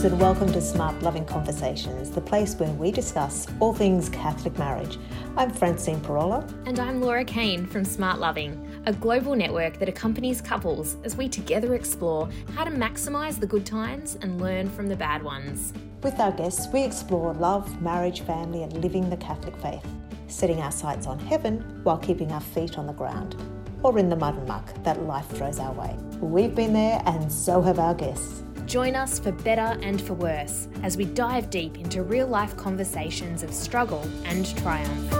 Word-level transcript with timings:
friends, 0.00 0.12
and 0.12 0.20
welcome 0.20 0.50
to 0.50 0.60
SmartLoving 0.60 1.26
Conversations, 1.26 2.10
the 2.10 2.20
place 2.20 2.54
where 2.54 2.70
we 2.72 2.90
discuss 2.90 3.46
all 3.60 3.74
things 3.74 4.08
Catholic 4.08 4.56
marriage. 4.58 4.98
I'm 5.36 5.50
Francine 5.50 6.00
Pirola. 6.00 6.48
And 6.66 6.78
I'm 6.78 7.02
Laura 7.02 7.24
Kane 7.24 7.66
from 7.66 7.82
SmartLoving, 7.82 8.82
a 8.86 8.92
global 8.94 9.36
network 9.36 9.78
that 9.78 9.88
accompanies 9.88 10.40
couples 10.40 10.96
as 11.04 11.16
we 11.16 11.28
together 11.28 11.74
explore 11.74 12.30
how 12.54 12.64
to 12.64 12.70
maximise 12.70 13.38
the 13.38 13.46
good 13.46 13.66
times 13.66 14.16
and 14.22 14.40
learn 14.40 14.70
from 14.70 14.86
the 14.88 14.96
bad 14.96 15.22
ones. 15.22 15.74
With 16.02 16.18
our 16.18 16.32
guests, 16.32 16.72
we 16.72 16.82
explore 16.82 17.34
love, 17.34 17.82
marriage, 17.82 18.22
family, 18.22 18.62
and 18.62 18.72
living 18.82 19.10
the 19.10 19.18
Catholic 19.18 19.56
faith, 19.56 19.86
setting 20.28 20.60
our 20.60 20.72
sights 20.72 21.06
on 21.06 21.18
heaven 21.18 21.60
while 21.82 21.98
keeping 21.98 22.32
our 22.32 22.40
feet 22.40 22.78
on 22.78 22.86
the 22.86 22.94
ground, 22.94 23.36
or 23.82 23.98
in 23.98 24.08
the 24.08 24.16
mud 24.16 24.36
and 24.36 24.48
muck 24.48 24.82
that 24.82 25.02
life 25.02 25.28
throws 25.28 25.58
our 25.58 25.72
way. 25.72 25.94
We've 26.20 26.54
been 26.54 26.72
there, 26.72 27.02
and 27.04 27.30
so 27.30 27.60
have 27.60 27.78
our 27.78 27.94
guests. 27.94 28.44
Join 28.70 28.94
us 28.94 29.18
for 29.18 29.32
better 29.32 29.76
and 29.82 30.00
for 30.00 30.14
worse 30.14 30.68
as 30.84 30.96
we 30.96 31.04
dive 31.04 31.50
deep 31.50 31.76
into 31.76 32.04
real 32.04 32.28
life 32.28 32.56
conversations 32.56 33.42
of 33.42 33.52
struggle 33.52 34.08
and 34.26 34.46
triumph. 34.58 35.10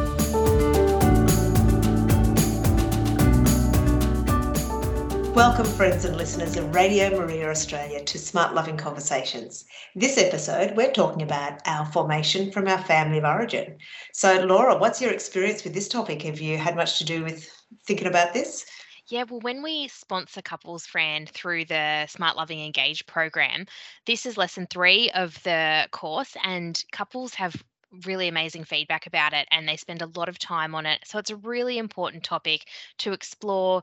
Welcome, 5.34 5.64
friends 5.64 6.04
and 6.04 6.16
listeners 6.16 6.56
of 6.56 6.72
Radio 6.72 7.10
Maria 7.18 7.50
Australia, 7.50 8.04
to 8.04 8.18
SmartLoving 8.18 8.78
Conversations. 8.78 9.64
This 9.96 10.16
episode, 10.16 10.76
we're 10.76 10.92
talking 10.92 11.22
about 11.22 11.58
our 11.66 11.86
formation 11.86 12.52
from 12.52 12.68
our 12.68 12.80
family 12.84 13.18
of 13.18 13.24
origin. 13.24 13.78
So, 14.12 14.44
Laura, 14.44 14.78
what's 14.78 15.02
your 15.02 15.10
experience 15.10 15.64
with 15.64 15.74
this 15.74 15.88
topic? 15.88 16.22
Have 16.22 16.40
you 16.40 16.56
had 16.56 16.76
much 16.76 16.98
to 16.98 17.04
do 17.04 17.24
with 17.24 17.50
thinking 17.84 18.06
about 18.06 18.32
this? 18.32 18.64
Yeah, 19.10 19.24
well, 19.28 19.40
when 19.40 19.60
we 19.62 19.88
sponsor 19.88 20.40
Couples 20.40 20.86
Friend 20.86 21.28
through 21.28 21.64
the 21.64 22.06
SmartLoving 22.06 22.64
Engage 22.64 23.04
program, 23.06 23.66
this 24.06 24.24
is 24.24 24.36
lesson 24.38 24.68
three 24.68 25.10
of 25.10 25.42
the 25.42 25.88
course, 25.90 26.36
and 26.44 26.82
couples 26.92 27.34
have 27.34 27.62
really 28.04 28.28
amazing 28.28 28.64
feedback 28.64 29.06
about 29.06 29.32
it 29.32 29.48
and 29.50 29.68
they 29.68 29.76
spend 29.76 30.00
a 30.00 30.06
lot 30.14 30.28
of 30.28 30.38
time 30.38 30.76
on 30.76 30.86
it. 30.86 31.00
So 31.04 31.18
it's 31.18 31.30
a 31.30 31.36
really 31.36 31.76
important 31.78 32.22
topic 32.22 32.68
to 32.98 33.12
explore 33.12 33.82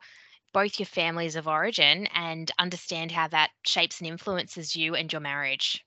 both 0.54 0.80
your 0.80 0.86
families 0.86 1.36
of 1.36 1.48
origin 1.48 2.08
and 2.14 2.50
understand 2.58 3.12
how 3.12 3.28
that 3.28 3.52
shapes 3.66 4.00
and 4.00 4.08
influences 4.08 4.78
you 4.78 4.96
and 4.96 5.12
your 5.12 5.22
marriage. 5.22 5.86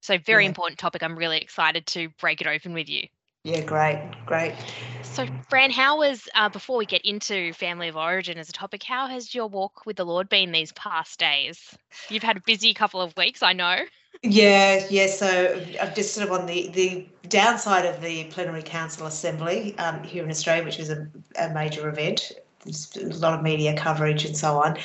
So, 0.00 0.18
very 0.18 0.44
yeah. 0.44 0.48
important 0.48 0.78
topic. 0.78 1.02
I'm 1.02 1.18
really 1.18 1.38
excited 1.38 1.86
to 1.88 2.08
break 2.20 2.40
it 2.40 2.46
open 2.46 2.72
with 2.72 2.88
you. 2.88 3.08
Yeah, 3.48 3.62
great, 3.62 4.10
great. 4.26 4.54
So, 5.02 5.26
Fran, 5.48 5.70
how 5.70 5.98
was, 5.98 6.28
uh, 6.34 6.50
before 6.50 6.76
we 6.76 6.84
get 6.84 7.00
into 7.02 7.54
family 7.54 7.88
of 7.88 7.96
origin 7.96 8.36
as 8.36 8.50
a 8.50 8.52
topic, 8.52 8.82
how 8.82 9.06
has 9.06 9.34
your 9.34 9.46
walk 9.48 9.86
with 9.86 9.96
the 9.96 10.04
Lord 10.04 10.28
been 10.28 10.52
these 10.52 10.70
past 10.72 11.18
days? 11.18 11.74
You've 12.10 12.22
had 12.22 12.36
a 12.36 12.42
busy 12.44 12.74
couple 12.74 13.00
of 13.00 13.16
weeks, 13.16 13.42
I 13.42 13.54
know. 13.54 13.78
Yeah, 14.22 14.86
yeah. 14.90 15.06
So 15.06 15.64
I've 15.80 15.94
just 15.94 16.12
sort 16.12 16.26
of 16.26 16.32
on 16.38 16.46
the 16.46 16.68
the 16.68 17.06
downside 17.28 17.86
of 17.86 18.02
the 18.02 18.24
plenary 18.24 18.62
council 18.62 19.06
assembly 19.06 19.78
um, 19.78 20.02
here 20.02 20.24
in 20.24 20.30
Australia, 20.30 20.64
which 20.64 20.76
was 20.76 20.90
a, 20.90 21.08
a 21.38 21.48
major 21.50 21.88
event. 21.88 22.32
There's 22.64 22.94
a 22.96 23.20
lot 23.20 23.32
of 23.32 23.42
media 23.42 23.74
coverage 23.76 24.24
and 24.24 24.36
so 24.36 24.60
on. 24.62 24.76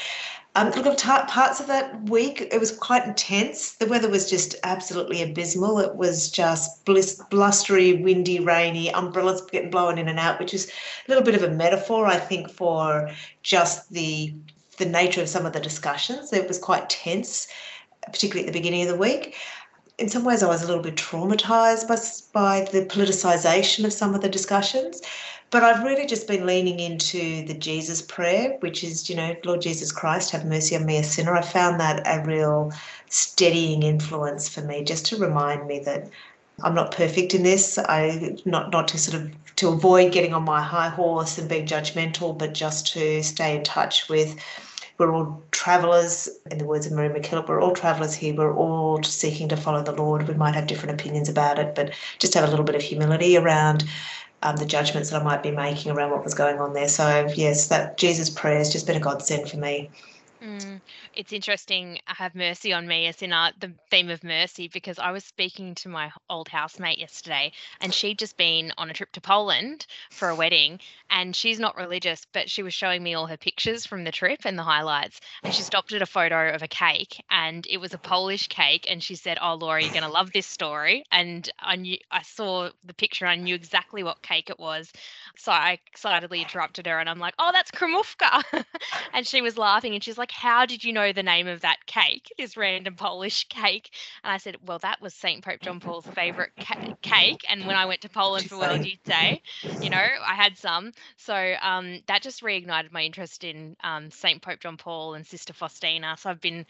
Um, 0.55 0.69
look, 0.69 0.99
parts 0.99 1.59
of 1.59 1.65
that 1.67 2.09
week, 2.09 2.47
it 2.51 2.59
was 2.59 2.77
quite 2.77 3.07
intense. 3.07 3.71
The 3.73 3.87
weather 3.87 4.07
was 4.07 4.29
just 4.29 4.55
absolutely 4.63 5.23
abysmal. 5.23 5.79
It 5.79 5.95
was 5.95 6.29
just 6.29 6.85
blustery, 6.85 7.93
windy, 7.93 8.39
rainy, 8.39 8.93
umbrellas 8.93 9.41
getting 9.51 9.71
blown 9.71 9.97
in 9.97 10.07
and 10.07 10.19
out, 10.19 10.39
which 10.39 10.53
is 10.53 10.67
a 10.67 11.11
little 11.11 11.23
bit 11.23 11.33
of 11.33 11.41
a 11.41 11.49
metaphor, 11.49 12.05
I 12.05 12.17
think, 12.17 12.51
for 12.51 13.09
just 13.41 13.91
the 13.91 14.35
the 14.77 14.85
nature 14.85 15.21
of 15.21 15.29
some 15.29 15.45
of 15.45 15.53
the 15.53 15.59
discussions. 15.59 16.33
It 16.33 16.47
was 16.47 16.57
quite 16.57 16.89
tense, 16.89 17.47
particularly 18.05 18.47
at 18.47 18.53
the 18.53 18.59
beginning 18.59 18.83
of 18.83 18.87
the 18.89 18.95
week. 18.95 19.35
In 19.99 20.09
some 20.09 20.23
ways, 20.23 20.41
I 20.41 20.47
was 20.47 20.63
a 20.63 20.67
little 20.67 20.81
bit 20.81 20.95
traumatized 20.95 21.87
by, 21.87 22.61
by 22.61 22.71
the 22.71 22.85
politicization 22.85 23.85
of 23.85 23.93
some 23.93 24.15
of 24.15 24.21
the 24.21 24.29
discussions. 24.29 25.01
But 25.53 25.63
I've 25.63 25.83
really 25.83 26.07
just 26.07 26.27
been 26.27 26.47
leaning 26.47 26.79
into 26.79 27.45
the 27.45 27.53
Jesus 27.53 28.01
prayer, 28.01 28.57
which 28.61 28.83
is, 28.83 29.07
you 29.07 29.15
know, 29.15 29.35
Lord 29.45 29.61
Jesus 29.61 29.91
Christ, 29.91 30.31
have 30.31 30.47
mercy 30.47 30.75
on 30.75 30.83
me, 30.83 30.97
a 30.97 31.03
sinner. 31.03 31.35
I 31.35 31.43
found 31.43 31.79
that 31.79 32.01
a 32.07 32.25
real 32.25 32.71
steadying 33.09 33.83
influence 33.83 34.49
for 34.49 34.61
me, 34.61 34.83
just 34.83 35.05
to 35.05 35.17
remind 35.17 35.67
me 35.67 35.77
that 35.85 36.09
I'm 36.63 36.73
not 36.73 36.91
perfect 36.91 37.35
in 37.35 37.43
this. 37.43 37.77
I 37.77 38.35
not 38.45 38.71
not 38.71 38.87
to 38.89 38.97
sort 38.97 39.21
of 39.21 39.55
to 39.57 39.69
avoid 39.69 40.11
getting 40.11 40.33
on 40.33 40.43
my 40.43 40.63
high 40.63 40.89
horse 40.89 41.37
and 41.37 41.47
being 41.47 41.67
judgmental, 41.67 42.35
but 42.35 42.55
just 42.55 42.91
to 42.93 43.21
stay 43.21 43.55
in 43.55 43.63
touch 43.63 44.09
with 44.09 44.35
we're 44.97 45.13
all 45.13 45.43
travellers, 45.51 46.29
in 46.51 46.59
the 46.59 46.65
words 46.65 46.85
of 46.85 46.93
Mary 46.93 47.09
MacKillop, 47.09 47.47
we're 47.47 47.61
all 47.61 47.75
travellers 47.75 48.13
here. 48.13 48.33
We're 48.33 48.55
all 48.55 49.01
seeking 49.03 49.49
to 49.49 49.57
follow 49.57 49.83
the 49.83 49.91
Lord. 49.91 50.27
We 50.27 50.35
might 50.35 50.55
have 50.55 50.67
different 50.67 50.99
opinions 50.99 51.29
about 51.29 51.57
it, 51.57 51.73
but 51.75 51.91
just 52.19 52.35
have 52.35 52.43
a 52.43 52.49
little 52.49 52.65
bit 52.65 52.75
of 52.75 52.81
humility 52.81 53.35
around 53.35 53.85
um, 54.43 54.57
the 54.57 54.65
judgments 54.65 55.09
that 55.09 55.21
I 55.21 55.23
might 55.23 55.41
be 55.41 55.51
making 55.51 55.91
around 55.91 56.11
what 56.11 56.23
was 56.23 56.33
going 56.33 56.59
on 56.59 56.73
there. 56.73 56.89
So 56.89 57.27
yes, 57.35 57.67
that 57.67 57.97
Jesus 57.97 58.29
prayer 58.29 58.57
has 58.57 58.71
just 58.71 58.85
been 58.85 58.97
a 58.97 58.99
godsend 58.99 59.49
for 59.49 59.57
me. 59.57 59.89
Mm 60.41 60.81
it's 61.15 61.33
interesting. 61.33 61.99
Have 62.05 62.35
mercy 62.35 62.73
on 62.73 62.87
me, 62.87 63.07
as 63.07 63.21
in 63.21 63.33
uh, 63.33 63.51
the 63.59 63.71
theme 63.89 64.09
of 64.09 64.23
mercy, 64.23 64.67
because 64.67 64.99
I 64.99 65.11
was 65.11 65.23
speaking 65.23 65.75
to 65.75 65.89
my 65.89 66.11
old 66.29 66.49
housemate 66.49 66.97
yesterday, 66.97 67.51
and 67.81 67.93
she'd 67.93 68.19
just 68.19 68.37
been 68.37 68.73
on 68.77 68.89
a 68.89 68.93
trip 68.93 69.11
to 69.13 69.21
Poland 69.21 69.85
for 70.11 70.29
a 70.29 70.35
wedding, 70.35 70.79
and 71.09 71.35
she's 71.35 71.59
not 71.59 71.75
religious, 71.75 72.25
but 72.33 72.49
she 72.49 72.63
was 72.63 72.73
showing 72.73 73.03
me 73.03 73.13
all 73.13 73.27
her 73.27 73.37
pictures 73.37 73.85
from 73.85 74.03
the 74.03 74.11
trip 74.11 74.41
and 74.45 74.57
the 74.57 74.63
highlights, 74.63 75.19
and 75.43 75.53
she 75.53 75.61
stopped 75.61 75.93
at 75.93 76.01
a 76.01 76.07
photo 76.07 76.49
of 76.49 76.63
a 76.63 76.67
cake, 76.67 77.21
and 77.29 77.67
it 77.69 77.77
was 77.77 77.93
a 77.93 77.99
Polish 77.99 78.47
cake, 78.47 78.87
and 78.89 79.03
she 79.03 79.15
said, 79.15 79.37
"Oh, 79.41 79.55
Laura, 79.55 79.83
you're 79.83 79.93
gonna 79.93 80.09
love 80.09 80.31
this 80.31 80.47
story," 80.47 81.03
and 81.11 81.49
I 81.59 81.75
knew 81.75 81.97
I 82.11 82.23
saw 82.23 82.69
the 82.83 82.93
picture, 82.93 83.27
I 83.27 83.35
knew 83.35 83.55
exactly 83.55 84.03
what 84.03 84.21
cake 84.21 84.49
it 84.49 84.59
was, 84.59 84.91
so 85.37 85.51
I 85.51 85.79
excitedly 85.87 86.41
interrupted 86.41 86.87
her, 86.87 86.99
and 86.99 87.09
I'm 87.09 87.19
like, 87.19 87.35
"Oh, 87.37 87.51
that's 87.51 87.71
kremówka," 87.71 88.65
and 89.13 89.27
she 89.27 89.41
was 89.41 89.57
laughing, 89.57 89.93
and 89.93 90.03
she's 90.03 90.17
like, 90.17 90.31
"How 90.31 90.65
did 90.65 90.83
you 90.83 90.91
know?" 90.93 91.02
Know 91.03 91.13
the 91.13 91.23
name 91.23 91.47
of 91.47 91.61
that 91.61 91.85
cake, 91.85 92.31
this 92.37 92.57
random 92.57 92.95
Polish 92.95 93.45
cake. 93.49 93.89
And 94.23 94.31
I 94.31 94.37
said, 94.37 94.57
well, 94.65 94.79
that 94.79 95.01
was 95.01 95.13
St. 95.13 95.43
Pope 95.43 95.61
John 95.61 95.79
Paul's 95.79 96.05
favorite 96.07 96.51
ca- 96.59 96.95
cake. 97.01 97.45
And 97.49 97.65
when 97.65 97.75
I 97.75 97.85
went 97.85 98.01
to 98.01 98.09
Poland 98.09 98.49
for 98.49 98.57
World 98.57 98.85
Youth 98.85 99.03
Day. 99.03 99.41
You 99.81 99.89
know, 99.89 99.97
I 99.97 100.35
had 100.35 100.57
some. 100.57 100.91
So 101.17 101.55
um, 101.61 101.99
that 102.07 102.21
just 102.21 102.41
reignited 102.41 102.91
my 102.91 103.01
interest 103.01 103.43
in 103.43 103.75
um, 103.83 104.11
St. 104.11 104.41
Pope 104.41 104.59
John 104.59 104.77
Paul 104.77 105.15
and 105.15 105.25
Sister 105.25 105.53
Faustina. 105.53 106.15
So 106.17 106.29
I've 106.29 106.41
been 106.41 106.65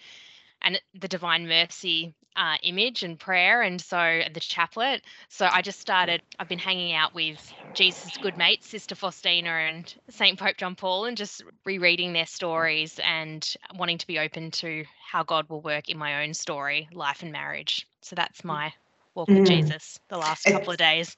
and 0.61 0.81
the 0.99 1.07
Divine 1.07 1.47
Mercy 1.47 2.15
uh, 2.35 2.57
image 2.63 3.03
and 3.03 3.19
prayer, 3.19 3.61
and 3.61 3.79
so 3.79 4.21
the 4.33 4.39
chaplet. 4.39 5.01
So 5.29 5.47
I 5.51 5.61
just 5.61 5.79
started. 5.79 6.21
I've 6.39 6.47
been 6.47 6.59
hanging 6.59 6.93
out 6.93 7.13
with 7.13 7.51
Jesus' 7.73 8.17
good 8.17 8.37
mates, 8.37 8.67
Sister 8.67 8.95
Faustina 8.95 9.49
and 9.49 9.93
Saint 10.09 10.39
Pope 10.39 10.57
John 10.57 10.75
Paul, 10.75 11.05
and 11.05 11.17
just 11.17 11.43
rereading 11.65 12.13
their 12.13 12.25
stories 12.25 12.99
and 13.03 13.55
wanting 13.75 13.97
to 13.97 14.07
be 14.07 14.19
open 14.19 14.51
to 14.51 14.85
how 15.11 15.23
God 15.23 15.49
will 15.49 15.61
work 15.61 15.89
in 15.89 15.97
my 15.97 16.23
own 16.23 16.33
story, 16.33 16.87
life 16.93 17.23
and 17.23 17.31
marriage. 17.31 17.87
So 18.01 18.15
that's 18.15 18.43
my 18.43 18.73
walk 19.15 19.29
with 19.29 19.39
mm. 19.39 19.47
Jesus 19.47 19.99
the 20.09 20.17
last 20.17 20.45
couple 20.45 20.71
of 20.71 20.77
days. 20.77 21.15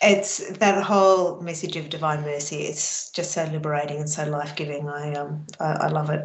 it's 0.00 0.48
that 0.58 0.82
whole 0.84 1.40
message 1.40 1.76
of 1.76 1.88
divine 1.88 2.22
mercy. 2.22 2.62
It's 2.62 3.10
just 3.10 3.32
so 3.32 3.44
liberating 3.44 3.98
and 3.98 4.08
so 4.08 4.24
life 4.28 4.54
giving. 4.54 4.88
I 4.88 5.14
um 5.14 5.46
I, 5.60 5.72
I 5.72 5.88
love 5.88 6.10
it. 6.10 6.24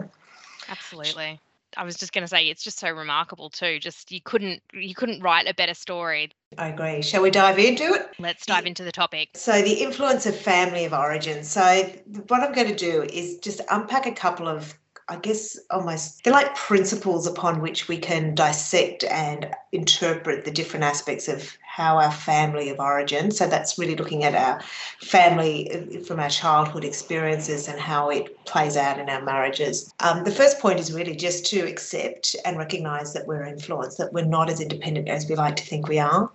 Absolutely. 0.69 1.39
I 1.77 1.83
was 1.83 1.95
just 1.95 2.13
going 2.13 2.23
to 2.23 2.27
say 2.27 2.47
it's 2.47 2.63
just 2.63 2.79
so 2.79 2.89
remarkable 2.89 3.49
too. 3.49 3.79
Just 3.79 4.11
you 4.11 4.21
couldn't 4.21 4.61
you 4.73 4.95
couldn't 4.95 5.21
write 5.21 5.47
a 5.47 5.53
better 5.53 5.73
story. 5.73 6.31
I 6.57 6.69
agree. 6.69 7.01
Shall 7.01 7.21
we 7.21 7.31
dive 7.31 7.59
into 7.59 7.83
it? 7.93 8.09
Let's 8.19 8.45
dive 8.45 8.65
into 8.65 8.83
the 8.83 8.91
topic. 8.91 9.29
So 9.35 9.61
the 9.61 9.73
influence 9.73 10.25
of 10.25 10.35
family 10.35 10.85
of 10.85 10.93
origin. 10.93 11.43
So 11.43 11.83
what 12.27 12.41
I'm 12.41 12.53
going 12.53 12.67
to 12.67 12.75
do 12.75 13.03
is 13.03 13.37
just 13.39 13.61
unpack 13.69 14.05
a 14.05 14.11
couple 14.11 14.47
of 14.47 14.77
I 15.09 15.17
guess 15.17 15.59
almost 15.69 16.23
they're 16.23 16.31
like 16.31 16.55
principles 16.55 17.27
upon 17.27 17.59
which 17.59 17.87
we 17.87 17.97
can 17.97 18.35
dissect 18.35 19.03
and 19.03 19.53
interpret 19.73 20.45
the 20.45 20.51
different 20.51 20.85
aspects 20.85 21.27
of 21.27 21.57
how 21.75 21.97
our 21.97 22.11
family 22.11 22.69
of 22.69 22.79
origin. 22.79 23.31
So 23.31 23.47
that's 23.47 23.79
really 23.79 23.95
looking 23.95 24.23
at 24.23 24.35
our 24.35 24.61
family 25.01 26.03
from 26.05 26.19
our 26.19 26.29
childhood 26.29 26.83
experiences 26.83 27.67
and 27.67 27.79
how 27.79 28.11
it 28.11 28.45
plays 28.45 28.77
out 28.77 28.99
in 28.99 29.09
our 29.09 29.23
marriages. 29.23 29.91
Um, 29.99 30.23
the 30.23 30.31
first 30.31 30.59
point 30.59 30.79
is 30.79 30.93
really 30.93 31.15
just 31.15 31.47
to 31.47 31.61
accept 31.61 32.35
and 32.45 32.59
recognise 32.59 33.13
that 33.13 33.25
we're 33.25 33.45
influenced, 33.45 33.97
that 33.97 34.13
we're 34.13 34.23
not 34.23 34.51
as 34.51 34.61
independent 34.61 35.09
as 35.09 35.27
we 35.27 35.35
like 35.35 35.55
to 35.55 35.65
think 35.65 35.87
we 35.87 35.97
are. 35.97 36.31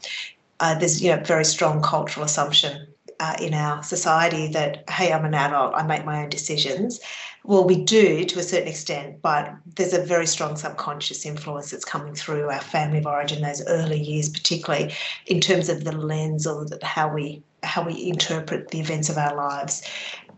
Uh, 0.59 0.77
there's 0.77 1.01
you 1.01 1.15
know 1.15 1.23
very 1.23 1.45
strong 1.45 1.81
cultural 1.83 2.27
assumption 2.27 2.89
uh, 3.21 3.37
in 3.41 3.55
our 3.55 3.83
society 3.83 4.49
that 4.49 4.89
hey 4.91 5.13
i'm 5.13 5.25
an 5.25 5.35
adult 5.35 5.75
i 5.75 5.83
make 5.83 6.05
my 6.05 6.23
own 6.23 6.29
decisions 6.29 7.01
well, 7.49 7.65
we 7.65 7.83
do 7.83 8.27
to 8.27 8.39
a 8.39 8.43
certain 8.43 8.69
extent, 8.69 9.23
but 9.23 9.55
there's 9.77 9.95
a 9.95 10.03
very 10.03 10.27
strong 10.27 10.55
subconscious 10.57 11.25
influence 11.25 11.71
that's 11.71 11.85
coming 11.85 12.15
through 12.15 12.51
our 12.51 12.61
family 12.61 12.99
of 12.99 13.07
origin, 13.07 13.41
those 13.41 13.67
early 13.67 13.99
years, 13.99 14.29
particularly 14.29 14.93
in 15.25 15.41
terms 15.41 15.71
of 15.71 15.85
the 15.85 15.93
lens 15.93 16.47
or 16.47 16.67
how 16.83 17.13
we 17.13 17.43
how 17.63 17.83
we 17.83 18.09
interpret 18.09 18.69
the 18.69 18.81
events 18.81 19.09
of 19.09 19.17
our 19.17 19.35
lives. 19.35 19.83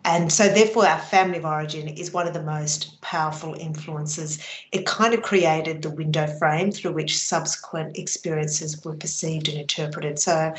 And 0.04 0.32
so, 0.32 0.48
therefore, 0.48 0.86
our 0.86 1.00
family 1.00 1.38
of 1.38 1.44
origin 1.44 1.88
is 1.88 2.12
one 2.12 2.28
of 2.28 2.32
the 2.32 2.42
most 2.42 3.00
powerful 3.02 3.54
influences. 3.54 4.38
It 4.70 4.86
kind 4.86 5.12
of 5.12 5.22
created 5.22 5.82
the 5.82 5.90
window 5.90 6.26
frame 6.38 6.70
through 6.70 6.92
which 6.92 7.18
subsequent 7.18 7.98
experiences 7.98 8.82
were 8.84 8.94
perceived 8.94 9.48
and 9.48 9.58
interpreted. 9.58 10.18
So, 10.20 10.54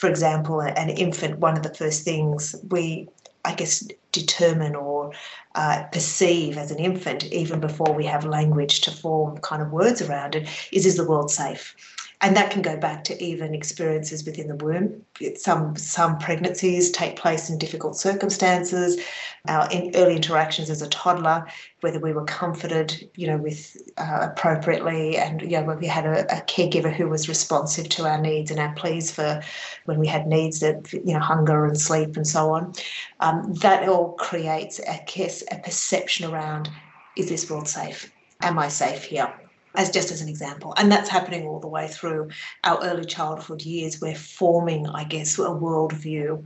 for 0.00 0.08
example, 0.08 0.62
an 0.62 0.88
infant, 0.88 1.40
one 1.40 1.58
of 1.58 1.62
the 1.62 1.74
first 1.74 2.04
things 2.04 2.56
we, 2.70 3.06
I 3.44 3.54
guess, 3.54 3.86
determine 4.12 4.74
or 4.74 5.12
uh, 5.54 5.82
perceive 5.92 6.56
as 6.56 6.70
an 6.70 6.78
infant, 6.78 7.24
even 7.24 7.60
before 7.60 7.92
we 7.92 8.06
have 8.06 8.24
language 8.24 8.80
to 8.80 8.90
form 8.90 9.36
kind 9.38 9.60
of 9.60 9.72
words 9.72 10.00
around 10.00 10.36
it, 10.36 10.48
is 10.72 10.86
is 10.86 10.96
the 10.96 11.06
world 11.06 11.30
safe? 11.30 11.76
And 12.22 12.36
that 12.36 12.50
can 12.50 12.60
go 12.60 12.76
back 12.76 13.02
to 13.04 13.22
even 13.22 13.54
experiences 13.54 14.24
within 14.26 14.48
the 14.48 14.56
womb. 14.56 15.02
Some 15.36 15.76
some 15.76 16.18
pregnancies 16.18 16.90
take 16.90 17.16
place 17.16 17.48
in 17.48 17.56
difficult 17.56 17.96
circumstances. 17.96 19.00
Our 19.48 19.70
in 19.70 19.92
early 19.94 20.16
interactions 20.16 20.68
as 20.68 20.82
a 20.82 20.88
toddler, 20.88 21.46
whether 21.80 21.98
we 21.98 22.12
were 22.12 22.24
comforted, 22.24 23.08
you 23.14 23.26
know, 23.26 23.38
with 23.38 23.74
uh, 23.96 24.28
appropriately, 24.30 25.16
and 25.16 25.40
you 25.40 25.52
know, 25.52 25.62
when 25.62 25.78
we 25.78 25.86
had 25.86 26.04
a, 26.04 26.24
a, 26.24 26.42
caregiver 26.42 26.92
who 26.92 27.08
was 27.08 27.26
responsive 27.26 27.88
to 27.90 28.06
our 28.06 28.20
needs 28.20 28.50
and 28.50 28.60
our 28.60 28.74
pleas 28.74 29.10
for 29.10 29.42
when 29.86 29.98
we 29.98 30.06
had 30.06 30.26
needs 30.26 30.60
that 30.60 30.92
you 30.92 31.14
know 31.14 31.20
hunger 31.20 31.64
and 31.64 31.80
sleep 31.80 32.16
and 32.16 32.26
so 32.26 32.50
on. 32.50 32.74
Um, 33.20 33.54
that 33.54 33.88
all 33.88 34.12
creates, 34.12 34.78
guess, 35.06 35.42
a 35.50 35.56
perception 35.56 36.30
around: 36.30 36.68
is 37.16 37.30
this 37.30 37.48
world 37.48 37.68
safe? 37.68 38.12
Am 38.42 38.58
I 38.58 38.68
safe 38.68 39.04
here? 39.04 39.32
As 39.74 39.90
just 39.90 40.10
as 40.10 40.20
an 40.20 40.28
example. 40.28 40.74
And 40.76 40.90
that's 40.90 41.08
happening 41.08 41.46
all 41.46 41.60
the 41.60 41.68
way 41.68 41.88
through 41.88 42.30
our 42.64 42.82
early 42.82 43.04
childhood 43.04 43.62
years. 43.62 44.00
We're 44.00 44.14
forming, 44.14 44.86
I 44.88 45.04
guess, 45.04 45.38
a 45.38 45.42
worldview 45.42 46.44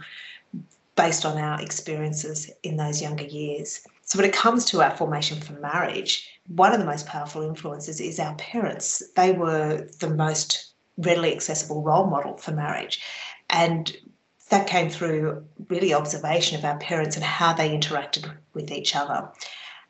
based 0.96 1.24
on 1.24 1.38
our 1.38 1.60
experiences 1.60 2.50
in 2.62 2.76
those 2.76 3.02
younger 3.02 3.24
years. 3.24 3.80
So 4.02 4.18
when 4.18 4.28
it 4.28 4.34
comes 4.34 4.64
to 4.66 4.82
our 4.82 4.96
formation 4.96 5.40
for 5.40 5.54
marriage, 5.54 6.28
one 6.48 6.72
of 6.72 6.78
the 6.78 6.86
most 6.86 7.06
powerful 7.06 7.42
influences 7.42 8.00
is 8.00 8.20
our 8.20 8.34
parents. 8.36 9.02
They 9.16 9.32
were 9.32 9.88
the 9.98 10.10
most 10.10 10.72
readily 10.98 11.32
accessible 11.32 11.82
role 11.82 12.06
model 12.06 12.36
for 12.36 12.52
marriage. 12.52 13.00
And 13.50 13.96
that 14.50 14.66
came 14.66 14.90
through 14.90 15.44
really 15.68 15.94
observation 15.94 16.58
of 16.58 16.64
our 16.64 16.78
parents 16.78 17.16
and 17.16 17.24
how 17.24 17.54
they 17.54 17.70
interacted 17.70 18.30
with 18.52 18.70
each 18.70 18.94
other 18.94 19.30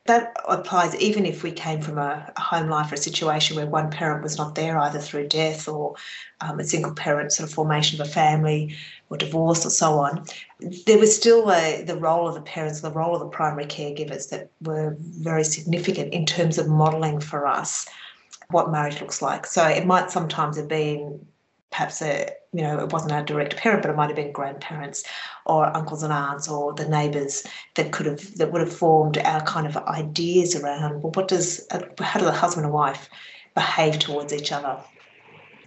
that 0.07 0.37
applies 0.47 0.95
even 0.97 1.25
if 1.25 1.43
we 1.43 1.51
came 1.51 1.81
from 1.81 1.97
a, 1.97 2.31
home 2.37 2.69
life 2.69 2.93
or 2.93 2.95
a 2.95 2.99
situation 2.99 3.57
where 3.57 3.67
one 3.67 3.91
parent 3.91 4.23
was 4.23 4.37
not 4.37 4.55
there 4.55 4.79
either 4.79 4.99
through 4.99 5.27
death 5.29 5.67
or 5.67 5.95
um, 6.43 6.61
a 6.61 6.65
single 6.65 6.93
parent 6.93 7.33
sort 7.33 7.49
of 7.49 7.55
formation 7.55 7.99
of 8.01 8.07
a 8.07 8.11
family 8.11 8.77
or 9.09 9.17
divorce 9.17 9.65
or 9.65 9.71
so 9.71 9.99
on. 9.99 10.25
There 10.87 10.99
was 10.99 11.17
still 11.17 11.51
a, 11.51 11.83
the 11.83 11.97
role 11.97 12.29
of 12.29 12.35
the 12.35 12.43
parents 12.43 12.81
the 12.81 12.91
role 12.91 13.15
of 13.15 13.21
the 13.21 13.29
primary 13.29 13.67
caregivers 13.67 14.29
that 14.29 14.51
were 14.61 14.95
very 15.01 15.45
significant 15.45 16.13
in 16.13 16.27
terms 16.27 16.59
of 16.59 16.69
modelling 16.69 17.21
for 17.21 17.47
us 17.47 17.87
what 18.51 18.71
marriage 18.71 19.01
looks 19.01 19.23
like. 19.23 19.47
So 19.47 19.67
it 19.67 19.87
might 19.87 20.11
sometimes 20.11 20.59
have 20.59 20.69
been 20.69 21.27
perhaps 21.75 22.01
a 22.03 22.31
you 22.53 22.63
know 22.63 22.79
it 22.79 22.93
wasn't 22.93 23.11
our 23.11 23.25
direct 23.25 23.57
parent 23.57 23.83
but 23.83 23.91
it 23.91 23.97
might 23.97 24.07
have 24.07 24.15
been 24.15 24.31
grandparents 24.31 25.03
or 25.45 25.77
uncles 25.77 26.05
and 26.05 26.13
aunts 26.13 26.49
or 26.49 26.73
the 26.75 26.89
neighbours 26.89 27.45
that 27.75 27.91
could 27.91 28.07
have 28.07 28.37
that 28.37 28.53
would 28.53 28.61
have 28.61 28.73
formed 28.73 29.19
our 29.19 29.41
kind 29.43 29.67
of 29.67 29.77
ideas 29.77 30.55
around 30.55 31.03
well 31.03 31.11
what 31.17 31.27
does 31.27 31.67
uh, 31.73 31.81
how 32.01 32.21
do 32.21 32.27
the 32.27 32.33
husband 32.33 32.65
and 32.65 32.73
wife 32.73 33.09
behave 33.57 33.99
towards 33.99 34.33
each 34.33 34.53
other? 34.53 34.81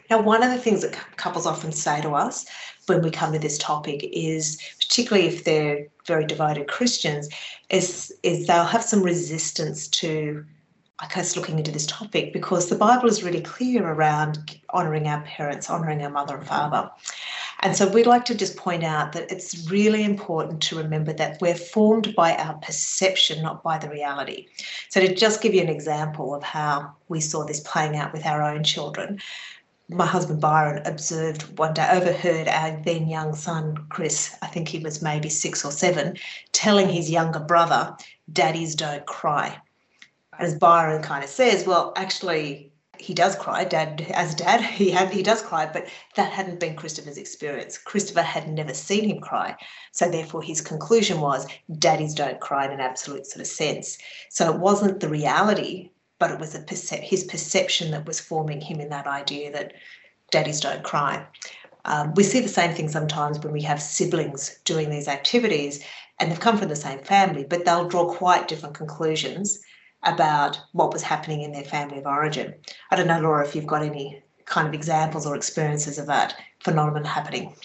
Now 0.09 0.21
one 0.21 0.43
of 0.43 0.51
the 0.51 0.57
things 0.57 0.81
that 0.81 0.97
couples 1.17 1.45
often 1.45 1.73
say 1.73 2.01
to 2.01 2.11
us 2.11 2.45
when 2.85 3.01
we 3.01 3.11
come 3.11 3.33
to 3.33 3.39
this 3.39 3.57
topic 3.57 4.09
is 4.13 4.61
particularly 4.79 5.27
if 5.27 5.43
they're 5.43 5.87
very 6.05 6.25
devoted 6.25 6.69
christians 6.69 7.27
is 7.69 8.13
is 8.23 8.47
they'll 8.47 8.63
have 8.63 8.83
some 8.83 9.03
resistance 9.03 9.89
to 9.89 10.45
I 10.99 11.07
guess 11.13 11.35
looking 11.35 11.59
into 11.59 11.71
this 11.71 11.85
topic 11.85 12.33
because 12.33 12.69
the 12.69 12.75
Bible 12.75 13.07
is 13.07 13.23
really 13.23 13.41
clear 13.41 13.87
around 13.87 14.59
honouring 14.73 15.07
our 15.07 15.21
parents, 15.21 15.69
honouring 15.69 16.01
our 16.01 16.09
mother 16.09 16.37
and 16.37 16.47
father. 16.47 16.89
And 17.59 17.75
so 17.75 17.87
we'd 17.87 18.07
like 18.07 18.25
to 18.25 18.35
just 18.35 18.57
point 18.57 18.83
out 18.83 19.11
that 19.13 19.31
it's 19.31 19.69
really 19.69 20.03
important 20.03 20.59
to 20.63 20.77
remember 20.77 21.13
that 21.13 21.39
we're 21.39 21.53
formed 21.53 22.15
by 22.15 22.35
our 22.35 22.55
perception, 22.55 23.43
not 23.43 23.61
by 23.61 23.77
the 23.77 23.89
reality. 23.89 24.47
So, 24.89 24.99
to 24.99 25.13
just 25.13 25.41
give 25.41 25.53
you 25.53 25.61
an 25.61 25.69
example 25.69 26.33
of 26.33 26.41
how 26.41 26.93
we 27.09 27.19
saw 27.19 27.45
this 27.45 27.59
playing 27.59 27.95
out 27.95 28.11
with 28.11 28.25
our 28.25 28.41
own 28.41 28.63
children, 28.63 29.19
my 29.89 30.05
husband 30.05 30.41
Byron 30.41 30.81
observed 30.85 31.57
one 31.59 31.75
day, 31.75 31.87
overheard 31.91 32.47
our 32.47 32.81
then 32.83 33.07
young 33.07 33.35
son, 33.35 33.85
Chris, 33.89 34.35
I 34.41 34.47
think 34.47 34.67
he 34.67 34.79
was 34.79 35.03
maybe 35.03 35.29
six 35.29 35.63
or 35.63 35.71
seven, 35.71 36.17
telling 36.53 36.89
his 36.89 37.09
younger 37.09 37.39
brother, 37.39 37.95
Daddies 38.31 38.75
don't 38.75 39.05
cry 39.05 39.61
as 40.39 40.55
Byron 40.55 41.01
kind 41.01 41.23
of 41.23 41.29
says, 41.29 41.65
well, 41.65 41.93
actually, 41.95 42.71
he 42.99 43.13
does 43.13 43.35
cry. 43.35 43.63
Dad, 43.63 44.05
as 44.13 44.35
dad, 44.35 44.61
he 44.79 44.89
had 44.89 45.11
he 45.11 45.23
does 45.23 45.41
cry, 45.41 45.69
but 45.71 45.87
that 46.15 46.31
hadn't 46.31 46.59
been 46.59 46.75
Christopher's 46.75 47.17
experience. 47.17 47.77
Christopher 47.77 48.21
had 48.21 48.47
never 48.49 48.73
seen 48.73 49.09
him 49.09 49.19
cry, 49.19 49.55
so 49.91 50.09
therefore 50.09 50.41
his 50.41 50.61
conclusion 50.61 51.21
was, 51.21 51.47
"Daddies 51.79 52.13
don't 52.13 52.39
cry 52.39 52.65
in 52.65 52.71
an 52.71 52.79
absolute 52.79 53.27
sort 53.27 53.41
of 53.41 53.47
sense." 53.47 53.97
So 54.29 54.51
it 54.51 54.59
wasn't 54.59 54.99
the 54.99 55.09
reality, 55.09 55.91
but 56.19 56.31
it 56.31 56.39
was 56.39 56.55
a 56.55 56.59
percep- 56.59 57.03
his 57.03 57.23
perception 57.23 57.91
that 57.91 58.05
was 58.05 58.19
forming 58.19 58.61
him 58.61 58.79
in 58.79 58.89
that 58.89 59.07
idea 59.07 59.51
that 59.51 59.73
daddies 60.31 60.59
don't 60.59 60.83
cry. 60.83 61.25
Um, 61.85 62.13
we 62.15 62.23
see 62.23 62.41
the 62.41 62.49
same 62.49 62.73
thing 62.73 62.89
sometimes 62.89 63.39
when 63.39 63.53
we 63.53 63.61
have 63.61 63.81
siblings 63.81 64.59
doing 64.65 64.89
these 64.89 65.07
activities, 65.07 65.83
and 66.19 66.31
they've 66.31 66.39
come 66.39 66.57
from 66.57 66.69
the 66.69 66.75
same 66.75 66.99
family, 66.99 67.45
but 67.47 67.63
they'll 67.63 67.87
draw 67.87 68.11
quite 68.13 68.47
different 68.47 68.75
conclusions 68.75 69.59
about 70.03 70.59
what 70.73 70.93
was 70.93 71.01
happening 71.01 71.41
in 71.41 71.51
their 71.51 71.63
family 71.63 71.97
of 71.97 72.05
origin. 72.05 72.53
I 72.91 72.95
don't 72.95 73.07
know, 73.07 73.19
Laura, 73.19 73.45
if 73.45 73.55
you've 73.55 73.67
got 73.67 73.83
any 73.83 74.21
kind 74.45 74.67
of 74.67 74.73
examples 74.73 75.25
or 75.25 75.35
experiences 75.35 75.97
of 75.97 76.07
that 76.07 76.35
phenomenon 76.59 77.03
happening. 77.03 77.55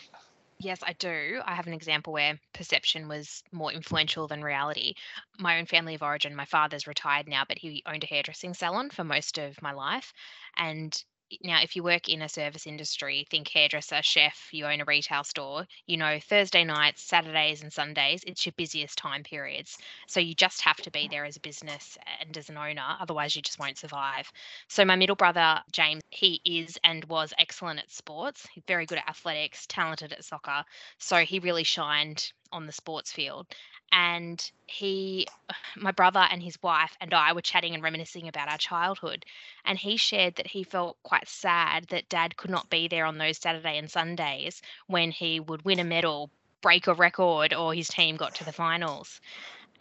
Yes, 0.58 0.80
I 0.84 0.92
do. 0.92 1.40
I 1.44 1.54
have 1.54 1.66
an 1.66 1.72
example 1.72 2.12
where 2.12 2.38
perception 2.54 3.08
was 3.08 3.42
more 3.50 3.72
influential 3.72 4.28
than 4.28 4.44
reality. 4.44 4.94
My 5.38 5.58
own 5.58 5.66
family 5.66 5.96
of 5.96 6.02
origin, 6.02 6.36
my 6.36 6.44
father's 6.44 6.86
retired 6.86 7.26
now, 7.26 7.42
but 7.48 7.58
he 7.58 7.82
owned 7.84 8.04
a 8.04 8.06
hairdressing 8.06 8.54
salon 8.54 8.90
for 8.90 9.02
most 9.02 9.38
of 9.38 9.60
my 9.60 9.72
life. 9.72 10.12
And 10.56 11.02
now 11.42 11.60
if 11.62 11.76
you 11.76 11.82
work 11.82 12.08
in 12.08 12.22
a 12.22 12.28
service 12.28 12.66
industry 12.66 13.26
think 13.30 13.48
hairdresser 13.48 14.00
chef 14.02 14.48
you 14.52 14.66
own 14.66 14.80
a 14.80 14.84
retail 14.84 15.24
store 15.24 15.66
you 15.86 15.96
know 15.96 16.18
thursday 16.20 16.64
nights 16.64 17.02
saturdays 17.02 17.62
and 17.62 17.72
sundays 17.72 18.22
it's 18.26 18.44
your 18.46 18.52
busiest 18.56 18.98
time 18.98 19.22
periods. 19.22 19.78
So 20.06 20.20
you 20.20 20.34
just 20.34 20.60
have 20.62 20.76
to 20.78 20.90
be 20.90 21.08
there 21.10 21.24
as 21.24 21.36
a 21.36 21.40
business 21.40 21.96
and 22.20 22.36
as 22.36 22.48
an 22.48 22.56
owner 22.56 22.82
otherwise 23.00 23.34
you 23.36 23.42
just 23.42 23.58
won't 23.58 23.78
survive. 23.78 24.30
So 24.68 24.84
my 24.84 24.96
middle 24.96 25.16
brother 25.16 25.60
james 25.72 26.02
he 26.10 26.40
is 26.44 26.78
and 26.84 27.04
was 27.06 27.32
excellent 27.38 27.80
at 27.80 27.90
sports 27.90 28.46
very 28.66 28.86
good 28.86 28.98
at 28.98 29.08
athletics 29.08 29.66
talented 29.66 30.12
at 30.12 30.24
soccer 30.24 30.64
so 30.98 31.18
he 31.18 31.38
really 31.38 31.64
shined 31.64 32.32
on 32.52 32.66
the 32.66 32.72
sports 32.72 33.10
field 33.12 33.46
and 33.92 34.50
he 34.66 35.26
my 35.76 35.92
brother 35.92 36.26
and 36.30 36.42
his 36.42 36.60
wife 36.62 36.96
and 37.00 37.12
I 37.14 37.32
were 37.32 37.42
chatting 37.42 37.74
and 37.74 37.82
reminiscing 37.82 38.26
about 38.26 38.48
our 38.48 38.58
childhood 38.58 39.24
and 39.64 39.78
he 39.78 39.96
shared 39.96 40.36
that 40.36 40.48
he 40.48 40.64
felt 40.64 40.96
quite 41.02 41.28
sad 41.28 41.84
that 41.88 42.08
dad 42.08 42.36
could 42.36 42.50
not 42.50 42.70
be 42.70 42.88
there 42.88 43.04
on 43.04 43.18
those 43.18 43.38
Saturday 43.38 43.78
and 43.78 43.90
Sundays 43.90 44.62
when 44.86 45.10
he 45.10 45.38
would 45.38 45.64
win 45.64 45.78
a 45.78 45.84
medal 45.84 46.30
break 46.62 46.86
a 46.86 46.94
record 46.94 47.52
or 47.52 47.74
his 47.74 47.88
team 47.88 48.16
got 48.16 48.34
to 48.34 48.44
the 48.44 48.52
finals 48.52 49.20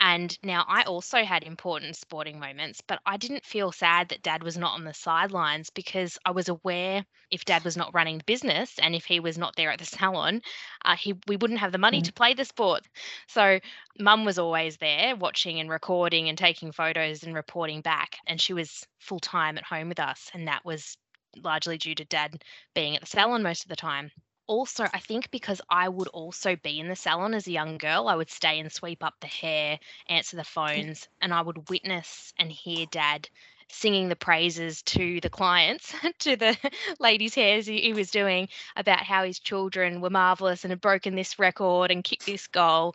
and 0.04 0.36
now 0.42 0.66
I 0.68 0.82
also 0.82 1.24
had 1.24 1.44
important 1.44 1.96
sporting 1.96 2.40
moments, 2.40 2.82
but 2.82 3.00
I 3.06 3.18
didn't 3.18 3.46
feel 3.46 3.72
sad 3.72 4.10
that 4.10 4.24
dad 4.24 4.42
was 4.42 4.58
not 4.58 4.74
on 4.74 4.84
the 4.84 4.96
sidelines 4.96 5.70
because 5.70 6.18
I 6.26 6.32
was 6.32 6.50
aware 6.50 7.06
if 7.30 7.46
dad 7.46 7.64
was 7.64 7.78
not 7.78 7.94
running 7.94 8.18
the 8.18 8.24
business 8.24 8.80
and 8.80 8.96
if 8.96 9.06
he 9.06 9.20
was 9.20 9.38
not 9.38 9.56
there 9.56 9.70
at 9.70 9.78
the 9.78 9.86
salon, 9.98 10.42
uh, 10.84 10.96
he 10.96 11.14
we 11.28 11.38
wouldn't 11.38 11.60
have 11.60 11.72
the 11.72 11.78
money 11.78 12.02
mm. 12.02 12.06
to 12.06 12.14
play 12.14 12.34
the 12.34 12.46
sport. 12.46 12.82
So 13.28 13.60
mum 14.00 14.26
was 14.26 14.40
always 14.40 14.78
there 14.78 15.16
watching 15.16 15.60
and 15.60 15.70
recording 15.70 16.30
and 16.30 16.38
taking 16.38 16.72
photos 16.72 17.22
and 17.22 17.36
reporting 17.36 17.82
back. 17.82 18.18
And 18.26 18.42
she 18.42 18.54
was 18.54 18.88
full 18.98 19.20
time 19.20 19.56
at 19.60 19.64
home 19.64 19.88
with 19.88 20.00
us. 20.00 20.32
And 20.34 20.48
that 20.48 20.66
was 20.66 20.98
largely 21.44 21.78
due 21.78 21.94
to 21.94 22.06
dad 22.06 22.44
being 22.74 22.96
at 22.96 23.02
the 23.02 23.08
salon 23.08 23.44
most 23.44 23.64
of 23.64 23.70
the 23.70 23.76
time 23.76 24.10
also, 24.52 24.86
I 24.94 25.00
think 25.00 25.32
because 25.32 25.62
I 25.70 25.88
would 25.88 26.10
also 26.10 26.58
be 26.58 26.82
in 26.82 26.90
the 26.90 26.96
salon 26.98 27.34
as 27.34 27.48
a 27.48 27.52
young 27.52 27.78
girl, 27.78 28.10
I 28.10 28.16
would 28.16 28.30
stay 28.30 28.60
and 28.60 28.70
sweep 28.70 29.02
up 29.02 29.14
the 29.22 29.28
hair, 29.28 29.80
answer 30.10 30.36
the 30.36 30.44
phones, 30.44 31.08
and 31.22 31.34
I 31.34 31.42
would 31.42 31.70
witness 31.70 32.34
and 32.38 32.52
hear 32.52 32.86
dad 32.88 33.30
singing 33.70 34.10
the 34.10 34.16
praises 34.18 34.82
to 34.82 35.22
the 35.22 35.30
clients, 35.30 35.96
to 36.20 36.36
the 36.36 36.58
ladies' 37.00 37.34
hairs 37.34 37.66
he, 37.66 37.80
he, 37.80 37.94
was 37.94 38.12
doing 38.12 38.50
about 38.76 39.00
how 39.00 39.24
his 39.24 39.40
children 39.40 40.02
were 40.02 40.10
marvelous 40.10 40.66
and 40.66 40.72
had 40.72 40.82
broken 40.82 41.16
this 41.16 41.40
record 41.40 41.90
and 41.90 42.04
kicked 42.04 42.26
this 42.26 42.48
goal. 42.48 42.94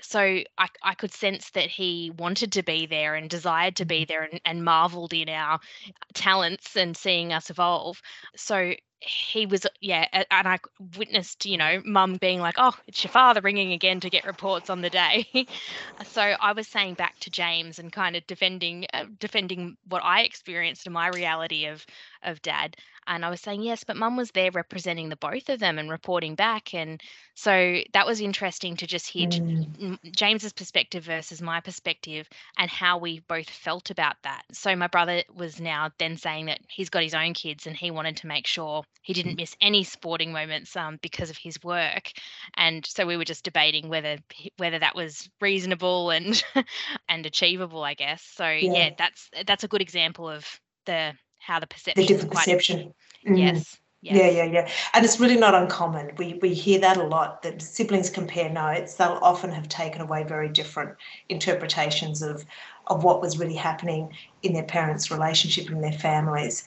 So 0.00 0.18
I, 0.18 0.68
I 0.82 0.94
could 0.94 1.14
sense 1.14 1.50
that 1.50 1.70
he 1.70 2.10
wanted 2.18 2.50
to 2.52 2.64
be 2.64 2.86
there 2.86 3.14
and 3.14 3.30
desired 3.30 3.76
to 3.76 3.84
be 3.84 4.00
mm-hmm. 4.00 4.08
there 4.08 4.22
and, 4.24 4.40
and 4.44 4.64
marveled 4.64 5.12
in 5.12 5.28
our 5.28 5.60
talents 6.14 6.76
and 6.76 6.96
seeing 6.96 7.32
us 7.32 7.48
evolve. 7.48 8.02
So 8.34 8.74
he 9.06 9.46
was 9.46 9.66
yeah 9.80 10.06
and 10.12 10.48
i 10.48 10.58
witnessed 10.96 11.46
you 11.46 11.56
know 11.56 11.80
mum 11.84 12.16
being 12.16 12.40
like 12.40 12.56
oh 12.58 12.72
it's 12.86 13.02
your 13.04 13.10
father 13.10 13.40
ringing 13.40 13.72
again 13.72 14.00
to 14.00 14.10
get 14.10 14.24
reports 14.24 14.70
on 14.70 14.80
the 14.80 14.90
day. 14.90 15.26
So 16.04 16.20
i 16.20 16.52
was 16.52 16.66
saying 16.68 16.94
back 16.94 17.18
to 17.20 17.30
james 17.30 17.78
and 17.78 17.92
kind 17.92 18.16
of 18.16 18.26
defending 18.26 18.86
uh, 18.92 19.04
defending 19.18 19.76
what 19.88 20.02
i 20.04 20.22
experienced 20.22 20.86
in 20.86 20.92
my 20.92 21.08
reality 21.08 21.66
of 21.66 21.86
of 22.22 22.42
dad 22.42 22.76
and 23.06 23.24
I 23.24 23.30
was 23.30 23.40
saying, 23.40 23.62
yes, 23.62 23.84
but 23.84 23.96
mum 23.96 24.16
was 24.16 24.30
there 24.32 24.50
representing 24.50 25.08
the 25.08 25.16
both 25.16 25.48
of 25.48 25.60
them 25.60 25.78
and 25.78 25.90
reporting 25.90 26.34
back. 26.34 26.74
And 26.74 27.00
so 27.34 27.78
that 27.92 28.06
was 28.06 28.20
interesting 28.20 28.76
to 28.76 28.86
just 28.86 29.08
hear 29.08 29.28
mm. 29.28 29.98
James's 30.14 30.52
perspective 30.52 31.04
versus 31.04 31.40
my 31.40 31.60
perspective 31.60 32.28
and 32.58 32.70
how 32.70 32.98
we 32.98 33.20
both 33.20 33.48
felt 33.48 33.90
about 33.90 34.16
that. 34.22 34.42
So 34.52 34.74
my 34.74 34.86
brother 34.86 35.22
was 35.34 35.60
now 35.60 35.90
then 35.98 36.16
saying 36.16 36.46
that 36.46 36.60
he's 36.68 36.90
got 36.90 37.02
his 37.02 37.14
own 37.14 37.34
kids 37.34 37.66
and 37.66 37.76
he 37.76 37.90
wanted 37.90 38.16
to 38.18 38.26
make 38.26 38.46
sure 38.46 38.82
he 39.02 39.12
didn't 39.12 39.36
miss 39.36 39.56
any 39.60 39.84
sporting 39.84 40.32
moments 40.32 40.76
um, 40.76 40.98
because 41.02 41.30
of 41.30 41.36
his 41.36 41.62
work. 41.62 42.10
And 42.56 42.84
so 42.84 43.06
we 43.06 43.16
were 43.16 43.24
just 43.24 43.44
debating 43.44 43.88
whether 43.88 44.18
whether 44.56 44.78
that 44.78 44.96
was 44.96 45.28
reasonable 45.40 46.10
and 46.10 46.42
and 47.08 47.24
achievable, 47.26 47.84
I 47.84 47.94
guess. 47.94 48.22
So 48.22 48.48
yeah. 48.48 48.72
yeah, 48.72 48.90
that's 48.98 49.30
that's 49.46 49.64
a 49.64 49.68
good 49.68 49.82
example 49.82 50.28
of 50.28 50.44
the 50.86 51.12
how 51.46 51.60
the 51.60 51.66
perception 51.66 52.02
the 52.02 52.06
different 52.06 52.32
perception 52.32 52.94
mm. 53.26 53.38
yes 53.38 53.78
Yes. 54.02 54.16
Yeah, 54.16 54.44
yeah, 54.44 54.52
yeah. 54.52 54.68
And 54.94 55.04
it's 55.04 55.18
really 55.18 55.36
not 55.36 55.54
uncommon. 55.54 56.12
We 56.16 56.34
we 56.40 56.54
hear 56.54 56.78
that 56.78 56.96
a 56.96 57.02
lot 57.02 57.42
that 57.42 57.60
siblings 57.60 58.08
compare 58.08 58.48
notes. 58.48 58.94
They'll 58.94 59.18
often 59.20 59.50
have 59.50 59.68
taken 59.68 60.00
away 60.00 60.22
very 60.22 60.48
different 60.48 60.96
interpretations 61.28 62.22
of 62.22 62.44
of 62.86 63.02
what 63.02 63.20
was 63.20 63.38
really 63.38 63.56
happening 63.56 64.12
in 64.44 64.52
their 64.52 64.62
parents' 64.62 65.10
relationship 65.10 65.70
in 65.70 65.80
their 65.80 65.98
families. 66.08 66.64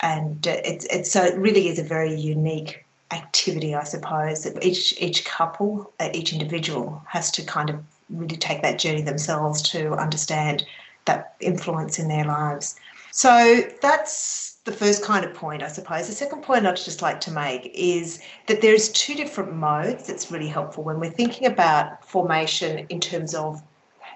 And 0.00 0.48
uh, 0.48 0.56
it's 0.64 0.84
it's 0.86 1.12
so 1.12 1.22
it 1.22 1.36
really 1.36 1.68
is 1.68 1.78
a 1.78 1.84
very 1.84 2.14
unique 2.14 2.84
activity, 3.12 3.74
I 3.74 3.84
suppose, 3.84 4.42
that 4.42 4.64
each 4.64 5.00
each 5.00 5.24
couple, 5.24 5.92
uh, 6.00 6.08
each 6.12 6.32
individual 6.32 7.02
has 7.06 7.30
to 7.32 7.44
kind 7.44 7.70
of 7.70 7.76
really 8.10 8.36
take 8.36 8.62
that 8.62 8.80
journey 8.80 9.02
themselves 9.02 9.62
to 9.70 9.92
understand 9.92 10.64
that 11.04 11.34
influence 11.40 11.98
in 11.98 12.08
their 12.08 12.24
lives. 12.24 12.74
So 13.16 13.62
that's 13.80 14.56
the 14.64 14.72
first 14.72 15.04
kind 15.04 15.24
of 15.24 15.32
point, 15.34 15.62
I 15.62 15.68
suppose. 15.68 16.08
The 16.08 16.12
second 16.12 16.42
point 16.42 16.66
I'd 16.66 16.74
just 16.74 17.00
like 17.00 17.20
to 17.20 17.30
make 17.30 17.70
is 17.72 18.20
that 18.48 18.60
there's 18.60 18.88
two 18.88 19.14
different 19.14 19.54
modes 19.54 20.08
that's 20.08 20.32
really 20.32 20.48
helpful 20.48 20.82
when 20.82 20.98
we're 20.98 21.12
thinking 21.12 21.46
about 21.46 22.04
formation 22.04 22.84
in 22.88 22.98
terms 22.98 23.32
of 23.32 23.62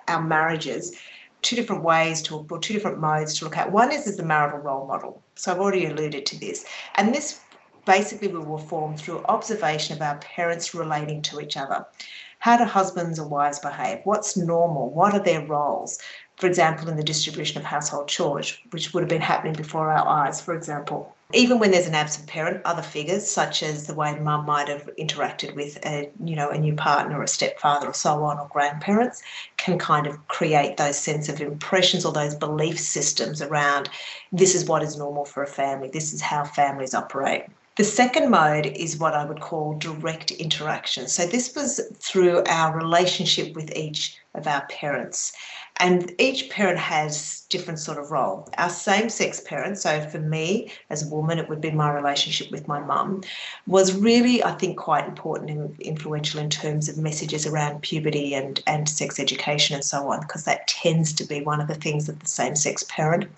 our 0.08 0.20
marriages. 0.20 0.98
Two 1.42 1.54
different 1.54 1.84
ways 1.84 2.20
to, 2.22 2.44
or 2.50 2.58
two 2.58 2.74
different 2.74 2.98
modes 2.98 3.38
to 3.38 3.44
look 3.44 3.56
at. 3.56 3.70
One 3.70 3.92
is 3.92 4.08
as 4.08 4.16
the 4.16 4.24
marital 4.24 4.58
role 4.58 4.88
model. 4.88 5.22
So 5.36 5.52
I've 5.52 5.60
already 5.60 5.86
alluded 5.86 6.26
to 6.26 6.40
this. 6.40 6.64
And 6.96 7.14
this 7.14 7.38
basically 7.86 8.26
we 8.26 8.40
will 8.40 8.58
form 8.58 8.96
through 8.96 9.24
observation 9.26 9.94
of 9.94 10.02
our 10.02 10.16
parents 10.16 10.74
relating 10.74 11.22
to 11.22 11.40
each 11.40 11.56
other. 11.56 11.86
How 12.40 12.56
do 12.56 12.64
husbands 12.64 13.20
and 13.20 13.30
wives 13.30 13.60
behave? 13.60 14.00
What's 14.02 14.36
normal? 14.36 14.90
What 14.90 15.14
are 15.14 15.22
their 15.22 15.46
roles? 15.46 16.00
For 16.38 16.46
example, 16.46 16.88
in 16.88 16.96
the 16.96 17.02
distribution 17.02 17.58
of 17.58 17.64
household 17.64 18.08
chores, 18.08 18.56
which 18.70 18.94
would 18.94 19.02
have 19.02 19.08
been 19.08 19.20
happening 19.20 19.54
before 19.54 19.90
our 19.90 20.06
eyes, 20.06 20.40
for 20.40 20.54
example. 20.54 21.14
Even 21.34 21.58
when 21.58 21.72
there's 21.72 21.88
an 21.88 21.96
absent 21.96 22.26
parent, 22.28 22.62
other 22.64 22.80
figures, 22.80 23.28
such 23.28 23.62
as 23.62 23.86
the 23.86 23.92
way 23.92 24.18
mum 24.18 24.46
might 24.46 24.68
have 24.68 24.88
interacted 24.98 25.54
with 25.54 25.84
a, 25.84 26.08
you 26.24 26.36
know, 26.36 26.48
a 26.48 26.56
new 26.56 26.74
partner, 26.74 27.22
a 27.22 27.28
stepfather, 27.28 27.88
or 27.88 27.92
so 27.92 28.22
on, 28.22 28.38
or 28.38 28.48
grandparents, 28.48 29.20
can 29.56 29.78
kind 29.78 30.06
of 30.06 30.28
create 30.28 30.76
those 30.76 30.96
sense 30.96 31.28
of 31.28 31.40
impressions 31.40 32.06
or 32.06 32.12
those 32.12 32.36
belief 32.36 32.78
systems 32.78 33.42
around 33.42 33.90
this 34.32 34.54
is 34.54 34.64
what 34.64 34.82
is 34.82 34.96
normal 34.96 35.24
for 35.24 35.42
a 35.42 35.46
family, 35.46 35.88
this 35.88 36.12
is 36.12 36.20
how 36.20 36.44
families 36.44 36.94
operate. 36.94 37.44
The 37.78 37.84
second 37.84 38.30
mode 38.30 38.66
is 38.66 38.98
what 38.98 39.14
I 39.14 39.24
would 39.24 39.40
call 39.40 39.74
direct 39.74 40.32
interaction. 40.32 41.06
So 41.06 41.26
this 41.26 41.54
was 41.54 41.80
through 42.00 42.42
our 42.48 42.76
relationship 42.76 43.54
with 43.54 43.70
each 43.76 44.16
of 44.34 44.48
our 44.48 44.66
parents. 44.66 45.32
And 45.80 46.12
each 46.18 46.50
parent 46.50 46.78
has 46.78 47.46
different 47.50 47.78
sort 47.78 47.98
of 47.98 48.10
role. 48.10 48.48
Our 48.58 48.68
same-sex 48.68 49.40
parent, 49.40 49.78
so 49.78 50.00
for 50.08 50.18
me 50.18 50.72
as 50.90 51.06
a 51.06 51.08
woman, 51.08 51.38
it 51.38 51.48
would 51.48 51.60
be 51.60 51.70
my 51.70 51.92
relationship 51.92 52.50
with 52.50 52.66
my 52.66 52.80
mum, 52.80 53.22
was 53.66 53.94
really, 53.94 54.42
I 54.42 54.52
think, 54.52 54.76
quite 54.76 55.06
important 55.06 55.50
and 55.50 55.80
influential 55.80 56.40
in 56.40 56.50
terms 56.50 56.88
of 56.88 56.98
messages 56.98 57.46
around 57.46 57.82
puberty 57.82 58.34
and, 58.34 58.60
and 58.66 58.88
sex 58.88 59.20
education 59.20 59.76
and 59.76 59.84
so 59.84 60.08
on, 60.08 60.20
because 60.20 60.44
that 60.44 60.66
tends 60.66 61.12
to 61.14 61.24
be 61.24 61.42
one 61.42 61.60
of 61.60 61.68
the 61.68 61.74
things 61.74 62.06
that 62.06 62.18
the 62.18 62.26
same-sex 62.26 62.84
parent 62.88 63.30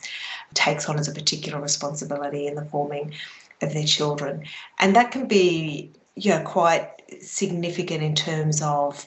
takes 0.55 0.89
on 0.89 0.99
as 0.99 1.09
a 1.09 1.13
particular 1.13 1.61
responsibility 1.61 2.47
in 2.47 2.55
the 2.55 2.65
forming 2.65 3.13
of 3.61 3.75
their 3.75 3.85
children. 3.85 4.45
And 4.79 4.97
that 4.97 5.11
can 5.11 5.29
be, 5.29 5.93
you 6.15 6.31
know, 6.31 6.43
quite 6.43 6.89
significant 7.21 8.03
in 8.03 8.15
terms 8.15 8.63
of 8.63 9.07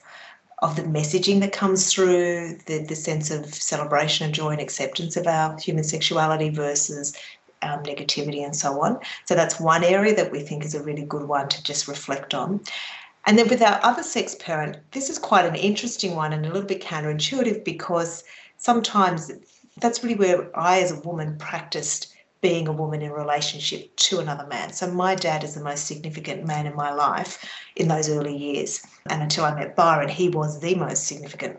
of 0.63 0.77
the 0.77 0.83
messaging 0.83 1.41
that 1.41 1.51
comes 1.51 1.91
through, 1.91 2.57
the, 2.67 2.79
the 2.79 2.95
sense 2.95 3.29
of 3.29 3.53
celebration 3.53 4.25
and 4.25 4.33
joy 4.33 4.51
and 4.51 4.61
acceptance 4.61 5.17
of 5.17 5.27
our 5.27 5.59
human 5.59 5.83
sexuality 5.83 6.49
versus 6.49 7.13
um, 7.61 7.83
negativity 7.83 8.43
and 8.45 8.55
so 8.55 8.81
on. 8.81 8.97
So 9.25 9.35
that's 9.35 9.59
one 9.59 9.83
area 9.83 10.15
that 10.15 10.31
we 10.31 10.39
think 10.39 10.63
is 10.63 10.73
a 10.73 10.81
really 10.81 11.03
good 11.03 11.27
one 11.27 11.49
to 11.49 11.61
just 11.63 11.89
reflect 11.89 12.33
on. 12.33 12.61
And 13.25 13.37
then 13.37 13.49
with 13.49 13.61
our 13.61 13.79
other 13.83 14.03
sex 14.03 14.35
parent, 14.35 14.77
this 14.91 15.09
is 15.09 15.19
quite 15.19 15.45
an 15.45 15.55
interesting 15.55 16.15
one 16.15 16.31
and 16.31 16.45
a 16.45 16.49
little 16.49 16.67
bit 16.67 16.81
counterintuitive 16.81 17.65
because 17.65 18.23
sometimes 18.57 19.31
that's 19.81 20.01
really 20.01 20.15
where 20.15 20.57
I, 20.57 20.79
as 20.79 20.91
a 20.91 20.99
woman, 21.01 21.37
practiced 21.39 22.12
being 22.43 22.67
a 22.67 22.73
woman 22.73 23.01
in 23.01 23.11
relationship 23.11 23.95
to 23.95 24.19
another 24.19 24.45
man. 24.47 24.73
So 24.73 24.91
my 24.91 25.15
dad 25.15 25.45
is 25.45 25.55
the 25.55 25.63
most 25.63 25.87
significant 25.87 26.45
man 26.45 26.67
in 26.67 26.75
my 26.75 26.93
life 26.93 27.49
in 27.77 27.87
those 27.87 28.09
early 28.09 28.35
years. 28.35 28.85
And 29.09 29.23
until 29.23 29.45
I 29.45 29.55
met 29.55 29.77
Byron, 29.77 30.09
he 30.09 30.27
was 30.27 30.59
the 30.59 30.75
most 30.75 31.07
significant 31.07 31.57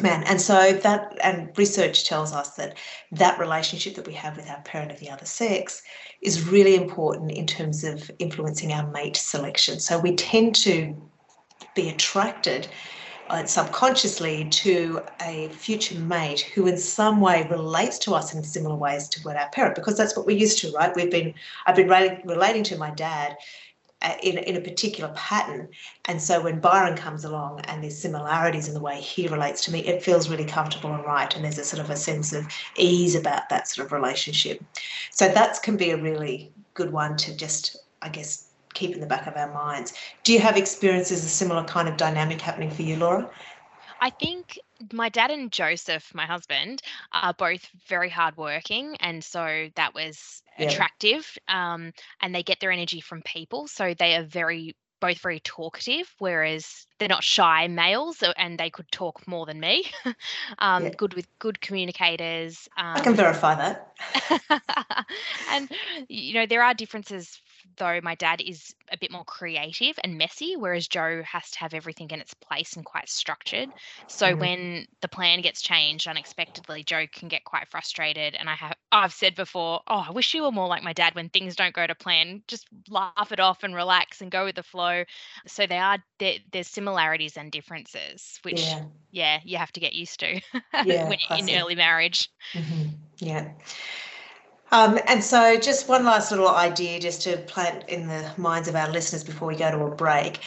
man. 0.00 0.22
And 0.22 0.40
so 0.40 0.72
that 0.72 1.18
and 1.24 1.50
research 1.58 2.08
tells 2.08 2.32
us 2.32 2.50
that 2.50 2.78
that 3.10 3.40
relationship 3.40 3.96
that 3.96 4.06
we 4.06 4.14
have 4.14 4.36
with 4.36 4.48
our 4.48 4.60
parent 4.62 4.92
of 4.92 5.00
the 5.00 5.10
other 5.10 5.26
sex 5.26 5.82
is 6.22 6.48
really 6.48 6.76
important 6.76 7.32
in 7.32 7.44
terms 7.44 7.82
of 7.82 8.08
influencing 8.20 8.72
our 8.72 8.88
mate 8.92 9.16
selection. 9.16 9.80
So 9.80 9.98
we 9.98 10.14
tend 10.14 10.54
to 10.56 10.94
be 11.74 11.88
attracted 11.88 12.68
subconsciously 13.44 14.44
to 14.46 15.02
a 15.20 15.48
future 15.48 15.98
mate 15.98 16.40
who 16.40 16.66
in 16.66 16.76
some 16.76 17.20
way 17.20 17.46
relates 17.50 17.98
to 17.98 18.14
us 18.14 18.34
in 18.34 18.42
similar 18.42 18.76
ways 18.76 19.08
to 19.08 19.20
what 19.22 19.36
our 19.36 19.48
parent 19.50 19.74
because 19.74 19.96
that's 19.96 20.16
what 20.16 20.26
we're 20.26 20.36
used 20.36 20.58
to 20.58 20.70
right? 20.72 20.94
We've 20.94 21.10
been 21.10 21.34
i've 21.66 21.76
been 21.76 21.88
relating, 21.88 22.64
to 22.64 22.76
my 22.76 22.90
dad 22.90 23.36
uh, 24.02 24.14
in, 24.22 24.38
in 24.38 24.56
a 24.56 24.60
particular 24.60 25.12
pattern. 25.14 25.68
And 26.06 26.20
so 26.20 26.42
when 26.42 26.60
byron 26.60 26.96
comes 26.96 27.24
along 27.24 27.60
and 27.64 27.82
there's 27.82 27.98
similarities 27.98 28.66
in 28.66 28.74
the 28.74 28.80
way 28.80 29.00
he 29.00 29.28
relates 29.28 29.64
to 29.64 29.72
me 29.72 29.80
it 29.80 30.02
feels 30.02 30.28
really 30.28 30.44
comfortable 30.44 30.92
and 30.92 31.04
right. 31.04 31.34
And 31.34 31.44
there's 31.44 31.58
a 31.58 31.64
sort 31.64 31.82
of 31.82 31.90
a 31.90 31.96
sense 31.96 32.32
of 32.32 32.46
ease 32.76 33.14
about 33.14 33.48
that 33.50 33.68
sort 33.68 33.86
of 33.86 33.92
relationship. 33.92 34.62
So 35.10 35.28
that 35.28 35.62
can 35.62 35.76
be 35.76 35.90
a 35.90 35.96
really 35.96 36.52
good 36.74 36.92
one 36.92 37.16
to 37.16 37.36
just 37.36 37.76
i 38.02 38.08
guess 38.08 38.49
keep 38.74 38.94
in 38.94 39.00
the 39.00 39.06
back 39.06 39.26
of 39.26 39.36
our 39.36 39.52
minds. 39.52 39.94
Do 40.24 40.32
you 40.32 40.40
have 40.40 40.56
experiences 40.56 41.24
a 41.24 41.28
similar 41.28 41.64
kind 41.64 41.88
of 41.88 41.96
dynamic 41.96 42.40
happening 42.40 42.70
for 42.70 42.82
you, 42.82 42.96
Laura? 42.96 43.30
I 44.00 44.10
think 44.10 44.58
my 44.92 45.08
dad 45.10 45.30
and 45.30 45.52
Joseph, 45.52 46.14
my 46.14 46.24
husband, 46.24 46.82
are 47.12 47.34
both 47.34 47.68
very 47.86 48.08
hardworking, 48.08 48.96
and 49.00 49.22
so 49.22 49.68
that 49.76 49.94
was 49.94 50.42
yeah. 50.58 50.68
attractive. 50.68 51.36
Um, 51.48 51.92
and 52.22 52.34
they 52.34 52.42
get 52.42 52.60
their 52.60 52.70
energy 52.70 53.00
from 53.00 53.22
people, 53.22 53.68
so 53.68 53.94
they 53.94 54.16
are 54.16 54.24
very 54.24 54.74
both 55.00 55.18
very 55.18 55.40
talkative, 55.40 56.14
whereas 56.18 56.86
they're 56.98 57.08
not 57.08 57.24
shy 57.24 57.66
males, 57.68 58.22
and 58.36 58.58
they 58.58 58.70
could 58.70 58.90
talk 58.92 59.26
more 59.26 59.46
than 59.46 59.58
me. 59.58 59.84
um, 60.58 60.84
yeah. 60.84 60.90
Good 60.90 61.14
with 61.14 61.26
good 61.38 61.60
communicators. 61.60 62.68
Um, 62.76 62.96
I 62.96 63.00
can 63.00 63.14
verify 63.14 63.54
that. 63.54 63.94
and 65.50 65.70
you 66.08 66.34
know 66.34 66.46
there 66.46 66.62
are 66.62 66.74
differences 66.74 67.40
though 67.76 68.00
my 68.02 68.14
dad 68.14 68.40
is 68.40 68.74
a 68.92 68.98
bit 68.98 69.10
more 69.10 69.24
creative 69.24 69.98
and 70.02 70.18
messy, 70.18 70.56
whereas 70.56 70.88
Joe 70.88 71.22
has 71.22 71.50
to 71.52 71.58
have 71.60 71.74
everything 71.74 72.10
in 72.10 72.20
its 72.20 72.34
place 72.34 72.74
and 72.74 72.84
quite 72.84 73.08
structured. 73.08 73.68
So 74.08 74.26
mm-hmm. 74.26 74.40
when 74.40 74.86
the 75.00 75.08
plan 75.08 75.40
gets 75.40 75.62
changed 75.62 76.08
unexpectedly, 76.08 76.82
Joe 76.82 77.06
can 77.12 77.28
get 77.28 77.44
quite 77.44 77.68
frustrated. 77.68 78.34
And 78.34 78.48
I 78.48 78.54
have 78.54 78.74
I've 78.92 79.12
said 79.12 79.34
before, 79.34 79.80
oh, 79.86 80.04
I 80.08 80.10
wish 80.10 80.34
you 80.34 80.42
were 80.42 80.52
more 80.52 80.68
like 80.68 80.82
my 80.82 80.92
dad 80.92 81.14
when 81.14 81.28
things 81.28 81.56
don't 81.56 81.74
go 81.74 81.86
to 81.86 81.94
plan. 81.94 82.42
Just 82.48 82.66
laugh 82.88 83.32
it 83.32 83.40
off 83.40 83.62
and 83.62 83.74
relax 83.74 84.20
and 84.20 84.30
go 84.30 84.44
with 84.44 84.56
the 84.56 84.62
flow. 84.62 85.04
So 85.46 85.66
they 85.66 85.78
are 85.78 85.98
there, 86.18 86.34
there's 86.52 86.68
similarities 86.68 87.36
and 87.36 87.52
differences, 87.52 88.38
which 88.42 88.60
yeah, 88.60 88.84
yeah 89.10 89.40
you 89.44 89.56
have 89.58 89.72
to 89.72 89.80
get 89.80 89.92
used 89.92 90.20
to 90.20 90.40
yeah, 90.84 91.08
when, 91.08 91.18
in 91.38 91.50
early 91.60 91.74
marriage. 91.74 92.30
Mm-hmm. 92.52 92.88
Yeah. 93.18 93.50
Um, 94.72 94.98
and 95.06 95.22
so, 95.22 95.56
just 95.58 95.88
one 95.88 96.04
last 96.04 96.30
little 96.30 96.48
idea, 96.48 97.00
just 97.00 97.22
to 97.22 97.36
plant 97.38 97.88
in 97.88 98.06
the 98.06 98.30
minds 98.36 98.68
of 98.68 98.76
our 98.76 98.88
listeners 98.90 99.24
before 99.24 99.48
we 99.48 99.56
go 99.56 99.70
to 99.70 99.84
a 99.84 99.90
break. 99.90 100.40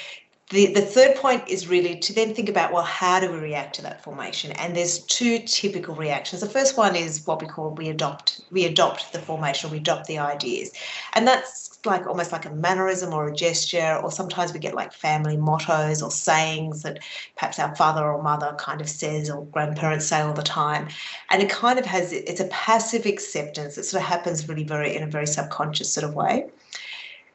The, 0.50 0.74
the 0.74 0.82
third 0.82 1.16
point 1.16 1.48
is 1.48 1.68
really 1.68 1.98
to 2.00 2.14
then 2.14 2.36
think 2.36 2.48
about 2.48 2.72
well, 2.72 2.84
how 2.84 3.20
do 3.20 3.32
we 3.32 3.40
react 3.40 3.76
to 3.76 3.82
that 3.84 4.04
formation? 4.04 4.52
And 4.54 4.76
there's 4.76 5.00
two 5.00 5.40
typical 5.40 5.96
reactions. 5.96 6.42
The 6.42 6.50
first 6.50 6.78
one 6.78 6.96
is 6.96 7.26
what 7.26 7.42
we 7.42 7.48
call 7.48 7.72
we 7.72 7.90
adopt 7.90 8.42
we 8.52 8.66
adopt 8.66 9.14
the 9.14 9.20
formation, 9.20 9.72
we 9.72 9.78
adopt 9.78 10.08
the 10.08 10.20
ideas, 10.20 10.72
and 11.14 11.28
that's 11.28 11.63
like 11.86 12.08
almost 12.08 12.32
like 12.32 12.46
a 12.46 12.52
mannerism 12.52 13.14
or 13.14 13.28
a 13.28 13.34
gesture, 13.34 14.00
or 14.04 14.12
sometimes 14.12 14.54
we 14.54 14.60
get 14.60 14.74
like 14.74 14.94
family 14.94 15.38
mottos 15.38 16.02
or 16.02 16.12
sayings 16.12 16.84
that 16.84 17.00
perhaps 17.36 17.60
our 17.60 17.76
father 17.76 18.04
or 18.04 18.22
mother 18.22 18.56
kind 18.58 18.82
of 18.82 18.90
says 18.90 19.30
or 19.30 19.46
grandparents 19.48 20.06
say 20.06 20.22
all 20.22 20.34
the 20.34 20.44
time. 20.44 20.88
And 21.30 21.42
it 21.42 21.50
kind 21.50 21.80
of 21.80 21.86
has, 21.86 22.12
it's 22.14 22.40
a 22.40 22.48
passive 22.48 23.06
acceptance. 23.06 23.78
It 23.78 23.84
sort 23.84 24.02
of 24.02 24.08
happens 24.08 24.48
really 24.48 24.64
very, 24.64 24.96
in 24.96 25.04
a 25.04 25.08
very 25.08 25.28
subconscious 25.28 25.94
sort 25.94 26.06
of 26.06 26.14
way. 26.14 26.50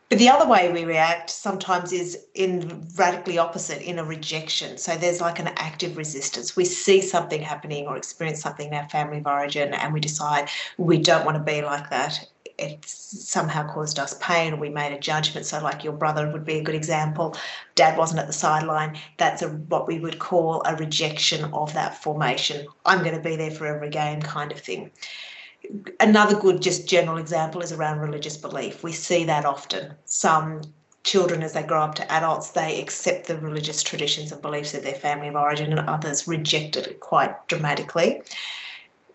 But 0.09 0.19
the 0.19 0.31
other 0.31 0.49
way 0.49 0.73
we 0.73 0.87
react 0.87 1.28
sometimes 1.28 1.93
is 1.93 2.19
in 2.35 2.87
radically 2.97 3.37
opposite, 3.37 3.83
in 3.83 3.99
a 3.99 4.05
rejection. 4.05 4.78
So 4.78 4.97
there's 4.97 5.21
like 5.21 5.38
an 5.38 5.49
active 5.49 5.99
resistance. 5.99 6.57
We 6.57 6.64
see 6.64 7.02
something 7.02 7.43
happening 7.43 7.87
or 7.87 7.97
experience 7.97 8.40
something 8.40 8.69
in 8.69 8.75
our 8.75 8.88
family 8.88 9.19
of 9.19 9.26
origin 9.26 9.75
and 9.75 9.93
we 9.93 10.00
decide 10.00 10.49
we 10.78 10.97
don't 10.97 11.26
want 11.26 11.37
to 11.37 11.43
be 11.43 11.61
like 11.61 11.90
that. 11.90 12.26
It's 12.58 13.28
somehow 13.28 13.72
caused 13.72 13.98
us 13.98 14.16
pain. 14.20 14.58
We 14.58 14.68
made 14.68 14.92
a 14.92 14.98
judgment. 14.98 15.46
So, 15.46 15.60
like 15.60 15.84
your 15.84 15.92
brother 15.92 16.30
would 16.30 16.44
be 16.44 16.58
a 16.58 16.62
good 16.62 16.74
example. 16.74 17.36
Dad 17.74 17.96
wasn't 17.96 18.20
at 18.20 18.26
the 18.26 18.32
sideline. 18.32 18.98
That's 19.16 19.42
a, 19.42 19.48
what 19.48 19.86
we 19.86 20.00
would 20.00 20.18
call 20.18 20.62
a 20.66 20.76
rejection 20.76 21.44
of 21.52 21.72
that 21.74 22.02
formation. 22.02 22.66
I'm 22.84 23.02
going 23.04 23.14
to 23.14 23.22
be 23.22 23.36
there 23.36 23.52
for 23.52 23.66
every 23.66 23.90
game, 23.90 24.20
kind 24.20 24.50
of 24.52 24.58
thing 24.60 24.90
another 26.00 26.38
good 26.38 26.62
just 26.62 26.88
general 26.88 27.18
example 27.18 27.60
is 27.60 27.72
around 27.72 27.98
religious 27.98 28.36
belief 28.36 28.82
we 28.82 28.92
see 28.92 29.24
that 29.24 29.44
often 29.44 29.92
some 30.04 30.62
children 31.04 31.42
as 31.42 31.52
they 31.52 31.62
grow 31.62 31.82
up 31.82 31.94
to 31.94 32.12
adults 32.12 32.50
they 32.50 32.80
accept 32.80 33.26
the 33.26 33.36
religious 33.38 33.82
traditions 33.82 34.32
and 34.32 34.42
beliefs 34.42 34.74
of 34.74 34.82
their 34.82 34.94
family 34.94 35.28
of 35.28 35.34
origin 35.34 35.76
and 35.76 35.88
others 35.88 36.28
reject 36.28 36.76
it 36.76 37.00
quite 37.00 37.46
dramatically 37.48 38.22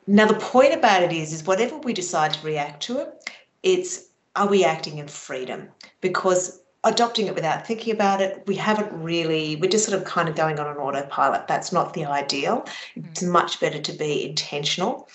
now 0.08 0.26
the 0.26 0.34
point 0.36 0.74
about 0.74 1.04
it 1.04 1.12
is 1.12 1.34
is 1.34 1.46
whatever 1.46 1.78
we 1.78 1.94
decide 1.94 2.34
to 2.34 2.46
react 2.46 2.82
to 2.84 3.00
it 3.00 3.30
it's 3.64 4.10
are 4.36 4.48
we 4.48 4.64
acting 4.64 4.98
in 4.98 5.08
freedom 5.08 5.70
because 6.02 6.62
adopting 6.84 7.28
it 7.28 7.36
without 7.36 7.66
thinking 7.66 7.94
about 7.94 8.22
it 8.22 8.44
we 8.48 8.56
haven't 8.56 8.92
really 8.92 9.56
we're 9.58 9.70
just 9.70 9.88
sort 9.88 9.98
of 9.98 10.06
kind 10.06 10.28
of 10.28 10.36
going 10.36 10.60
on 10.60 10.68
an 10.68 10.78
autopilot 10.78 11.48
that's 11.48 11.72
not 11.72 11.94
the 11.94 12.06
ideal 12.06 12.66
it's 12.96 13.24
much 13.24 13.60
better 13.60 13.80
to 13.80 13.94
be 13.94 14.26
intentional 14.26 15.08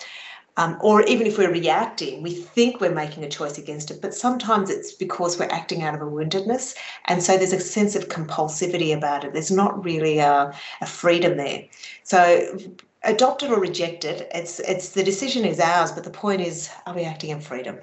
um, 0.59 0.77
or 0.81 1.03
even 1.03 1.25
if 1.25 1.37
we're 1.37 1.53
reacting, 1.53 2.21
we 2.21 2.33
think 2.33 2.81
we're 2.81 2.93
making 2.93 3.23
a 3.23 3.29
choice 3.29 3.57
against 3.57 3.91
it, 3.91 4.01
but 4.01 4.13
sometimes 4.13 4.69
it's 4.69 4.91
because 4.91 5.39
we're 5.39 5.45
acting 5.45 5.83
out 5.83 5.95
of 5.95 6.01
a 6.01 6.05
woundedness. 6.05 6.75
And 7.05 7.23
so 7.23 7.37
there's 7.37 7.53
a 7.53 7.61
sense 7.61 7.95
of 7.95 8.09
compulsivity 8.09 8.93
about 8.93 9.23
it. 9.23 9.31
There's 9.31 9.51
not 9.51 9.81
really 9.85 10.19
a, 10.19 10.53
a 10.81 10.85
freedom 10.85 11.37
there. 11.37 11.63
So 12.03 12.57
adopt 13.03 13.43
it 13.43 13.51
or 13.51 13.59
reject 13.59 14.05
it, 14.05 14.29
it's, 14.33 14.59
it's 14.59 14.89
the 14.89 15.03
decision 15.03 15.45
is 15.45 15.59
ours, 15.59 15.91
but 15.91 16.03
the 16.03 16.09
point 16.09 16.41
is, 16.41 16.69
are 16.85 16.93
we 16.93 17.03
acting 17.03 17.29
in 17.29 17.39
freedom? 17.39 17.79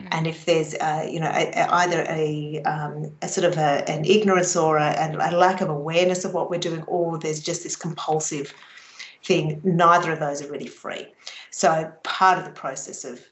Mm. 0.00 0.08
And 0.10 0.26
if 0.26 0.44
there's, 0.44 0.74
uh, 0.74 1.06
you 1.08 1.20
know, 1.20 1.30
a, 1.30 1.50
a, 1.52 1.68
either 1.72 2.04
a, 2.08 2.62
um, 2.62 3.12
a, 3.22 3.28
sort 3.28 3.50
of 3.50 3.58
a, 3.58 3.88
an 3.90 4.04
ignorance 4.04 4.54
or 4.56 4.76
a, 4.76 5.16
a 5.18 5.36
lack 5.36 5.60
of 5.60 5.68
awareness 5.68 6.24
of 6.24 6.34
what 6.34 6.50
we're 6.50 6.60
doing, 6.60 6.82
or 6.84 7.18
there's 7.18 7.40
just 7.40 7.62
this 7.62 7.76
compulsive 7.76 8.54
thing, 9.24 9.60
neither 9.64 10.12
of 10.12 10.20
those 10.20 10.42
are 10.42 10.50
really 10.50 10.66
free. 10.66 11.06
So 11.50 11.92
part 12.02 12.38
of 12.38 12.44
the 12.44 12.50
process 12.50 13.04
of 13.04 13.24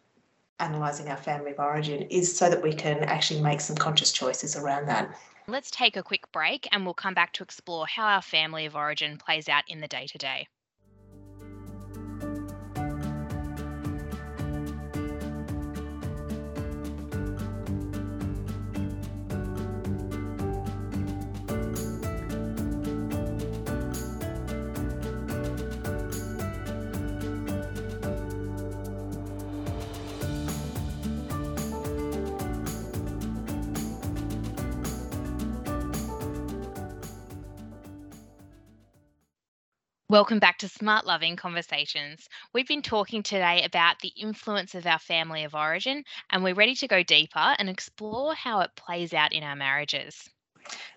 analysing 0.60 1.08
our 1.08 1.16
family 1.16 1.52
of 1.52 1.58
origin 1.58 2.02
is 2.10 2.37
so 2.37 2.50
that 2.50 2.62
we 2.62 2.72
can 2.72 2.99
actually 3.04 3.40
make 3.40 3.60
some 3.60 3.76
conscious 3.76 4.12
choices 4.12 4.56
around 4.56 4.87
that. 4.87 5.10
Let's 5.46 5.70
take 5.70 5.96
a 5.96 6.02
quick 6.02 6.30
break 6.32 6.68
and 6.70 6.84
we'll 6.84 6.94
come 6.94 7.14
back 7.14 7.32
to 7.34 7.42
explore 7.42 7.87
how 7.87 8.04
our 8.04 8.22
family 8.22 8.66
of 8.66 8.76
origin 8.76 9.16
plays 9.16 9.49
out 9.49 9.64
in 9.68 9.80
the 9.80 9.88
day 9.88 10.06
to 10.06 10.18
day. 10.18 10.46
Welcome 40.10 40.40
back 40.40 40.58
to 40.58 40.66
SmartLoving 40.66 41.38
Conversations. 41.38 42.28
We've 42.52 42.66
been 42.66 42.82
talking 42.82 43.23
today 43.23 43.62
about 43.62 44.00
the 44.00 44.10
influence 44.16 44.75
of 44.75 44.84
our 44.84 44.99
family 44.99 45.44
of 45.44 45.54
origin, 45.54 46.02
and 46.30 46.42
we're 46.42 46.52
ready 46.52 46.75
to 46.75 46.88
go 46.88 47.04
deeper 47.04 47.54
and 47.60 47.68
explore 47.68 48.34
how 48.34 48.58
it 48.58 48.75
plays 48.75 49.14
out 49.14 49.32
in 49.32 49.44
our 49.44 49.54
marriages. 49.54 50.28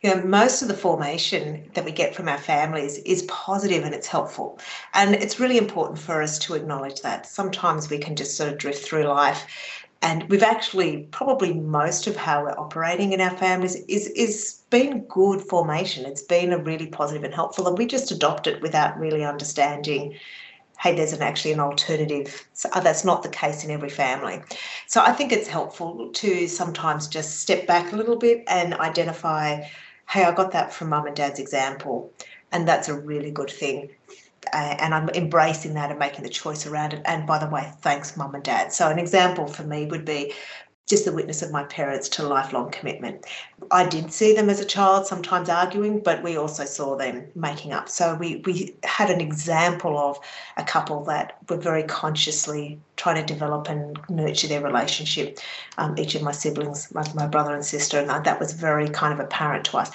You 0.01 0.15
know, 0.15 0.23
most 0.23 0.63
of 0.63 0.67
the 0.67 0.73
formation 0.73 1.69
that 1.75 1.85
we 1.85 1.91
get 1.91 2.15
from 2.15 2.27
our 2.27 2.39
families 2.39 2.97
is 3.05 3.21
positive 3.23 3.83
and 3.83 3.93
it's 3.93 4.07
helpful. 4.07 4.59
And 4.95 5.13
it's 5.13 5.39
really 5.39 5.59
important 5.59 5.99
for 5.99 6.23
us 6.23 6.39
to 6.39 6.55
acknowledge 6.55 7.01
that. 7.01 7.27
Sometimes 7.27 7.91
we 7.91 7.99
can 7.99 8.15
just 8.15 8.35
sort 8.35 8.51
of 8.51 8.57
drift 8.57 8.83
through 8.83 9.03
life 9.03 9.45
and 10.03 10.29
we've 10.29 10.43
actually 10.43 11.07
probably 11.11 11.53
most 11.53 12.07
of 12.07 12.17
how 12.17 12.43
we're 12.43 12.59
operating 12.59 13.13
in 13.13 13.21
our 13.21 13.35
families 13.37 13.75
is 13.87 14.07
is 14.09 14.61
been 14.69 15.05
good 15.05 15.41
formation. 15.41 16.05
It's 16.05 16.21
been 16.21 16.51
a 16.51 16.57
really 16.57 16.87
positive 16.87 17.23
and 17.23 17.33
helpful, 17.33 17.67
and 17.67 17.77
we 17.77 17.87
just 17.87 18.11
adopt 18.11 18.45
it 18.45 18.61
without 18.61 18.99
really 18.99 19.23
understanding. 19.23 20.15
Hey, 20.79 20.93
there's 20.93 21.13
an 21.13 21.21
actually 21.21 21.53
an 21.53 21.61
alternative. 21.61 22.45
So 22.51 22.69
uh, 22.73 22.81
that's 22.81 23.05
not 23.05 23.23
the 23.23 23.29
case 23.29 23.63
in 23.63 23.71
every 23.71 23.89
family. 23.89 24.41
So 24.87 25.01
I 25.01 25.13
think 25.13 25.31
it's 25.31 25.47
helpful 25.47 26.09
to 26.11 26.47
sometimes 26.47 27.07
just 27.07 27.39
step 27.39 27.65
back 27.65 27.93
a 27.93 27.95
little 27.95 28.17
bit 28.17 28.43
and 28.47 28.73
identify, 28.73 29.61
hey, 30.09 30.25
I 30.25 30.33
got 30.33 30.51
that 30.51 30.73
from 30.73 30.89
mum 30.89 31.07
and 31.07 31.15
dad's 31.15 31.39
example, 31.39 32.11
and 32.51 32.67
that's 32.67 32.89
a 32.89 32.99
really 32.99 33.31
good 33.31 33.49
thing 33.49 33.89
uh, 34.53 34.75
and 34.79 34.93
I'm 34.93 35.09
embracing 35.09 35.73
that 35.75 35.89
and 35.89 35.99
making 35.99 36.23
the 36.23 36.29
choice 36.29 36.65
around 36.65 36.93
it. 36.93 37.01
And 37.05 37.25
by 37.25 37.37
the 37.37 37.47
way, 37.47 37.71
thanks, 37.81 38.17
mum 38.17 38.35
and 38.35 38.43
dad. 38.43 38.73
So, 38.73 38.89
an 38.89 38.99
example 38.99 39.47
for 39.47 39.63
me 39.63 39.85
would 39.85 40.05
be 40.05 40.33
just 40.87 41.05
the 41.05 41.13
witness 41.13 41.41
of 41.41 41.51
my 41.51 41.63
parents 41.63 42.09
to 42.09 42.27
lifelong 42.27 42.69
commitment. 42.69 43.25
I 43.71 43.87
did 43.87 44.11
see 44.11 44.33
them 44.33 44.49
as 44.49 44.59
a 44.59 44.65
child, 44.65 45.07
sometimes 45.07 45.47
arguing, 45.47 46.01
but 46.01 46.21
we 46.21 46.37
also 46.37 46.65
saw 46.65 46.97
them 46.97 47.25
making 47.35 47.71
up. 47.71 47.87
So 47.87 48.15
we, 48.15 48.43
we 48.45 48.75
had 48.83 49.09
an 49.09 49.21
example 49.21 49.97
of 49.97 50.19
a 50.57 50.63
couple 50.63 51.03
that 51.05 51.37
were 51.49 51.57
very 51.57 51.83
consciously 51.83 52.79
trying 52.97 53.15
to 53.15 53.33
develop 53.33 53.69
and 53.69 53.97
nurture 54.09 54.47
their 54.47 54.61
relationship. 54.61 55.39
Um, 55.77 55.97
each 55.97 56.15
of 56.15 56.21
my 56.21 56.33
siblings, 56.33 56.93
my, 56.93 57.05
my 57.15 57.27
brother 57.27 57.55
and 57.55 57.65
sister, 57.65 57.99
and 57.99 58.09
that 58.09 58.39
was 58.39 58.51
very 58.51 58.89
kind 58.89 59.13
of 59.13 59.21
apparent 59.21 59.65
to 59.65 59.77
us. 59.77 59.89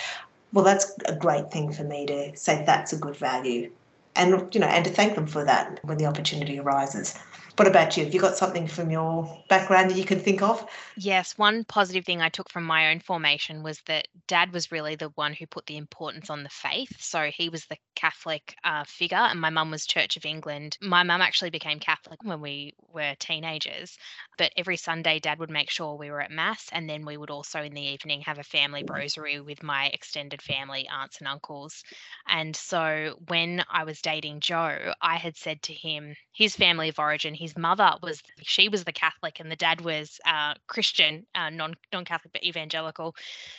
Well, 0.55 0.65
that's 0.65 0.91
a 1.05 1.15
great 1.15 1.51
thing 1.51 1.71
for 1.71 1.85
me 1.85 2.07
to 2.07 2.35
say 2.35 2.65
that's 2.65 2.95
a 2.95 2.99
good 2.99 3.17
value 3.17 3.71
and 4.19 4.53
you 4.55 4.61
know 4.61 4.67
and 4.67 4.85
to 4.85 4.91
thank 4.91 5.15
them 5.15 5.27
for 5.27 5.45
that 5.45 5.81
when 5.85 5.97
the 5.97 6.05
opportunity 6.07 6.59
arises 6.59 7.15
what 7.59 7.69
about 7.69 7.97
you? 7.97 8.05
Have 8.05 8.15
you 8.15 8.21
got 8.21 8.37
something 8.37 8.67
from 8.67 8.91
your 8.91 9.43
background 9.49 9.91
that 9.91 9.97
you 9.97 10.05
can 10.05 10.21
think 10.21 10.43
of? 10.43 10.65
Yes 10.97 11.39
one 11.39 11.65
positive 11.65 12.05
thing 12.05 12.21
i 12.21 12.29
took 12.29 12.51
from 12.51 12.65
my 12.65 12.91
own 12.91 13.01
formation 13.01 13.63
was 13.63 13.81
that 13.87 14.09
dad 14.27 14.53
was 14.53 14.73
really 14.73 14.97
the 14.97 15.11
one 15.11 15.33
who 15.33 15.47
put 15.47 15.67
the 15.67 15.77
importance 15.77 16.31
on 16.31 16.43
the 16.43 16.49
faith. 16.49 16.93
So 16.99 17.31
he 17.33 17.49
was 17.49 17.65
the 17.67 17.77
catholic 17.95 18.55
uh, 18.65 18.85
figure 18.85 19.17
and 19.17 19.41
my 19.41 19.51
mum 19.51 19.71
was 19.71 19.87
church 19.87 20.17
of 20.17 20.25
england. 20.25 20.77
My 20.81 21.03
mum 21.03 21.21
actually 21.21 21.51
became 21.51 21.79
catholic 21.79 22.23
when 22.25 22.41
we 22.41 22.75
were 22.93 23.15
teenagers 23.19 23.97
but 24.37 24.53
every 24.57 24.77
sunday 24.77 25.19
dad 25.19 25.39
would 25.39 25.51
make 25.51 25.71
sure 25.71 25.95
we 25.95 26.11
were 26.11 26.21
at 26.21 26.31
mass 26.31 26.69
and 26.73 26.89
then 26.89 27.05
we 27.05 27.17
would 27.17 27.31
also 27.31 27.63
in 27.63 27.75
the 27.75 27.81
evening 27.83 28.21
have 28.21 28.39
a 28.39 28.45
family 28.45 28.85
rosary 28.89 29.41
with 29.41 29.63
my 29.63 29.87
extended 29.87 30.41
family 30.43 30.89
aunts 30.89 31.19
and 31.19 31.29
uncles. 31.29 31.83
And 32.29 32.55
so 32.55 33.19
when 33.29 33.65
i 33.71 33.85
was 33.85 34.01
dating 34.01 34.41
joe 34.41 34.93
i 35.01 35.17
had 35.17 35.37
said 35.37 35.63
to 35.63 35.73
him 35.73 36.15
his 36.33 36.57
family 36.57 36.89
of 36.89 36.99
origin 36.99 37.35
his 37.35 37.48
mother 37.57 37.93
was 38.03 38.23
she 38.43 38.69
was 38.69 38.85
the 38.85 38.93
catholic 38.93 39.41
and 39.41 39.51
the 39.51 39.57
dad 39.57 39.81
was 39.81 40.19
uh, 40.27 40.55
christian 40.67 41.27
uh, 41.35 41.51
non 41.51 41.75
non-catholic 41.93 42.33
but 42.33 42.45
evangelical. 42.45 43.15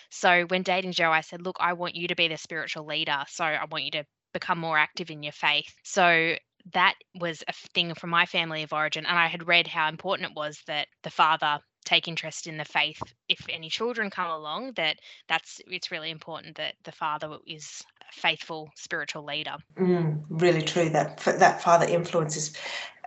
So 0.10 0.44
when 0.48 0.64
dating 0.64 0.94
joe 0.94 1.12
i 1.12 1.22
said 1.22 1.42
look 1.42 1.58
i 1.60 1.74
want 1.74 1.96
you 1.96 2.08
to 2.08 2.16
be 2.16 2.28
the 2.28 2.38
spiritual 2.38 2.86
leader 2.86 3.24
so 3.28 3.44
i 3.44 3.66
want 3.70 3.86
you 3.86 3.92
to 3.92 4.06
become 4.34 4.60
more 4.60 4.78
active 4.78 5.10
in 5.10 5.24
your 5.24 5.34
faith. 5.34 5.74
So 5.84 6.36
that 6.74 6.94
was 7.20 7.44
a 7.48 7.54
thing 7.74 7.96
from 7.96 8.12
my 8.12 8.26
family 8.26 8.64
of 8.64 8.74
origin 8.74 9.06
and 9.06 9.18
i 9.18 9.28
had 9.28 9.48
read 9.48 9.66
how 9.68 9.88
important 9.88 10.32
it 10.32 10.36
was 10.36 10.62
that 10.68 10.88
the 11.04 11.10
father 11.10 11.60
take 11.86 12.08
interest 12.08 12.48
in 12.48 12.58
the 12.58 12.66
faith. 12.66 13.02
If 13.28 13.46
any 13.50 13.70
children 13.70 14.10
come 14.10 14.30
along 14.30 14.74
that 14.76 14.98
that's 15.28 15.62
it's 15.68 15.92
really 15.92 16.12
important 16.12 16.58
that 16.58 16.76
the 16.84 16.92
father 16.92 17.38
is 17.48 17.84
a 18.08 18.12
faithful 18.14 18.70
spiritual 18.76 19.26
leader. 19.26 19.56
Mm, 19.78 20.24
really 20.30 20.62
true 20.62 20.90
that 20.90 21.18
that 21.18 21.62
father 21.62 21.86
influences 21.86 22.54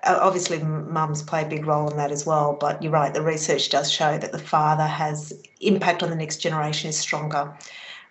obviously 0.04 0.58
mums 0.58 1.22
play 1.22 1.42
a 1.42 1.48
big 1.48 1.66
role 1.66 1.88
in 1.88 1.96
that 1.96 2.10
as 2.10 2.26
well 2.26 2.56
but 2.60 2.82
you're 2.82 2.92
right 2.92 3.14
the 3.14 3.22
research 3.22 3.68
does 3.68 3.90
show 3.90 4.18
that 4.18 4.32
the 4.32 4.38
father 4.38 4.86
has 4.86 5.32
impact 5.60 6.02
on 6.02 6.10
the 6.10 6.16
next 6.16 6.38
generation 6.38 6.88
is 6.90 6.98
stronger. 6.98 7.52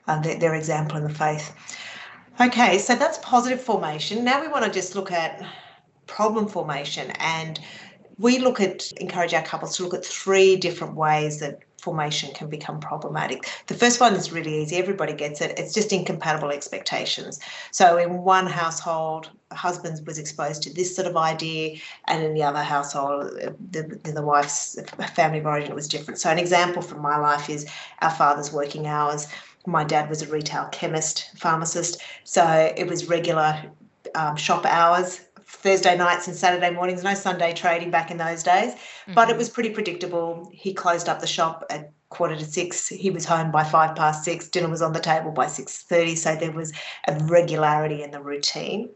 Uh, 0.08 0.20
their, 0.22 0.40
their 0.40 0.56
example 0.56 0.98
in 0.98 1.04
the 1.04 1.14
faith. 1.14 1.54
Okay 2.40 2.78
so 2.78 2.96
that's 2.96 3.20
positive 3.20 3.62
formation. 3.62 4.24
Now 4.24 4.42
we 4.42 4.48
want 4.48 4.66
to 4.66 4.72
just 4.72 4.96
look 4.96 5.12
at 5.12 5.46
problem 6.08 6.48
formation 6.48 7.12
and 7.20 7.60
we 8.18 8.40
look 8.40 8.60
at 8.62 8.92
encourage 8.98 9.34
our 9.34 9.44
couples 9.44 9.78
to 9.78 9.84
look 9.84 9.94
at 9.94 10.06
three 10.06 10.56
different 10.56 10.96
ways 10.96 11.40
that 11.40 11.60
formation 11.82 12.32
can 12.34 12.48
become 12.48 12.80
problematic. 12.80 13.50
The 13.66 13.74
first 13.74 14.00
one 14.00 14.14
is 14.14 14.32
really 14.32 14.62
easy, 14.62 14.78
everybody 14.78 15.14
gets 15.14 15.42
it. 15.42 15.58
It's 15.58 15.74
just 15.74 15.92
incompatible 15.92 16.52
expectations. 16.52 17.40
So 17.72 17.98
in 17.98 18.20
one 18.24 18.46
household, 18.46 19.32
husband 19.52 20.06
was 20.06 20.20
exposed 20.20 20.62
to 20.64 20.74
this 20.74 20.96
sort 20.96 21.08
of 21.08 21.18
idea, 21.18 21.78
and 22.08 22.24
in 22.24 22.34
the 22.36 22.44
other 22.44 22.62
household, 22.62 23.32
the, 23.72 24.00
the 24.04 24.22
wife's 24.22 24.78
family 25.16 25.40
of 25.40 25.46
origin 25.48 25.74
was 25.74 25.88
different. 25.88 26.20
So 26.20 26.30
an 26.30 26.38
example 26.38 26.84
from 26.84 27.02
my 27.02 27.18
life 27.18 27.50
is 27.50 27.68
our 28.02 28.12
father's 28.12 28.54
working 28.54 28.86
hours. 28.86 29.28
My 29.66 29.84
dad 29.84 30.08
was 30.08 30.22
a 30.22 30.28
retail 30.28 30.70
chemist, 30.72 31.32
pharmacist, 31.38 32.02
so 32.24 32.72
it 32.78 32.88
was 32.88 33.10
regular 33.10 33.60
um, 34.16 34.36
shop 34.36 34.66
hours 34.66 35.22
Thursday 35.54 35.98
nights 35.98 36.28
and 36.28 36.36
Saturday 36.36 36.72
mornings, 36.72 37.04
no 37.04 37.14
Sunday 37.14 37.54
trading 37.54 37.92
back 37.92 38.10
in 38.10 38.18
those 38.18 38.42
days. 38.42 38.74
Mm-hmm. 38.74 39.14
But 39.14 39.30
it 39.30 39.34
mm-hmm. 39.34 39.40
was 39.40 39.50
pretty 39.50 39.70
predictable. 39.70 40.50
He 40.54 40.74
closed 40.74 41.10
up 41.10 41.20
the 41.20 41.28
shop 41.28 41.66
at 41.70 41.92
quarter 42.10 42.36
to 42.36 42.46
six. 42.46 42.88
He 42.88 43.10
was 43.10 43.26
home 43.26 43.52
by 43.52 43.64
five 43.64 43.96
past 43.96 44.24
six. 44.24 44.50
Dinner 44.50 44.70
was 44.70 44.82
on 44.82 44.94
the 44.94 45.00
table 45.00 45.32
by 45.32 45.48
six 45.48 45.84
thirty. 45.84 46.16
So 46.16 46.36
there 46.36 46.52
was 46.52 46.74
a 47.08 47.16
regularity 47.26 48.02
in 48.02 48.12
the 48.12 48.22
routine. 48.22 48.90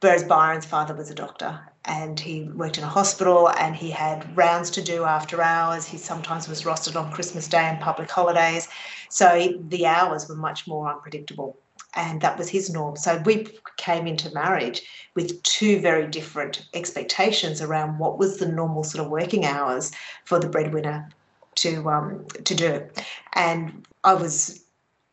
Whereas 0.00 0.24
Byron's 0.24 0.64
father 0.64 0.94
was 0.94 1.10
a 1.10 1.14
doctor 1.14 1.60
and 1.84 2.18
he 2.18 2.44
worked 2.44 2.78
in 2.78 2.84
a 2.84 2.88
hospital 2.88 3.50
and 3.50 3.76
he 3.76 3.90
had 3.90 4.34
rounds 4.34 4.70
to 4.70 4.82
do 4.82 5.04
after 5.04 5.42
hours. 5.42 5.84
He 5.84 5.98
sometimes 5.98 6.48
was 6.48 6.62
rostered 6.62 6.98
on 6.98 7.12
Christmas 7.12 7.46
Day 7.46 7.58
and 7.58 7.78
public 7.80 8.10
holidays. 8.10 8.68
So 9.10 9.58
the 9.68 9.84
hours 9.84 10.26
were 10.26 10.36
much 10.36 10.66
more 10.66 10.90
unpredictable 10.90 11.58
and 11.94 12.20
that 12.20 12.38
was 12.38 12.48
his 12.48 12.70
norm. 12.70 12.96
So 12.96 13.22
we 13.24 13.48
came 13.76 14.06
into 14.06 14.32
marriage 14.32 14.82
with 15.14 15.42
two 15.42 15.80
very 15.80 16.06
different 16.06 16.66
expectations 16.74 17.60
around 17.60 17.98
what 17.98 18.18
was 18.18 18.38
the 18.38 18.48
normal 18.48 18.84
sort 18.84 19.04
of 19.04 19.10
working 19.10 19.44
hours 19.44 19.90
for 20.24 20.38
the 20.38 20.48
breadwinner 20.48 21.08
to 21.56 21.90
um, 21.90 22.26
to 22.44 22.54
do, 22.54 22.86
and 23.34 23.86
I 24.04 24.14
was 24.14 24.64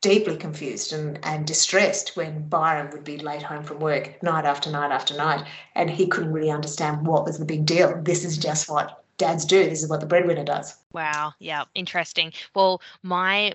deeply 0.01 0.37
confused 0.37 0.93
and, 0.93 1.19
and 1.23 1.47
distressed 1.47 2.15
when 2.15 2.47
Byron 2.47 2.91
would 2.91 3.03
be 3.03 3.17
late 3.17 3.41
home 3.41 3.63
from 3.63 3.79
work 3.79 4.21
night 4.21 4.45
after 4.45 4.69
night 4.69 4.91
after 4.91 5.17
night, 5.17 5.45
and 5.75 5.89
he 5.89 6.07
couldn't 6.07 6.31
really 6.31 6.51
understand 6.51 7.07
what 7.07 7.25
was 7.25 7.39
the 7.39 7.45
big 7.45 7.65
deal. 7.65 7.99
This 8.03 8.23
is 8.23 8.37
just 8.37 8.69
what 8.69 9.03
dads 9.17 9.45
do. 9.45 9.67
This 9.67 9.83
is 9.83 9.89
what 9.89 9.99
the 9.99 10.05
breadwinner 10.05 10.43
does. 10.43 10.75
Wow. 10.93 11.33
Yeah. 11.39 11.65
Interesting. 11.75 12.31
Well, 12.55 12.81
my 13.03 13.53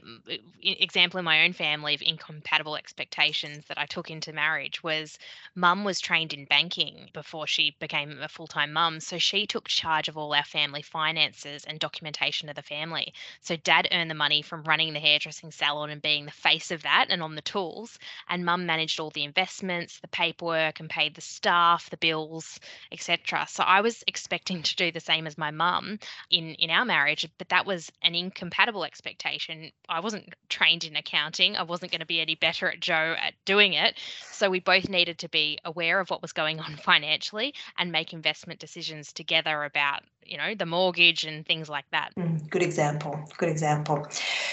example 0.62 1.18
in 1.18 1.24
my 1.24 1.44
own 1.44 1.54
family 1.54 1.94
of 1.94 2.02
incompatible 2.02 2.76
expectations 2.76 3.64
that 3.66 3.78
I 3.78 3.86
took 3.86 4.10
into 4.10 4.32
marriage 4.32 4.82
was 4.82 5.18
mum 5.56 5.82
was 5.82 5.98
trained 5.98 6.32
in 6.34 6.44
banking 6.44 7.08
before 7.14 7.46
she 7.46 7.74
became 7.80 8.20
a 8.20 8.28
full 8.28 8.46
time 8.46 8.72
mum. 8.72 9.00
So 9.00 9.18
she 9.18 9.46
took 9.46 9.66
charge 9.66 10.08
of 10.08 10.16
all 10.16 10.34
our 10.34 10.44
family 10.44 10.82
finances 10.82 11.64
and 11.64 11.80
documentation 11.80 12.48
of 12.50 12.54
the 12.54 12.62
family. 12.62 13.12
So 13.40 13.56
dad 13.56 13.88
earned 13.90 14.10
the 14.10 14.14
money 14.14 14.42
from 14.42 14.62
running 14.64 14.92
the 14.92 15.00
hairdressing 15.00 15.50
salon 15.52 15.90
and 15.90 16.02
being 16.02 16.26
the 16.26 16.30
face 16.30 16.70
of 16.70 16.82
that 16.82 17.06
and 17.08 17.22
on 17.22 17.34
the 17.34 17.42
tools. 17.42 17.98
And 18.28 18.44
mum 18.44 18.66
managed 18.66 19.00
all 19.00 19.10
the 19.10 19.24
investments, 19.24 19.98
the 19.98 20.08
paperwork, 20.08 20.80
and 20.80 20.88
paid 20.90 21.14
the 21.14 21.20
staff, 21.22 21.88
the 21.90 21.96
bills, 21.96 22.60
etc. 22.92 23.46
So 23.48 23.64
I 23.64 23.80
was 23.80 24.04
expecting 24.06 24.62
to 24.62 24.76
do 24.76 24.92
the 24.92 25.00
same 25.00 25.26
as 25.26 25.38
my 25.38 25.50
mum 25.50 25.98
in, 26.30 26.54
in 26.56 26.70
our 26.70 26.84
marriage 26.84 27.21
but 27.38 27.48
that 27.48 27.66
was 27.66 27.90
an 28.02 28.14
incompatible 28.14 28.85
expectation. 28.85 29.70
I 29.88 30.00
wasn't 30.00 30.35
trained 30.48 30.85
in 30.85 30.96
accounting. 30.96 31.56
I 31.56 31.62
wasn't 31.62 31.92
going 31.92 32.00
to 32.00 32.06
be 32.06 32.20
any 32.20 32.35
better 32.35 32.70
at 32.70 32.80
Joe 32.80 33.16
at 33.18 33.35
doing 33.44 33.72
it. 33.74 33.98
So 34.30 34.50
we 34.50 34.61
both 34.61 34.88
needed 34.88 35.18
to 35.18 35.28
be 35.28 35.58
aware 35.64 36.00
of 36.00 36.11
what 36.11 36.22
was 36.22 36.32
going 36.32 36.61
on 36.61 36.76
financially 36.82 37.54
and 37.78 37.92
make 37.92 38.12
investment 38.12 38.61
decisions 38.61 39.12
together 39.12 39.64
about, 39.64 40.02
you 40.24 40.37
know, 40.37 40.54
the 40.54 40.66
mortgage 40.66 41.24
and 41.24 41.46
things 41.46 41.68
like 41.68 41.85
that. 41.92 42.11
Mm, 42.18 42.48
good 42.50 42.62
example. 42.62 43.18
Good 43.38 43.48
example. 43.48 44.06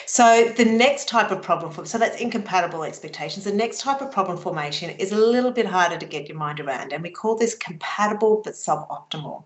So 0.05 0.51
the 0.57 0.65
next 0.65 1.07
type 1.07 1.31
of 1.31 1.41
problem 1.41 1.71
for 1.71 1.85
so 1.85 1.97
that's 1.97 2.19
incompatible 2.19 2.83
expectations. 2.83 3.45
The 3.45 3.53
next 3.53 3.81
type 3.81 4.01
of 4.01 4.11
problem 4.11 4.37
formation 4.37 4.89
is 4.91 5.11
a 5.11 5.17
little 5.17 5.51
bit 5.51 5.65
harder 5.65 5.97
to 5.97 6.05
get 6.05 6.27
your 6.27 6.37
mind 6.37 6.59
around, 6.59 6.93
and 6.93 7.03
we 7.03 7.09
call 7.09 7.35
this 7.35 7.55
compatible 7.55 8.41
but 8.43 8.53
suboptimal. 8.53 9.43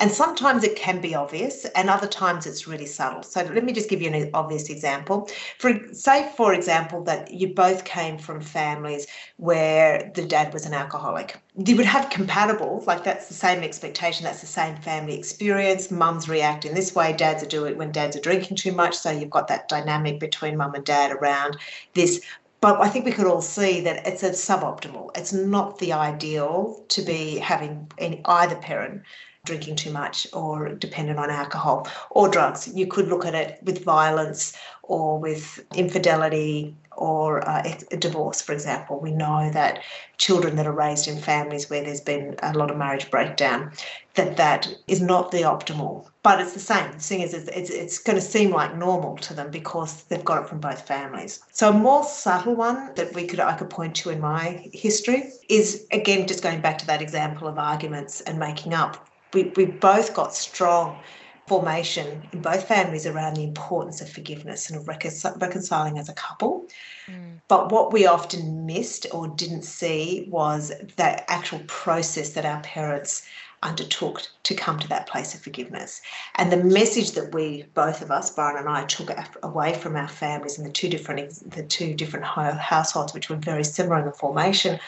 And 0.00 0.10
sometimes 0.10 0.64
it 0.64 0.76
can 0.76 1.02
be 1.02 1.14
obvious, 1.14 1.66
and 1.76 1.90
other 1.90 2.06
times 2.06 2.46
it's 2.46 2.66
really 2.66 2.86
subtle. 2.86 3.22
So 3.22 3.42
let 3.42 3.64
me 3.64 3.74
just 3.74 3.90
give 3.90 4.00
you 4.00 4.10
an 4.10 4.30
obvious 4.32 4.70
example. 4.70 5.28
For 5.58 5.78
say, 5.92 6.32
for 6.38 6.54
example, 6.54 7.04
that 7.04 7.30
you 7.30 7.54
both 7.54 7.84
came 7.84 8.16
from 8.16 8.40
families 8.40 9.06
where 9.36 10.10
the 10.14 10.24
dad 10.24 10.54
was 10.54 10.64
an 10.64 10.72
alcoholic. 10.72 11.38
You 11.54 11.76
would 11.76 11.84
have 11.84 12.08
compatible, 12.08 12.82
like 12.86 13.04
that's 13.04 13.28
the 13.28 13.34
same 13.34 13.62
expectation, 13.62 14.24
that's 14.24 14.40
the 14.40 14.46
same 14.46 14.76
family 14.76 15.18
experience. 15.18 15.90
Mums 15.90 16.30
react 16.30 16.64
in 16.64 16.74
this 16.74 16.94
way, 16.94 17.12
dads 17.12 17.42
are 17.42 17.46
doing 17.46 17.72
it 17.72 17.78
when 17.78 17.92
dads 17.92 18.16
are 18.16 18.20
drinking 18.20 18.56
too 18.56 18.72
much. 18.72 18.96
So 18.96 19.10
you've 19.10 19.28
got 19.28 19.48
that 19.48 19.68
dynamic 19.68 20.18
between 20.18 20.56
mum 20.56 20.74
and 20.74 20.84
dad 20.84 21.12
around 21.12 21.58
this 21.92 22.22
but 22.62 22.78
I 22.78 22.88
think 22.88 23.06
we 23.06 23.12
could 23.12 23.26
all 23.26 23.40
see 23.40 23.80
that 23.80 24.06
it's 24.06 24.22
a 24.22 24.30
suboptimal. 24.30 25.16
It's 25.16 25.32
not 25.32 25.78
the 25.78 25.94
ideal 25.94 26.84
to 26.88 27.00
be 27.00 27.38
having 27.38 27.90
any 27.96 28.20
either 28.26 28.56
parent 28.56 29.02
drinking 29.44 29.76
too 29.76 29.90
much 29.90 30.26
or 30.32 30.68
dependent 30.68 31.18
on 31.18 31.30
alcohol 31.30 31.88
or 32.10 32.28
drugs. 32.28 32.68
You 32.68 32.86
could 32.86 33.08
look 33.08 33.24
at 33.24 33.34
it 33.34 33.58
with 33.62 33.84
violence 33.84 34.54
or 34.82 35.18
with 35.18 35.64
infidelity 35.74 36.74
or 36.96 37.48
uh, 37.48 37.62
a 37.90 37.96
divorce, 37.96 38.42
for 38.42 38.52
example. 38.52 39.00
We 39.00 39.12
know 39.12 39.50
that 39.52 39.80
children 40.18 40.56
that 40.56 40.66
are 40.66 40.72
raised 40.72 41.08
in 41.08 41.16
families 41.16 41.70
where 41.70 41.82
there's 41.82 42.00
been 42.00 42.36
a 42.42 42.52
lot 42.52 42.70
of 42.70 42.76
marriage 42.76 43.10
breakdown, 43.10 43.72
that 44.14 44.36
that 44.36 44.68
is 44.86 45.00
not 45.00 45.30
the 45.30 45.42
optimal. 45.42 46.06
But 46.22 46.40
it's 46.40 46.52
the 46.52 46.60
same. 46.60 46.92
The 46.92 46.98
thing 46.98 47.20
is, 47.20 47.32
it's, 47.32 47.48
it's, 47.48 47.70
it's 47.70 47.98
going 47.98 48.16
to 48.16 48.22
seem 48.22 48.50
like 48.50 48.76
normal 48.76 49.16
to 49.18 49.32
them 49.32 49.50
because 49.50 50.02
they've 50.04 50.24
got 50.24 50.42
it 50.42 50.48
from 50.48 50.60
both 50.60 50.86
families. 50.86 51.40
So 51.52 51.70
a 51.70 51.72
more 51.72 52.04
subtle 52.04 52.56
one 52.56 52.92
that 52.96 53.14
we 53.14 53.26
could 53.26 53.40
I 53.40 53.54
could 53.56 53.70
point 53.70 53.94
to 53.96 54.10
in 54.10 54.20
my 54.20 54.68
history 54.74 55.30
is 55.48 55.86
again 55.92 56.26
just 56.26 56.42
going 56.42 56.60
back 56.60 56.76
to 56.78 56.86
that 56.88 57.00
example 57.00 57.48
of 57.48 57.58
arguments 57.58 58.20
and 58.22 58.38
making 58.38 58.74
up 58.74 59.06
we, 59.32 59.44
we 59.56 59.64
both 59.66 60.14
got 60.14 60.34
strong 60.34 60.98
formation 61.46 62.22
in 62.32 62.40
both 62.40 62.68
families 62.68 63.06
around 63.06 63.34
the 63.34 63.42
importance 63.42 64.00
of 64.00 64.08
forgiveness 64.08 64.70
and 64.70 64.78
of 64.78 64.86
recon- 64.86 65.38
reconciling 65.38 65.98
as 65.98 66.08
a 66.08 66.12
couple. 66.12 66.64
Mm. 67.08 67.40
But 67.48 67.72
what 67.72 67.92
we 67.92 68.06
often 68.06 68.66
missed 68.66 69.06
or 69.12 69.26
didn't 69.26 69.62
see 69.62 70.28
was 70.30 70.70
that 70.94 71.24
actual 71.26 71.60
process 71.66 72.30
that 72.30 72.44
our 72.44 72.60
parents 72.60 73.26
undertook 73.62 74.22
to 74.44 74.54
come 74.54 74.78
to 74.78 74.88
that 74.88 75.06
place 75.06 75.34
of 75.34 75.40
forgiveness. 75.40 76.00
And 76.36 76.50
the 76.50 76.56
message 76.56 77.12
that 77.12 77.34
we, 77.34 77.64
both 77.74 78.00
of 78.00 78.10
us, 78.10 78.30
Byron 78.30 78.58
and 78.58 78.68
I, 78.68 78.84
took 78.84 79.10
away 79.42 79.74
from 79.74 79.96
our 79.96 80.08
families 80.08 80.56
and 80.56 80.66
the 80.66 80.72
two 80.72 80.88
different 80.88 81.50
the 81.50 81.64
two 81.64 81.94
different 81.94 82.24
households, 82.24 83.12
which 83.12 83.28
were 83.28 83.36
very 83.36 83.64
similar 83.64 83.98
in 83.98 84.06
the 84.06 84.12
formation, 84.12 84.78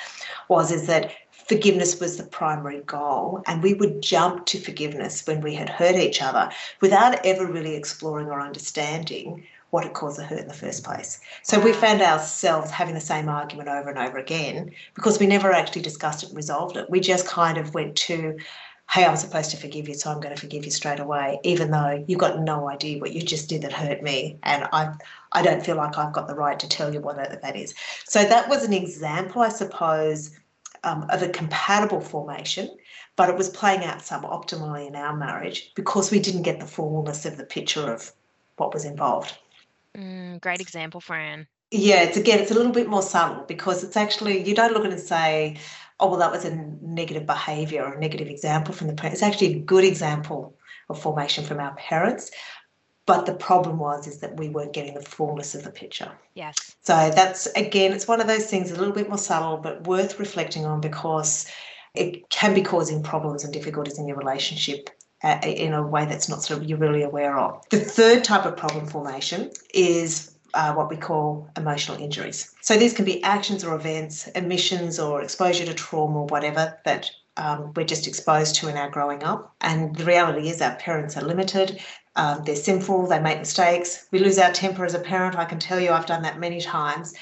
was 0.49 0.71
is 0.71 0.87
that 0.87 1.13
forgiveness 1.53 2.01
was 2.01 2.17
the 2.17 2.25
primary 2.25 2.81
goal. 2.83 3.43
And 3.47 3.63
we 3.63 3.75
would 3.75 4.03
jump 4.03 4.47
to 4.47 4.59
forgiveness 4.59 5.27
when 5.27 5.41
we 5.43 5.55
had 5.55 5.69
hurt 5.69 5.97
each 5.97 6.23
other 6.23 6.51
without 6.81 7.25
ever 7.27 7.47
really 7.47 7.75
exploring 7.75 8.29
or 8.29 8.41
understanding 8.41 9.45
what 9.71 9.85
had 9.85 9.95
caused 9.95 10.19
the 10.19 10.25
hurt 10.25 10.41
in 10.41 10.49
the 10.49 10.55
first 10.55 10.85
place. 10.85 11.21
So 11.43 11.59
we 11.59 11.73
found 11.73 12.03
ourselves 12.03 12.71
having 12.71 12.95
the 12.95 13.01
same 13.01 13.29
argument 13.29 13.69
over 13.69 13.91
and 13.91 13.99
over 13.99 14.19
again 14.19 14.71
because 14.95 15.19
we 15.19 15.27
never 15.27 15.53
actually 15.53 15.83
discussed 15.83 16.23
it 16.23 16.29
and 16.29 16.37
resolved 16.37 16.77
it. 16.77 16.91
We 16.91 17.01
just 17.01 17.27
kind 17.27 17.57
of 17.57 17.73
went 17.73 17.97
to, 17.97 18.37
hey, 18.91 19.05
I'm 19.07 19.17
supposed 19.17 19.51
to 19.53 19.57
forgive 19.57 19.89
you, 19.89 19.95
so 19.95 20.11
I'm 20.11 20.21
going 20.21 20.35
to 20.35 20.41
forgive 20.41 20.67
you 20.67 20.71
straight 20.71 21.01
away, 21.01 21.41
even 21.43 21.71
though 21.71 22.05
you've 22.07 22.19
got 22.19 22.41
no 22.41 22.69
idea 22.69 22.99
what 22.99 23.13
you 23.13 23.23
just 23.23 23.49
did 23.49 23.63
that 23.63 23.73
hurt 23.73 24.03
me. 24.03 24.39
And 24.43 24.69
I 24.73 24.95
I 25.33 25.43
don't 25.43 25.65
feel 25.65 25.77
like 25.77 25.97
I've 25.97 26.13
got 26.13 26.29
the 26.29 26.35
right 26.35 26.59
to 26.61 26.69
tell 26.69 26.93
you 26.93 27.01
what 27.01 27.17
that 27.17 27.57
is. 27.57 27.75
So 28.07 28.23
that 28.23 28.51
was 28.51 28.65
an 28.65 28.75
example, 28.75 29.41
I 29.41 29.49
suppose, 29.49 30.31
um, 30.85 31.07
of 31.11 31.23
a 31.23 31.29
compatible 31.29 32.01
formation, 32.01 32.69
but 33.17 33.29
it 33.29 33.37
was 33.37 33.49
playing 33.49 33.85
out 33.85 33.99
suboptimally 33.99 34.87
in 34.87 34.97
our 34.97 35.17
marriage 35.17 35.73
because 35.75 36.11
we 36.11 36.19
didn't 36.19 36.43
get 36.43 36.61
the 36.61 36.67
fullness 36.67 37.25
of 37.25 37.37
the 37.37 37.45
picture 37.45 37.93
of 37.93 38.13
what 38.57 38.75
was 38.75 38.85
involved. 38.85 39.37
Mm, 39.97 40.41
great 40.41 40.61
example, 40.61 41.01
Fran. 41.01 41.47
Yeah, 41.71 42.03
it's 42.03 42.17
again, 42.17 42.39
it's 42.39 42.51
a 42.51 42.55
little 42.55 42.73
bit 42.73 42.89
more 42.89 43.03
subtle 43.03 43.45
because 43.45 43.83
it's 43.83 43.97
actually 43.97 44.47
you 44.47 44.55
don't 44.55 44.73
look 44.73 44.85
at 44.85 44.91
it 44.91 44.99
and 44.99 45.03
say, 45.03 45.57
"Oh, 46.01 46.09
well, 46.09 46.19
that 46.19 46.31
was 46.31 46.45
a 46.45 46.55
negative 46.83 47.27
behaviour 47.27 47.85
or 47.85 47.95
a 47.95 48.01
negative 48.01 48.29
example 48.29 48.75
from 48.75 48.89
the 48.89 48.95
parents." 48.95 49.23
It's 49.23 49.27
actually 49.27 49.55
a 49.55 49.61
good 49.61 49.85
example 49.85 50.55
of 50.91 51.01
formation 51.01 51.45
from 51.45 51.61
our 51.61 51.75
parents, 51.77 52.31
but 53.07 53.27
the 53.27 53.35
problem 53.35 53.79
was 53.79 54.07
is 54.07 54.19
that 54.21 54.37
we 54.37 54.49
weren't 54.49 54.73
getting 54.73 54.95
the 54.95 55.03
fullness 55.03 55.55
of 55.55 55.65
the 55.65 55.71
picture 55.71 56.11
yes 56.35 56.77
so 56.83 57.11
that's 57.15 57.47
again 57.55 57.93
it's 57.93 58.09
one 58.09 58.21
of 58.21 58.27
those 58.27 58.47
things 58.47 58.71
a 58.71 58.77
little 58.77 58.95
bit 58.95 59.09
more 59.09 59.19
subtle 59.19 59.57
but 59.57 59.87
worth 59.87 60.19
reflecting 60.19 60.65
on 60.65 60.81
because 60.81 61.47
it 61.95 62.29
can 62.31 62.55
be 62.55 62.63
causing 62.63 63.03
problems 63.03 63.45
and 63.45 63.53
difficulties 63.53 63.99
in 63.99 64.07
your 64.07 64.17
relationship 64.17 64.89
uh, 65.25 65.39
in 65.45 65.73
a 65.73 65.87
way 65.87 66.05
that's 66.05 66.29
not 66.29 66.43
sort 66.43 66.61
of 66.61 66.69
you're 66.69 66.79
really 66.79 67.03
aware 67.03 67.39
of 67.39 67.63
the 67.71 67.79
third 67.79 68.25
type 68.25 68.45
of 68.45 68.57
problem 68.57 68.87
formation 68.87 69.51
is 69.75 70.33
uh, 70.55 70.73
what 70.75 70.91
we 70.91 70.97
call 70.97 71.49
emotional 71.57 71.99
injuries. 71.99 72.55
So 72.61 72.77
these 72.77 72.93
can 72.93 73.05
be 73.05 73.23
actions 73.23 73.65
or 73.65 73.75
events, 73.75 74.27
emissions 74.29 74.99
or 74.99 75.23
exposure 75.23 75.65
to 75.65 75.75
trauma 75.75 76.21
or 76.21 76.27
whatever 76.27 76.79
that 76.85 77.11
um, 77.37 77.73
we're 77.75 77.87
just 77.87 78.07
exposed 78.07 78.57
to 78.57 78.69
in 78.69 78.77
our 78.77 78.91
growing 78.91 79.25
up. 79.25 79.55
And 79.63 79.97
the 79.97 80.05
reality 80.05 80.49
is, 80.49 80.61
our 80.61 80.77
parents 80.77 81.17
are 81.17 81.23
limited. 81.23 81.81
Um, 82.17 82.43
they're 82.45 82.57
sinful, 82.57 83.07
they 83.07 83.21
make 83.21 83.39
mistakes. 83.39 84.07
We 84.11 84.19
lose 84.19 84.39
our 84.39 84.53
temper 84.53 84.85
as 84.85 84.95
a 84.95 84.99
parent. 84.99 85.37
I 85.37 85.45
can 85.45 85.59
tell 85.59 85.81
you, 85.81 85.91
I've 85.91 86.07
done 86.07 86.23
that 86.23 86.39
many 86.39 86.61
times. 86.61 87.15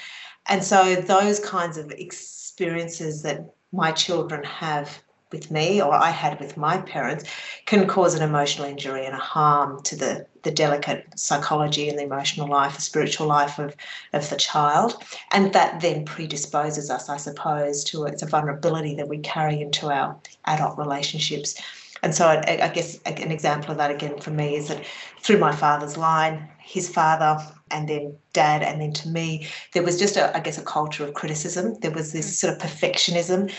And 0.46 0.64
so, 0.64 0.96
those 0.96 1.38
kinds 1.40 1.76
of 1.76 1.90
experiences 1.92 3.22
that 3.22 3.54
my 3.72 3.92
children 3.92 4.42
have 4.44 5.00
with 5.32 5.50
me 5.50 5.80
or 5.80 5.94
I 5.94 6.10
had 6.10 6.40
with 6.40 6.56
my 6.56 6.78
parents 6.78 7.24
can 7.66 7.86
cause 7.86 8.14
an 8.14 8.22
emotional 8.22 8.66
injury 8.66 9.06
and 9.06 9.14
a 9.14 9.18
harm 9.18 9.82
to 9.84 9.96
the, 9.96 10.26
the 10.42 10.50
delicate 10.50 11.06
psychology 11.16 11.88
and 11.88 11.98
the 11.98 12.02
emotional 12.02 12.48
life, 12.48 12.74
the 12.74 12.82
spiritual 12.82 13.26
life 13.26 13.58
of, 13.58 13.76
of 14.12 14.28
the 14.28 14.36
child. 14.36 15.02
And 15.30 15.52
that 15.52 15.80
then 15.80 16.04
predisposes 16.04 16.90
us, 16.90 17.08
I 17.08 17.16
suppose, 17.16 17.84
to 17.84 18.04
it's 18.04 18.22
a 18.22 18.26
vulnerability 18.26 18.94
that 18.96 19.08
we 19.08 19.18
carry 19.18 19.60
into 19.60 19.90
our 19.90 20.16
adult 20.46 20.78
relationships. 20.78 21.60
And 22.02 22.14
so 22.14 22.26
I, 22.26 22.60
I 22.62 22.68
guess 22.68 22.98
an 23.02 23.30
example 23.30 23.72
of 23.72 23.78
that 23.78 23.90
again 23.90 24.18
for 24.18 24.30
me 24.30 24.56
is 24.56 24.68
that 24.68 24.84
through 25.20 25.38
my 25.38 25.54
father's 25.54 25.96
line, 25.96 26.48
his 26.58 26.88
father 26.88 27.38
and 27.70 27.88
then 27.88 28.16
dad 28.32 28.62
and 28.62 28.80
then 28.80 28.92
to 28.92 29.08
me 29.08 29.46
there 29.74 29.82
was 29.82 29.98
just 29.98 30.16
a, 30.16 30.36
I 30.36 30.40
guess 30.40 30.58
a 30.58 30.62
culture 30.62 31.04
of 31.04 31.14
criticism 31.14 31.76
there 31.80 31.90
was 31.90 32.12
this 32.12 32.28
mm. 32.28 32.34
sort 32.34 32.52
of 32.52 32.60
perfectionism 32.60 33.52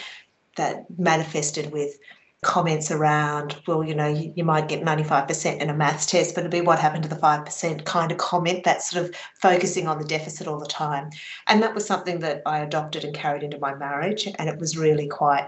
that 0.57 0.85
manifested 0.97 1.71
with 1.71 1.97
comments 2.43 2.89
around, 2.89 3.55
well, 3.67 3.83
you 3.83 3.93
know, 3.93 4.07
you, 4.07 4.33
you, 4.35 4.43
might 4.43 4.67
get 4.67 4.81
95% 4.81 5.61
in 5.61 5.69
a 5.69 5.73
maths 5.75 6.07
test, 6.07 6.33
but 6.33 6.41
it'd 6.41 6.51
be 6.51 6.61
what 6.61 6.79
happened 6.79 7.03
to 7.03 7.09
the 7.09 7.15
5% 7.15 7.85
kind 7.85 8.11
of 8.11 8.17
comment, 8.17 8.63
that 8.63 8.81
sort 8.81 9.05
of 9.05 9.15
focusing 9.39 9.87
on 9.87 9.99
the 9.99 10.05
deficit 10.05 10.47
all 10.47 10.59
the 10.59 10.65
time. 10.65 11.11
And 11.47 11.61
that 11.61 11.75
was 11.75 11.85
something 11.85 12.19
that 12.21 12.41
I 12.47 12.59
adopted 12.59 13.03
and 13.03 13.13
carried 13.13 13.43
into 13.43 13.59
my 13.59 13.75
marriage. 13.75 14.27
And 14.39 14.49
it 14.49 14.57
was 14.57 14.75
really 14.75 15.07
quite 15.07 15.47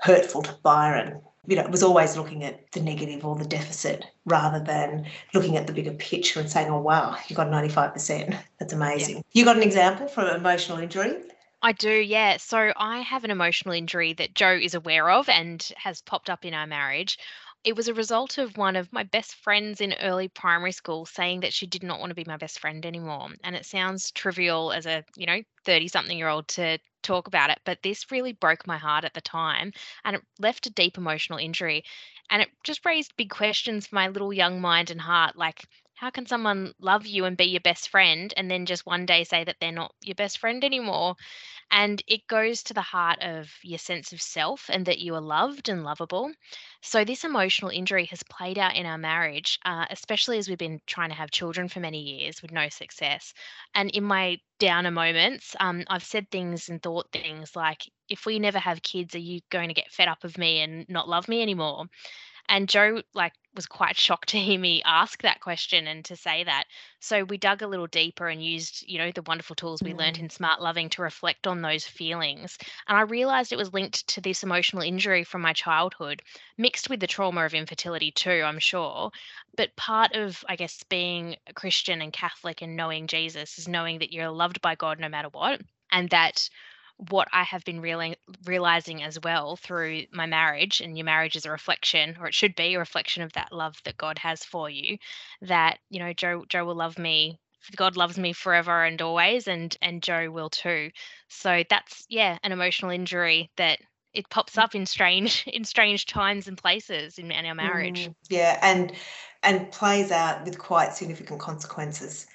hurtful 0.00 0.42
to 0.42 0.52
Byron. 0.62 1.22
You 1.46 1.56
know, 1.56 1.62
it 1.62 1.70
was 1.70 1.82
always 1.82 2.16
looking 2.16 2.44
at 2.44 2.72
the 2.72 2.80
negative 2.80 3.24
or 3.24 3.36
the 3.36 3.44
deficit 3.44 4.06
rather 4.24 4.60
than 4.60 5.06
looking 5.34 5.56
at 5.56 5.66
the 5.66 5.72
bigger 5.72 5.92
picture 5.92 6.40
and 6.40 6.50
saying, 6.50 6.68
oh, 6.70 6.80
wow, 6.80 7.16
you 7.28 7.36
got 7.36 7.48
95%. 7.48 8.36
That's 8.58 8.72
amazing. 8.72 9.16
Yeah. 9.16 9.22
You 9.32 9.44
got 9.44 9.56
an 9.56 9.62
example 9.62 10.06
from 10.08 10.28
emotional 10.28 10.78
injury? 10.78 11.16
I 11.62 11.72
do, 11.72 11.90
yeah. 11.90 12.36
So 12.36 12.72
I 12.76 13.00
have 13.00 13.24
an 13.24 13.30
emotional 13.30 13.74
injury 13.74 14.12
that 14.14 14.34
Joe 14.34 14.52
is 14.52 14.74
aware 14.74 15.08
of 15.10 15.28
and 15.30 15.66
has 15.76 16.02
popped 16.02 16.28
up 16.28 16.44
in 16.44 16.52
our 16.52 16.66
marriage. 16.66 17.18
It 17.64 17.74
was 17.74 17.88
a 17.88 17.94
result 17.94 18.36
of 18.36 18.58
one 18.58 18.76
of 18.76 18.92
my 18.92 19.04
best 19.04 19.34
friends 19.36 19.80
in 19.80 19.94
early 20.02 20.28
primary 20.28 20.72
school 20.72 21.06
saying 21.06 21.40
that 21.40 21.54
she 21.54 21.66
did 21.66 21.82
not 21.82 22.00
want 22.00 22.10
to 22.10 22.14
be 22.14 22.24
my 22.26 22.36
best 22.36 22.58
friend 22.58 22.84
anymore. 22.84 23.28
And 23.42 23.56
it 23.56 23.64
sounds 23.64 24.10
trivial 24.10 24.72
as 24.72 24.84
a, 24.84 25.04
you 25.16 25.24
know, 25.24 25.40
30 25.64 25.88
something 25.88 26.18
year 26.18 26.28
old 26.28 26.48
to 26.48 26.78
talk 27.04 27.26
about 27.28 27.50
it, 27.50 27.60
but 27.64 27.82
this 27.82 28.10
really 28.10 28.32
broke 28.32 28.66
my 28.66 28.78
heart 28.78 29.04
at 29.04 29.14
the 29.14 29.20
time 29.20 29.72
and 30.04 30.16
it 30.16 30.22
left 30.38 30.66
a 30.66 30.70
deep 30.70 30.98
emotional 30.98 31.38
injury. 31.38 31.84
And 32.30 32.42
it 32.42 32.48
just 32.64 32.84
raised 32.84 33.16
big 33.16 33.30
questions 33.30 33.86
for 33.86 33.94
my 33.94 34.08
little 34.08 34.32
young 34.32 34.60
mind 34.60 34.90
and 34.90 35.00
heart 35.00 35.36
like, 35.36 35.64
how 36.04 36.10
can 36.10 36.26
someone 36.26 36.74
love 36.78 37.06
you 37.06 37.24
and 37.24 37.34
be 37.34 37.46
your 37.46 37.62
best 37.62 37.88
friend 37.88 38.34
and 38.36 38.50
then 38.50 38.66
just 38.66 38.84
one 38.84 39.06
day 39.06 39.24
say 39.24 39.42
that 39.42 39.56
they're 39.58 39.72
not 39.72 39.94
your 40.02 40.14
best 40.14 40.36
friend 40.36 40.62
anymore? 40.62 41.16
And 41.70 42.02
it 42.06 42.26
goes 42.26 42.62
to 42.64 42.74
the 42.74 42.82
heart 42.82 43.22
of 43.22 43.50
your 43.62 43.78
sense 43.78 44.12
of 44.12 44.20
self 44.20 44.68
and 44.68 44.84
that 44.84 44.98
you 44.98 45.14
are 45.14 45.22
loved 45.22 45.70
and 45.70 45.82
lovable. 45.82 46.30
So, 46.82 47.04
this 47.04 47.24
emotional 47.24 47.70
injury 47.70 48.04
has 48.06 48.22
played 48.24 48.58
out 48.58 48.76
in 48.76 48.84
our 48.84 48.98
marriage, 48.98 49.58
uh, 49.64 49.86
especially 49.88 50.36
as 50.36 50.46
we've 50.46 50.58
been 50.58 50.82
trying 50.86 51.08
to 51.08 51.14
have 51.16 51.30
children 51.30 51.68
for 51.68 51.80
many 51.80 52.00
years 52.02 52.42
with 52.42 52.52
no 52.52 52.68
success. 52.68 53.32
And 53.74 53.88
in 53.92 54.04
my 54.04 54.36
downer 54.58 54.90
moments, 54.90 55.56
um, 55.58 55.84
I've 55.88 56.04
said 56.04 56.30
things 56.30 56.68
and 56.68 56.82
thought 56.82 57.12
things 57.12 57.56
like, 57.56 57.80
if 58.10 58.26
we 58.26 58.38
never 58.38 58.58
have 58.58 58.82
kids, 58.82 59.14
are 59.14 59.18
you 59.20 59.40
going 59.50 59.68
to 59.68 59.74
get 59.74 59.90
fed 59.90 60.08
up 60.08 60.22
of 60.24 60.36
me 60.36 60.60
and 60.60 60.86
not 60.90 61.08
love 61.08 61.28
me 61.28 61.40
anymore? 61.40 61.86
And 62.48 62.68
Joe 62.68 63.02
like 63.14 63.32
was 63.54 63.66
quite 63.66 63.96
shocked 64.04 64.30
to 64.30 64.38
hear 64.38 64.58
me 64.58 64.82
ask 64.84 65.22
that 65.22 65.40
question 65.40 65.86
and 65.86 66.04
to 66.04 66.16
say 66.16 66.44
that. 66.44 66.64
So 67.00 67.24
we 67.24 67.36
dug 67.36 67.62
a 67.62 67.66
little 67.66 67.86
deeper 67.86 68.28
and 68.28 68.44
used, 68.44 68.84
you 68.86 68.98
know, 68.98 69.10
the 69.12 69.22
wonderful 69.22 69.56
tools 69.56 69.82
we 69.82 69.92
mm. 69.92 69.98
learned 69.98 70.18
in 70.18 70.28
SmartLoving 70.28 70.90
to 70.92 71.02
reflect 71.02 71.46
on 71.46 71.62
those 71.62 71.84
feelings. 71.84 72.58
And 72.88 72.96
I 72.96 73.02
realized 73.02 73.52
it 73.52 73.56
was 73.56 73.72
linked 73.72 74.06
to 74.08 74.20
this 74.20 74.42
emotional 74.42 74.82
injury 74.82 75.24
from 75.24 75.42
my 75.42 75.52
childhood, 75.52 76.22
mixed 76.56 76.88
with 76.88 77.00
the 77.00 77.06
trauma 77.06 77.44
of 77.44 77.54
infertility 77.54 78.10
too, 78.10 78.42
I'm 78.44 78.58
sure. 78.58 79.10
But 79.56 79.76
part 79.76 80.14
of, 80.14 80.44
I 80.48 80.56
guess, 80.56 80.82
being 80.84 81.36
a 81.46 81.52
Christian 81.52 82.02
and 82.02 82.12
Catholic 82.12 82.62
and 82.62 82.76
knowing 82.76 83.06
Jesus 83.06 83.58
is 83.58 83.68
knowing 83.68 83.98
that 83.98 84.12
you're 84.12 84.30
loved 84.30 84.60
by 84.60 84.74
God 84.74 84.98
no 84.98 85.08
matter 85.08 85.28
what. 85.28 85.60
And 85.92 86.10
that 86.10 86.48
what 86.96 87.28
I 87.32 87.42
have 87.42 87.64
been 87.64 87.80
reali- 87.80 88.16
realizing 88.44 89.02
as 89.02 89.18
well 89.22 89.56
through 89.56 90.04
my 90.12 90.26
marriage, 90.26 90.80
and 90.80 90.96
your 90.96 91.04
marriage 91.04 91.36
is 91.36 91.46
a 91.46 91.50
reflection, 91.50 92.16
or 92.20 92.28
it 92.28 92.34
should 92.34 92.54
be 92.54 92.74
a 92.74 92.78
reflection 92.78 93.22
of 93.22 93.32
that 93.32 93.52
love 93.52 93.76
that 93.84 93.96
God 93.96 94.18
has 94.18 94.44
for 94.44 94.70
you. 94.70 94.98
That 95.42 95.78
you 95.90 95.98
know, 95.98 96.12
Joe 96.12 96.44
Joe 96.48 96.64
will 96.64 96.76
love 96.76 96.98
me. 96.98 97.38
God 97.76 97.96
loves 97.96 98.18
me 98.18 98.32
forever 98.32 98.84
and 98.84 99.00
always, 99.02 99.48
and 99.48 99.76
and 99.82 100.02
Joe 100.02 100.30
will 100.30 100.50
too. 100.50 100.90
So 101.28 101.64
that's 101.68 102.04
yeah, 102.08 102.38
an 102.42 102.52
emotional 102.52 102.90
injury 102.90 103.50
that 103.56 103.78
it 104.12 104.28
pops 104.30 104.54
mm. 104.54 104.62
up 104.62 104.74
in 104.74 104.86
strange 104.86 105.44
in 105.52 105.64
strange 105.64 106.06
times 106.06 106.48
and 106.48 106.56
places 106.56 107.18
in, 107.18 107.30
in 107.30 107.46
our 107.46 107.54
marriage. 107.54 108.08
Mm, 108.08 108.14
yeah, 108.28 108.58
and 108.62 108.92
and 109.42 109.70
plays 109.72 110.10
out 110.10 110.44
with 110.44 110.58
quite 110.58 110.94
significant 110.94 111.40
consequences 111.40 112.26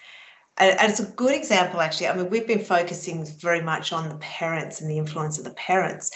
and 0.59 0.91
it's 0.91 0.99
a 0.99 1.05
good 1.05 1.33
example 1.33 1.81
actually. 1.81 2.07
I 2.07 2.15
mean 2.15 2.29
we've 2.29 2.47
been 2.47 2.63
focusing 2.63 3.25
very 3.25 3.61
much 3.61 3.91
on 3.93 4.09
the 4.09 4.15
parents 4.15 4.81
and 4.81 4.89
the 4.89 4.97
influence 4.97 5.37
of 5.37 5.43
the 5.43 5.51
parents 5.51 6.11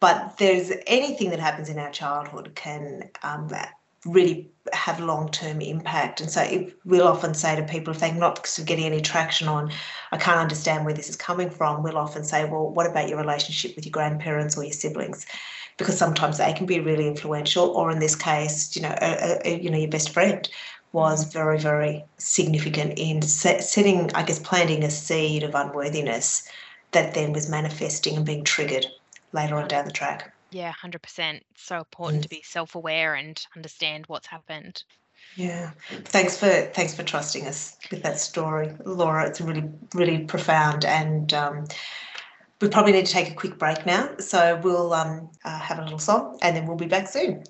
but 0.00 0.36
there's 0.36 0.70
anything 0.86 1.30
that 1.30 1.40
happens 1.40 1.70
in 1.70 1.78
our 1.78 1.90
childhood 1.90 2.52
can 2.54 3.08
um, 3.22 3.48
really 4.04 4.50
have 4.72 5.00
long-term 5.00 5.62
impact. 5.62 6.20
And 6.20 6.30
so 6.30 6.42
if, 6.42 6.74
we'll 6.84 7.08
often 7.08 7.32
say 7.32 7.56
to 7.56 7.62
people 7.62 7.94
if 7.94 8.00
they're 8.00 8.12
not 8.12 8.46
getting 8.66 8.84
any 8.84 9.00
traction 9.00 9.48
on 9.48 9.70
i 10.12 10.18
can't 10.18 10.38
understand 10.38 10.84
where 10.84 10.92
this 10.92 11.08
is 11.08 11.16
coming 11.16 11.48
from 11.48 11.82
we'll 11.82 11.96
often 11.96 12.22
say 12.22 12.44
well 12.44 12.68
what 12.68 12.86
about 12.86 13.08
your 13.08 13.18
relationship 13.18 13.74
with 13.76 13.86
your 13.86 13.92
grandparents 13.92 14.58
or 14.58 14.64
your 14.64 14.72
siblings? 14.72 15.26
Because 15.78 15.96
sometimes 15.96 16.36
they 16.36 16.52
can 16.52 16.66
be 16.66 16.80
really 16.80 17.08
influential 17.08 17.68
or 17.70 17.90
in 17.90 17.98
this 17.98 18.14
case 18.14 18.76
you 18.76 18.82
know 18.82 18.94
a, 19.00 19.40
a, 19.44 19.58
you 19.58 19.70
know 19.70 19.78
your 19.78 19.90
best 19.90 20.10
friend 20.10 20.48
was 20.94 21.24
very, 21.24 21.58
very 21.58 22.04
significant 22.18 22.98
in 22.98 23.20
setting, 23.20 24.10
I 24.14 24.22
guess, 24.22 24.38
planting 24.38 24.84
a 24.84 24.90
seed 24.90 25.42
of 25.42 25.54
unworthiness 25.54 26.48
that 26.92 27.14
then 27.14 27.32
was 27.32 27.50
manifesting 27.50 28.16
and 28.16 28.24
being 28.24 28.44
triggered 28.44 28.86
later 29.32 29.56
on 29.56 29.68
down 29.68 29.84
the 29.84 29.92
track. 29.92 30.32
Yeah, 30.52 30.72
100%. 30.72 31.40
So 31.56 31.78
important 31.78 32.22
to 32.22 32.28
be 32.28 32.42
self 32.42 32.76
aware 32.76 33.16
and 33.16 33.44
understand 33.56 34.04
what's 34.06 34.28
happened. 34.28 34.84
Yeah, 35.36 35.72
thanks 36.04 36.38
for 36.38 36.48
thanks 36.48 36.94
for 36.94 37.02
trusting 37.02 37.46
us 37.46 37.76
with 37.90 38.04
that 38.04 38.20
story, 38.20 38.72
Laura. 38.84 39.26
It's 39.26 39.40
really 39.40 39.68
really 39.94 40.24
profound, 40.26 40.84
and 40.84 41.34
um, 41.34 41.64
we 42.60 42.68
probably 42.68 42.92
need 42.92 43.06
to 43.06 43.12
take 43.12 43.32
a 43.32 43.34
quick 43.34 43.58
break 43.58 43.84
now. 43.84 44.10
So 44.20 44.60
we'll 44.62 44.92
um, 44.92 45.30
uh, 45.44 45.58
have 45.58 45.80
a 45.80 45.82
little 45.82 45.98
song, 45.98 46.38
and 46.40 46.54
then 46.54 46.66
we'll 46.66 46.76
be 46.76 46.86
back 46.86 47.08
soon. 47.08 47.42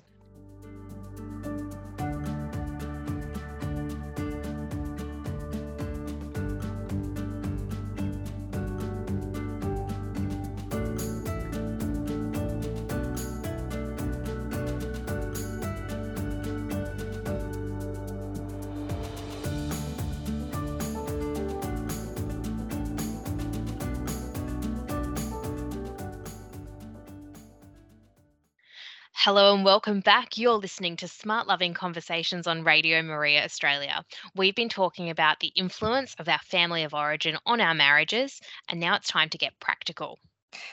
Hello 29.25 29.55
and 29.55 29.65
welcome 29.65 30.01
back. 30.01 30.37
You're 30.37 30.53
listening 30.53 30.97
to 30.97 31.07
SmartLoving 31.07 31.73
Conversations 31.73 32.45
on 32.45 32.63
Radio 32.63 33.01
Maria 33.01 33.43
Australia. 33.43 34.05
We've 34.35 34.53
been 34.53 34.69
talking 34.69 35.09
about 35.09 35.39
the 35.39 35.51
influence 35.55 36.15
of 36.19 36.29
our 36.29 36.37
family 36.45 36.83
of 36.83 36.93
origin 36.93 37.35
on 37.43 37.59
our 37.59 37.73
marriages, 37.73 38.39
and 38.69 38.79
now 38.79 38.95
it's 38.95 39.07
time 39.07 39.29
to 39.29 39.37
get 39.39 39.59
practical. 39.59 40.19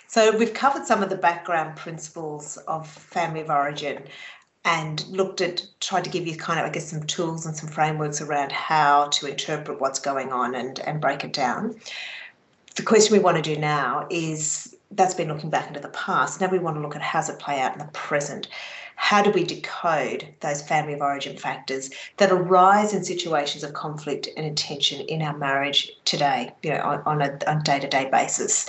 So, 0.06 0.36
we've 0.36 0.52
covered 0.52 0.84
some 0.84 1.02
of 1.02 1.08
the 1.08 1.16
background 1.16 1.76
principles 1.76 2.58
of 2.68 2.86
family 2.86 3.40
of 3.40 3.48
origin 3.48 4.02
and 4.66 5.02
looked 5.06 5.40
at, 5.40 5.64
tried 5.80 6.04
to 6.04 6.10
give 6.10 6.26
you 6.26 6.36
kind 6.36 6.60
of, 6.60 6.66
I 6.66 6.68
guess, 6.68 6.90
some 6.90 7.04
tools 7.04 7.46
and 7.46 7.56
some 7.56 7.70
frameworks 7.70 8.20
around 8.20 8.52
how 8.52 9.06
to 9.06 9.28
interpret 9.28 9.80
what's 9.80 9.98
going 9.98 10.30
on 10.30 10.54
and, 10.54 10.78
and 10.80 11.00
break 11.00 11.24
it 11.24 11.32
down. 11.32 11.80
The 12.76 12.82
question 12.82 13.16
we 13.16 13.22
want 13.22 13.42
to 13.42 13.54
do 13.54 13.58
now 13.58 14.06
is 14.10 14.76
that's 14.96 15.14
been 15.14 15.28
looking 15.28 15.50
back 15.50 15.68
into 15.68 15.80
the 15.80 15.88
past. 15.88 16.40
Now 16.40 16.48
we 16.48 16.58
want 16.58 16.76
to 16.76 16.80
look 16.80 16.96
at 16.96 17.02
how's 17.02 17.28
it 17.28 17.38
play 17.38 17.60
out 17.60 17.72
in 17.72 17.78
the 17.78 17.90
present. 17.92 18.48
How 18.96 19.22
do 19.22 19.30
we 19.30 19.42
decode 19.42 20.28
those 20.40 20.62
family 20.62 20.92
of 20.92 21.00
origin 21.00 21.36
factors 21.36 21.90
that 22.18 22.30
arise 22.30 22.94
in 22.94 23.02
situations 23.02 23.64
of 23.64 23.72
conflict 23.72 24.28
and 24.36 24.56
tension 24.56 25.00
in 25.06 25.22
our 25.22 25.36
marriage 25.36 25.90
today, 26.04 26.52
you 26.62 26.70
know, 26.70 27.02
on, 27.06 27.20
on 27.20 27.22
a 27.22 27.62
day-to-day 27.62 28.10
basis? 28.12 28.68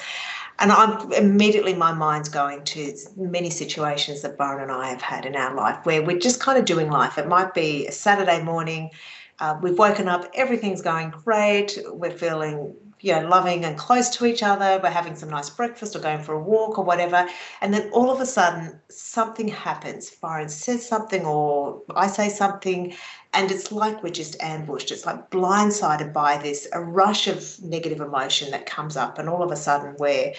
And 0.59 0.71
I'm 0.71 1.11
immediately 1.13 1.73
my 1.73 1.93
mind's 1.93 2.29
going 2.29 2.63
to 2.63 2.95
many 3.17 3.49
situations 3.49 4.21
that 4.21 4.37
Byron 4.37 4.61
and 4.61 4.71
I 4.71 4.87
have 4.89 5.01
had 5.01 5.25
in 5.25 5.35
our 5.35 5.53
life 5.53 5.85
where 5.85 6.01
we're 6.01 6.19
just 6.19 6.39
kind 6.39 6.57
of 6.57 6.65
doing 6.65 6.89
life. 6.89 7.17
It 7.17 7.27
might 7.27 7.53
be 7.53 7.87
a 7.87 7.91
Saturday 7.91 8.41
morning, 8.41 8.91
uh, 9.39 9.57
we've 9.61 9.77
woken 9.77 10.07
up, 10.07 10.29
everything's 10.35 10.81
going 10.81 11.09
great, 11.09 11.77
we're 11.87 12.11
feeling 12.11 12.75
you 13.03 13.11
know, 13.11 13.27
loving 13.27 13.65
and 13.65 13.77
close 13.77 14.09
to 14.09 14.25
each 14.25 14.41
other. 14.41 14.79
We're 14.81 14.89
having 14.89 15.17
some 15.17 15.29
nice 15.29 15.49
breakfast 15.49 15.93
or 15.93 15.99
going 15.99 16.23
for 16.23 16.35
a 16.35 16.41
walk 16.41 16.79
or 16.79 16.85
whatever. 16.85 17.27
And 17.59 17.73
then 17.73 17.89
all 17.91 18.09
of 18.09 18.21
a 18.21 18.25
sudden, 18.25 18.79
something 18.87 19.49
happens. 19.49 20.09
Byron 20.09 20.47
says 20.47 20.87
something 20.87 21.25
or 21.25 21.81
I 21.97 22.07
say 22.07 22.29
something, 22.29 22.95
and 23.33 23.51
it's 23.51 23.73
like 23.73 24.01
we're 24.01 24.09
just 24.09 24.41
ambushed. 24.41 24.89
It's 24.89 25.05
like 25.05 25.29
blindsided 25.31 26.13
by 26.13 26.37
this, 26.37 26.65
a 26.71 26.79
rush 26.79 27.27
of 27.27 27.61
negative 27.61 27.99
emotion 27.99 28.51
that 28.51 28.65
comes 28.65 28.95
up. 28.95 29.19
And 29.19 29.27
all 29.27 29.43
of 29.43 29.51
a 29.51 29.57
sudden, 29.57 29.97
we're 29.99 30.33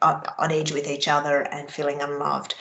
on 0.00 0.52
edge 0.52 0.70
with 0.70 0.86
each 0.86 1.08
other 1.08 1.40
and 1.40 1.68
feeling 1.68 2.00
unloved. 2.00 2.54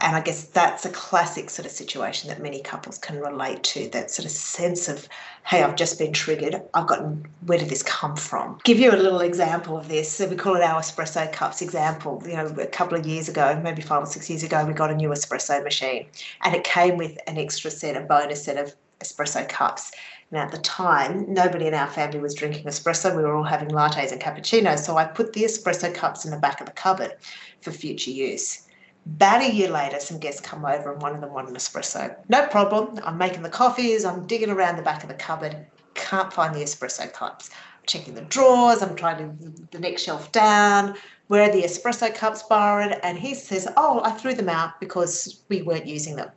And 0.00 0.14
I 0.14 0.20
guess 0.20 0.44
that's 0.44 0.86
a 0.86 0.90
classic 0.90 1.50
sort 1.50 1.66
of 1.66 1.72
situation 1.72 2.28
that 2.28 2.40
many 2.40 2.60
couples 2.60 2.98
can 2.98 3.18
relate 3.18 3.64
to 3.64 3.88
that 3.88 4.12
sort 4.12 4.26
of 4.26 4.30
sense 4.30 4.88
of, 4.88 5.08
hey, 5.44 5.64
I've 5.64 5.74
just 5.74 5.98
been 5.98 6.12
triggered. 6.12 6.62
I've 6.74 6.86
gotten, 6.86 7.26
where 7.46 7.58
did 7.58 7.68
this 7.68 7.82
come 7.82 8.14
from? 8.14 8.60
Give 8.62 8.78
you 8.78 8.92
a 8.92 8.96
little 8.96 9.20
example 9.20 9.76
of 9.76 9.88
this. 9.88 10.08
So 10.08 10.28
we 10.28 10.36
call 10.36 10.54
it 10.54 10.62
our 10.62 10.80
espresso 10.80 11.32
cups 11.32 11.62
example. 11.62 12.22
You 12.24 12.36
know, 12.36 12.46
a 12.46 12.66
couple 12.66 12.96
of 12.96 13.06
years 13.06 13.28
ago, 13.28 13.60
maybe 13.60 13.82
five 13.82 14.04
or 14.04 14.06
six 14.06 14.30
years 14.30 14.44
ago, 14.44 14.64
we 14.64 14.72
got 14.72 14.92
a 14.92 14.94
new 14.94 15.08
espresso 15.08 15.64
machine 15.64 16.06
and 16.42 16.54
it 16.54 16.62
came 16.62 16.96
with 16.96 17.18
an 17.26 17.36
extra 17.36 17.68
set, 17.68 17.96
a 17.96 18.00
bonus 18.00 18.44
set 18.44 18.56
of 18.56 18.76
espresso 19.00 19.48
cups. 19.48 19.90
Now, 20.30 20.44
at 20.44 20.52
the 20.52 20.58
time, 20.58 21.24
nobody 21.32 21.66
in 21.66 21.74
our 21.74 21.88
family 21.88 22.20
was 22.20 22.34
drinking 22.34 22.66
espresso. 22.66 23.16
We 23.16 23.22
were 23.22 23.34
all 23.34 23.42
having 23.42 23.70
lattes 23.70 24.12
and 24.12 24.20
cappuccinos. 24.20 24.80
So 24.80 24.96
I 24.96 25.06
put 25.06 25.32
the 25.32 25.42
espresso 25.42 25.92
cups 25.92 26.24
in 26.24 26.30
the 26.30 26.36
back 26.36 26.60
of 26.60 26.66
the 26.66 26.72
cupboard 26.72 27.16
for 27.62 27.72
future 27.72 28.10
use. 28.10 28.67
About 29.16 29.42
a 29.42 29.52
year 29.52 29.70
later, 29.70 29.98
some 30.00 30.18
guests 30.18 30.40
come 30.40 30.64
over 30.64 30.92
and 30.92 31.02
one 31.02 31.14
of 31.14 31.20
them 31.20 31.32
wanted 31.32 31.50
an 31.50 31.56
espresso. 31.56 32.14
No 32.28 32.46
problem. 32.46 33.00
I'm 33.02 33.18
making 33.18 33.42
the 33.42 33.48
coffees. 33.48 34.04
I'm 34.04 34.26
digging 34.26 34.50
around 34.50 34.76
the 34.76 34.82
back 34.82 35.02
of 35.02 35.08
the 35.08 35.14
cupboard. 35.14 35.66
Can't 35.94 36.32
find 36.32 36.54
the 36.54 36.60
espresso 36.60 37.12
cups. 37.12 37.50
I'm 37.50 37.86
checking 37.86 38.14
the 38.14 38.20
drawers. 38.22 38.82
I'm 38.82 38.94
trying 38.94 39.18
to 39.18 39.66
the 39.70 39.78
next 39.78 40.02
shelf 40.02 40.30
down. 40.30 40.94
Where 41.28 41.48
are 41.48 41.52
the 41.52 41.62
espresso 41.62 42.14
cups, 42.14 42.42
Byron? 42.44 42.94
And 43.02 43.18
he 43.18 43.34
says, 43.34 43.66
"Oh, 43.76 44.00
I 44.04 44.12
threw 44.12 44.34
them 44.34 44.48
out 44.48 44.78
because 44.78 45.42
we 45.48 45.62
weren't 45.62 45.86
using 45.86 46.14
them." 46.14 46.30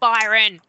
Byron. 0.00 0.60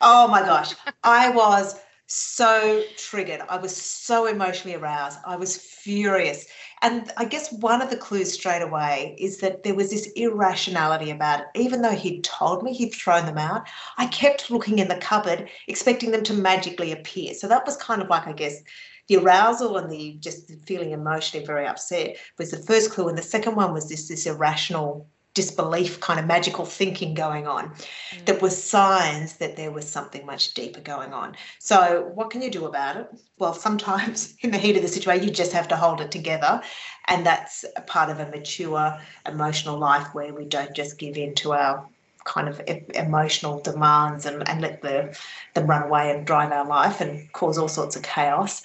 Oh 0.00 0.28
my 0.28 0.42
gosh, 0.42 0.74
I 1.02 1.30
was 1.30 1.80
so 2.06 2.82
triggered. 2.96 3.40
I 3.48 3.56
was 3.56 3.74
so 3.74 4.26
emotionally 4.26 4.76
aroused. 4.76 5.18
I 5.26 5.36
was 5.36 5.56
furious. 5.56 6.46
And 6.82 7.10
I 7.16 7.24
guess 7.24 7.50
one 7.52 7.80
of 7.80 7.90
the 7.90 7.96
clues 7.96 8.32
straight 8.32 8.62
away 8.62 9.16
is 9.18 9.38
that 9.38 9.62
there 9.62 9.74
was 9.74 9.90
this 9.90 10.06
irrationality 10.14 11.10
about 11.10 11.40
it. 11.40 11.46
Even 11.54 11.82
though 11.82 11.94
he'd 11.94 12.22
told 12.22 12.62
me 12.62 12.74
he'd 12.74 12.94
thrown 12.94 13.24
them 13.26 13.38
out, 13.38 13.66
I 13.96 14.06
kept 14.06 14.50
looking 14.50 14.78
in 14.78 14.88
the 14.88 14.96
cupboard, 14.96 15.48
expecting 15.68 16.10
them 16.10 16.22
to 16.24 16.34
magically 16.34 16.92
appear. 16.92 17.34
So 17.34 17.48
that 17.48 17.64
was 17.64 17.76
kind 17.76 18.02
of 18.02 18.08
like, 18.08 18.26
I 18.26 18.32
guess, 18.32 18.62
the 19.08 19.16
arousal 19.16 19.78
and 19.78 19.90
the 19.90 20.16
just 20.20 20.52
feeling 20.66 20.90
emotionally 20.90 21.46
very 21.46 21.66
upset 21.66 22.16
was 22.38 22.50
the 22.50 22.58
first 22.58 22.90
clue. 22.90 23.08
And 23.08 23.16
the 23.16 23.22
second 23.22 23.54
one 23.54 23.72
was 23.72 23.88
this 23.88 24.08
this 24.08 24.26
irrational 24.26 25.08
disbelief 25.36 26.00
kind 26.00 26.18
of 26.18 26.24
magical 26.24 26.64
thinking 26.64 27.12
going 27.12 27.46
on 27.46 27.68
mm. 27.68 28.24
that 28.24 28.40
was 28.40 28.60
signs 28.60 29.34
that 29.36 29.54
there 29.54 29.70
was 29.70 29.86
something 29.86 30.24
much 30.24 30.54
deeper 30.54 30.80
going 30.80 31.12
on. 31.12 31.36
So 31.58 32.10
what 32.14 32.30
can 32.30 32.40
you 32.40 32.50
do 32.50 32.64
about 32.64 32.96
it? 32.96 33.06
Well 33.38 33.52
sometimes 33.52 34.34
in 34.40 34.50
the 34.50 34.56
heat 34.58 34.76
of 34.76 34.82
the 34.82 34.88
situation 34.88 35.28
you 35.28 35.34
just 35.34 35.52
have 35.52 35.68
to 35.68 35.76
hold 35.76 36.00
it 36.00 36.10
together 36.10 36.62
and 37.08 37.26
that's 37.26 37.66
a 37.76 37.82
part 37.82 38.08
of 38.08 38.18
a 38.18 38.30
mature 38.30 38.98
emotional 39.26 39.78
life 39.78 40.08
where 40.14 40.32
we 40.32 40.46
don't 40.46 40.74
just 40.74 40.98
give 40.98 41.18
in 41.18 41.34
to 41.34 41.52
our 41.52 41.86
kind 42.24 42.48
of 42.48 42.60
emotional 42.94 43.60
demands 43.60 44.24
and, 44.24 44.48
and 44.48 44.62
let 44.62 44.80
the, 44.80 45.16
them 45.52 45.66
run 45.66 45.82
away 45.82 46.10
and 46.10 46.26
drive 46.26 46.50
our 46.50 46.66
life 46.66 47.02
and 47.02 47.30
cause 47.34 47.58
all 47.58 47.68
sorts 47.68 47.94
of 47.94 48.02
chaos. 48.02 48.62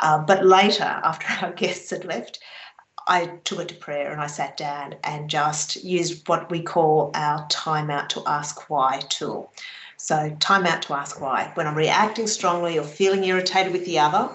Uh, 0.00 0.18
but 0.18 0.44
later 0.44 0.84
after 1.10 1.46
our 1.46 1.52
guests 1.52 1.88
had 1.88 2.04
left 2.04 2.40
I 3.10 3.26
took 3.42 3.58
it 3.58 3.68
to 3.68 3.74
prayer 3.74 4.12
and 4.12 4.20
I 4.20 4.28
sat 4.28 4.56
down 4.56 4.94
and 5.02 5.28
just 5.28 5.82
used 5.82 6.28
what 6.28 6.48
we 6.48 6.62
call 6.62 7.10
our 7.14 7.44
time 7.48 7.90
out 7.90 8.08
to 8.10 8.22
ask 8.24 8.70
why 8.70 9.00
tool. 9.08 9.52
So, 9.96 10.34
time 10.38 10.64
out 10.64 10.82
to 10.82 10.94
ask 10.94 11.20
why. 11.20 11.50
When 11.54 11.66
I'm 11.66 11.74
reacting 11.74 12.28
strongly 12.28 12.78
or 12.78 12.84
feeling 12.84 13.24
irritated 13.24 13.72
with 13.72 13.84
the 13.84 13.98
other, 13.98 14.30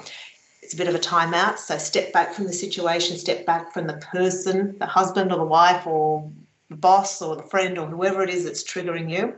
it's 0.62 0.74
a 0.74 0.78
bit 0.78 0.90
of 0.90 0.94
a 0.94 1.00
timeout. 1.00 1.58
So, 1.58 1.78
step 1.78 2.12
back 2.12 2.34
from 2.34 2.48
the 2.48 2.54
situation, 2.54 3.18
step 3.18 3.46
back 3.46 3.72
from 3.74 3.88
the 3.88 3.94
person, 3.94 4.78
the 4.78 4.86
husband 4.86 5.32
or 5.32 5.38
the 5.38 5.46
wife 5.46 5.88
or 5.88 6.30
the 6.70 6.76
boss 6.76 7.22
or 7.22 7.38
the 7.38 7.44
friend 7.44 7.78
or 7.78 7.88
whoever 7.88 8.24
it 8.24 8.30
is 8.30 8.44
that's 8.44 8.64
triggering 8.64 9.10
you, 9.10 9.36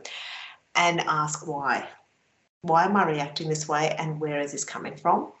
and 0.74 1.00
ask 1.02 1.46
why. 1.46 1.86
Why 2.62 2.84
am 2.84 2.96
I 2.96 3.06
reacting 3.06 3.48
this 3.48 3.68
way 3.68 3.94
and 3.98 4.20
where 4.20 4.40
is 4.40 4.52
this 4.52 4.64
coming 4.64 4.96
from? 4.96 5.32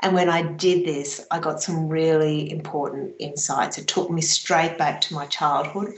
And 0.00 0.14
when 0.14 0.28
I 0.28 0.42
did 0.42 0.86
this, 0.86 1.24
I 1.30 1.38
got 1.38 1.62
some 1.62 1.88
really 1.88 2.50
important 2.50 3.14
insights. 3.18 3.78
It 3.78 3.86
took 3.86 4.10
me 4.10 4.22
straight 4.22 4.78
back 4.78 5.00
to 5.02 5.14
my 5.14 5.26
childhood 5.26 5.94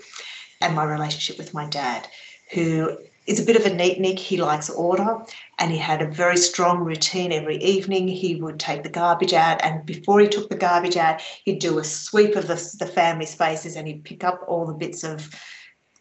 and 0.61 0.75
my 0.75 0.85
relationship 0.85 1.39
with 1.39 1.55
my 1.55 1.67
dad, 1.67 2.09
who 2.53 2.99
is 3.27 3.41
a 3.41 3.45
bit 3.45 3.57
of 3.57 3.65
a 3.65 3.71
neatnik. 3.71 4.19
He 4.19 4.37
likes 4.37 4.69
order 4.69 5.19
and 5.59 5.71
he 5.71 5.79
had 5.79 6.03
a 6.03 6.11
very 6.11 6.37
strong 6.37 6.81
routine 6.81 7.33
every 7.33 7.57
evening. 7.59 8.09
He 8.09 8.35
would 8.35 8.59
take 8.59 8.83
the 8.83 8.89
garbage 8.89 9.33
out, 9.33 9.63
and 9.63 9.87
before 9.87 10.21
he 10.21 10.29
took 10.29 10.51
the 10.51 10.57
garbage 10.57 10.97
out, 10.97 11.21
he'd 11.45 11.61
do 11.61 11.79
a 11.79 11.85
sweep 11.85 12.37
of 12.37 12.49
the, 12.49 12.77
the 12.79 12.87
family 12.87 13.27
spaces 13.27 13.77
and 13.77 13.87
he'd 13.87 14.05
pick 14.05 14.25
up 14.25 14.43
all 14.49 14.67
the 14.67 14.75
bits 14.75 15.05
of 15.05 15.31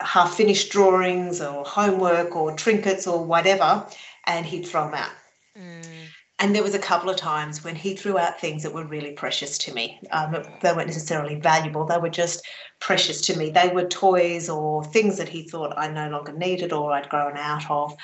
half 0.02 0.36
finished 0.36 0.72
drawings 0.72 1.40
or 1.40 1.64
homework 1.64 2.36
or 2.36 2.54
trinkets 2.56 3.08
or 3.08 3.24
whatever 3.24 3.88
and 4.26 4.46
he'd 4.46 4.68
throw 4.68 4.86
them 4.86 4.96
out. 4.96 5.12
Mm. 5.58 6.08
And 6.40 6.54
there 6.54 6.64
was 6.64 6.76
a 6.76 6.80
couple 6.80 7.10
of 7.10 7.16
times 7.16 7.64
when 7.64 7.76
he 7.76 7.96
threw 7.96 8.18
out 8.18 8.40
things 8.40 8.64
that 8.64 8.74
were 8.74 8.84
really 8.84 9.12
precious 9.12 9.58
to 9.60 9.74
me. 9.74 10.02
Um, 10.12 10.44
they 10.62 10.74
weren't 10.74 10.88
necessarily 10.88 11.36
valuable; 11.36 11.86
they 11.86 11.98
were 11.98 12.10
just 12.10 12.46
precious 12.80 13.22
to 13.22 13.38
me. 13.38 13.50
They 13.50 13.70
were 13.70 13.86
toys 13.86 14.50
or 14.50 14.84
things 14.84 15.18
that 15.18 15.30
he 15.30 15.44
thought 15.44 15.78
I 15.78 15.88
no 15.88 16.10
longer 16.10 16.34
needed 16.34 16.74
or 16.74 16.92
I'd 16.92 17.08
grown 17.08 17.38
out 17.38 17.70
of, 17.70 17.96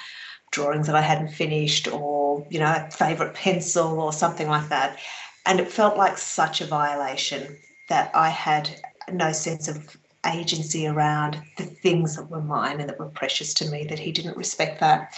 drawings 0.52 0.88
that 0.88 0.96
I 0.96 1.02
hadn't 1.02 1.34
finished, 1.34 1.88
or 1.88 2.48
you 2.50 2.60
know, 2.60 2.74
a 2.88 2.92
favourite 2.92 3.34
pencil 3.34 4.00
or 4.00 4.14
something 4.14 4.48
like 4.48 4.70
that. 4.70 5.00
And 5.46 5.60
it 5.60 5.72
felt 5.72 5.98
like 5.98 6.18
such 6.18 6.62
a 6.62 6.66
violation 6.66 7.58
that 7.90 8.12
I 8.14 8.30
had 8.30 8.70
no 9.12 9.32
sense 9.32 9.68
of 9.68 9.98
agency 10.26 10.86
around 10.86 11.42
the 11.58 11.66
things 11.66 12.16
that 12.16 12.30
were 12.30 12.42
mine 12.42 12.80
and 12.80 12.88
that 12.90 13.00
were 13.00 13.10
precious 13.10 13.54
to 13.56 13.70
me. 13.70 13.86
That 13.86 14.00
he 14.00 14.12
didn't 14.12 14.38
respect 14.38 14.80
that. 14.80 15.14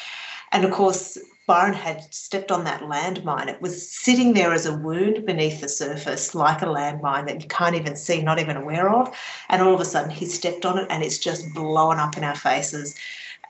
And 0.51 0.65
of 0.65 0.71
course, 0.71 1.17
Byron 1.47 1.73
had 1.73 2.13
stepped 2.13 2.51
on 2.51 2.63
that 2.65 2.81
landmine. 2.81 3.47
It 3.47 3.61
was 3.61 3.91
sitting 3.91 4.33
there 4.33 4.53
as 4.53 4.65
a 4.65 4.77
wound 4.77 5.25
beneath 5.25 5.61
the 5.61 5.69
surface, 5.69 6.35
like 6.35 6.61
a 6.61 6.65
landmine 6.65 7.27
that 7.27 7.41
you 7.41 7.47
can't 7.47 7.75
even 7.75 7.95
see, 7.95 8.21
not 8.21 8.39
even 8.39 8.57
aware 8.57 8.89
of. 8.89 9.13
And 9.49 9.61
all 9.61 9.73
of 9.73 9.81
a 9.81 9.85
sudden, 9.85 10.11
he 10.11 10.25
stepped 10.25 10.65
on 10.65 10.77
it 10.77 10.87
and 10.89 11.03
it's 11.03 11.17
just 11.17 11.53
blown 11.53 11.99
up 11.99 12.15
in 12.17 12.23
our 12.23 12.35
faces 12.35 12.95